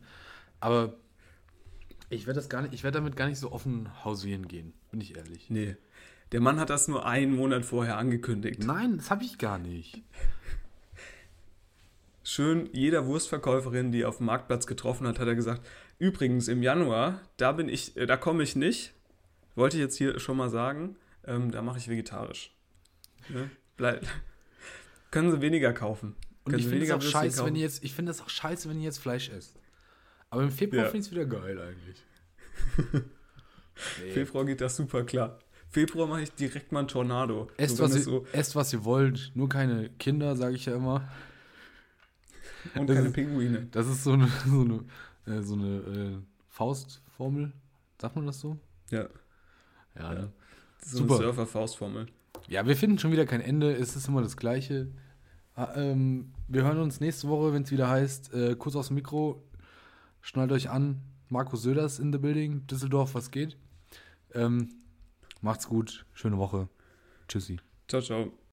Aber 0.60 0.98
ich 2.10 2.26
werde 2.26 2.38
das 2.38 2.50
gar 2.50 2.60
nicht, 2.60 2.74
ich 2.74 2.84
werde 2.84 2.98
damit 2.98 3.16
gar 3.16 3.28
nicht 3.28 3.38
so 3.38 3.50
offen 3.50 3.88
hausieren 4.04 4.46
gehen, 4.46 4.74
bin 4.90 5.00
ich 5.00 5.16
ehrlich. 5.16 5.48
Nee. 5.48 5.76
Der 6.32 6.40
Mann 6.40 6.60
hat 6.60 6.70
das 6.70 6.88
nur 6.88 7.06
einen 7.06 7.34
Monat 7.34 7.64
vorher 7.64 7.96
angekündigt. 7.98 8.62
Nein, 8.62 8.96
das 8.96 9.10
habe 9.10 9.24
ich 9.24 9.38
gar 9.38 9.58
nicht. 9.58 10.02
Schön, 12.28 12.68
jeder 12.72 13.06
Wurstverkäuferin, 13.06 13.92
die 13.92 14.02
er 14.02 14.08
auf 14.08 14.16
dem 14.16 14.26
Marktplatz 14.26 14.66
getroffen 14.66 15.06
hat, 15.06 15.20
hat 15.20 15.28
er 15.28 15.36
gesagt, 15.36 15.64
übrigens 16.00 16.48
im 16.48 16.60
Januar, 16.60 17.20
da 17.36 17.52
bin 17.52 17.68
ich, 17.68 17.96
äh, 17.96 18.04
da 18.04 18.16
komme 18.16 18.42
ich 18.42 18.56
nicht. 18.56 18.94
Wollte 19.54 19.76
ich 19.76 19.80
jetzt 19.84 19.96
hier 19.96 20.18
schon 20.18 20.36
mal 20.36 20.50
sagen, 20.50 20.96
ähm, 21.24 21.52
da 21.52 21.62
mache 21.62 21.78
ich 21.78 21.86
vegetarisch. 21.86 22.52
Ne? 23.28 23.48
Bleib. 23.76 24.04
Können 25.12 25.30
sie 25.30 25.40
weniger 25.40 25.72
kaufen. 25.72 26.16
Und 26.42 26.50
Können 26.50 26.58
ich 26.64 26.68
finde 26.68 26.84
es 26.86 26.90
auch 26.90 27.00
scheiße, 27.00 27.38
wenn 27.38 27.44
kaufen. 27.44 27.54
ihr 27.54 27.62
jetzt, 27.62 27.84
ich 27.84 27.94
finde 27.94 28.10
es 28.10 28.20
auch 28.20 28.28
scheiße, 28.28 28.68
wenn 28.68 28.78
ihr 28.80 28.86
jetzt 28.86 28.98
Fleisch 28.98 29.28
esst. 29.28 29.60
Aber 30.28 30.42
im 30.42 30.50
Februar 30.50 30.86
Ja. 30.86 30.90
finde 30.90 31.02
ich 31.02 31.06
es 31.06 31.12
wieder 31.12 31.26
geil 31.26 31.60
eigentlich. 31.60 32.02
nee. 34.02 34.10
Februar 34.14 34.44
geht 34.44 34.60
das 34.60 34.74
super 34.74 35.04
klar. 35.04 35.38
Februar 35.68 36.08
mache 36.08 36.22
ich 36.22 36.32
direkt 36.32 36.72
mal 36.72 36.80
einen 36.80 36.88
Tornado. 36.88 37.48
Esst, 37.56 37.76
So, 37.76 37.84
wenn 37.84 37.90
was 37.90 37.96
ihr, 37.98 38.02
so, 38.02 38.26
esst, 38.32 38.56
was 38.56 38.72
ihr 38.72 38.84
wollt, 38.84 39.30
nur 39.36 39.48
keine 39.48 39.90
Kinder, 39.90 40.34
sage 40.34 40.56
ich 40.56 40.66
ja 40.66 40.74
immer. 40.74 41.08
Und 42.74 42.88
das 42.88 42.96
keine 42.96 43.08
ist- 43.08 43.14
Pinguine. 43.14 43.66
Das 43.70 43.86
ist 43.86 44.02
so 44.04 44.12
eine, 44.12 44.28
so 44.46 44.60
eine, 44.62 44.84
äh, 45.38 45.42
so 45.42 45.54
eine 45.54 45.76
äh, 45.76 46.18
Faustformel. 46.48 47.52
Sagt 48.00 48.16
man 48.16 48.26
das 48.26 48.40
so? 48.40 48.58
Ja, 48.90 49.08
Ja, 49.98 50.14
ne? 50.14 50.32
so 50.84 50.98
Super. 50.98 51.14
eine 51.16 51.24
Surfer-Faustformel. 51.24 52.06
Ja, 52.48 52.66
wir 52.66 52.76
finden 52.76 52.98
schon 52.98 53.10
wieder 53.12 53.26
kein 53.26 53.40
Ende. 53.40 53.72
Es 53.74 53.96
ist 53.96 54.06
immer 54.08 54.22
das 54.22 54.36
Gleiche. 54.36 54.88
Ah, 55.54 55.72
ähm, 55.76 56.32
wir 56.48 56.62
hören 56.64 56.78
uns 56.78 57.00
nächste 57.00 57.28
Woche, 57.28 57.52
wenn 57.52 57.62
es 57.62 57.70
wieder 57.70 57.88
heißt, 57.88 58.32
äh, 58.34 58.54
kurz 58.56 58.76
aufs 58.76 58.90
Mikro, 58.90 59.42
schnallt 60.20 60.52
euch 60.52 60.68
an. 60.70 61.00
Markus 61.28 61.62
Söders 61.62 61.98
in 61.98 62.12
the 62.12 62.18
building. 62.18 62.66
Düsseldorf, 62.66 63.14
was 63.14 63.30
geht? 63.30 63.56
Ähm, 64.34 64.68
macht's 65.40 65.66
gut, 65.66 66.04
schöne 66.12 66.36
Woche. 66.38 66.68
Tschüssi. 67.26 67.58
Ciao, 67.88 68.02
ciao. 68.02 68.45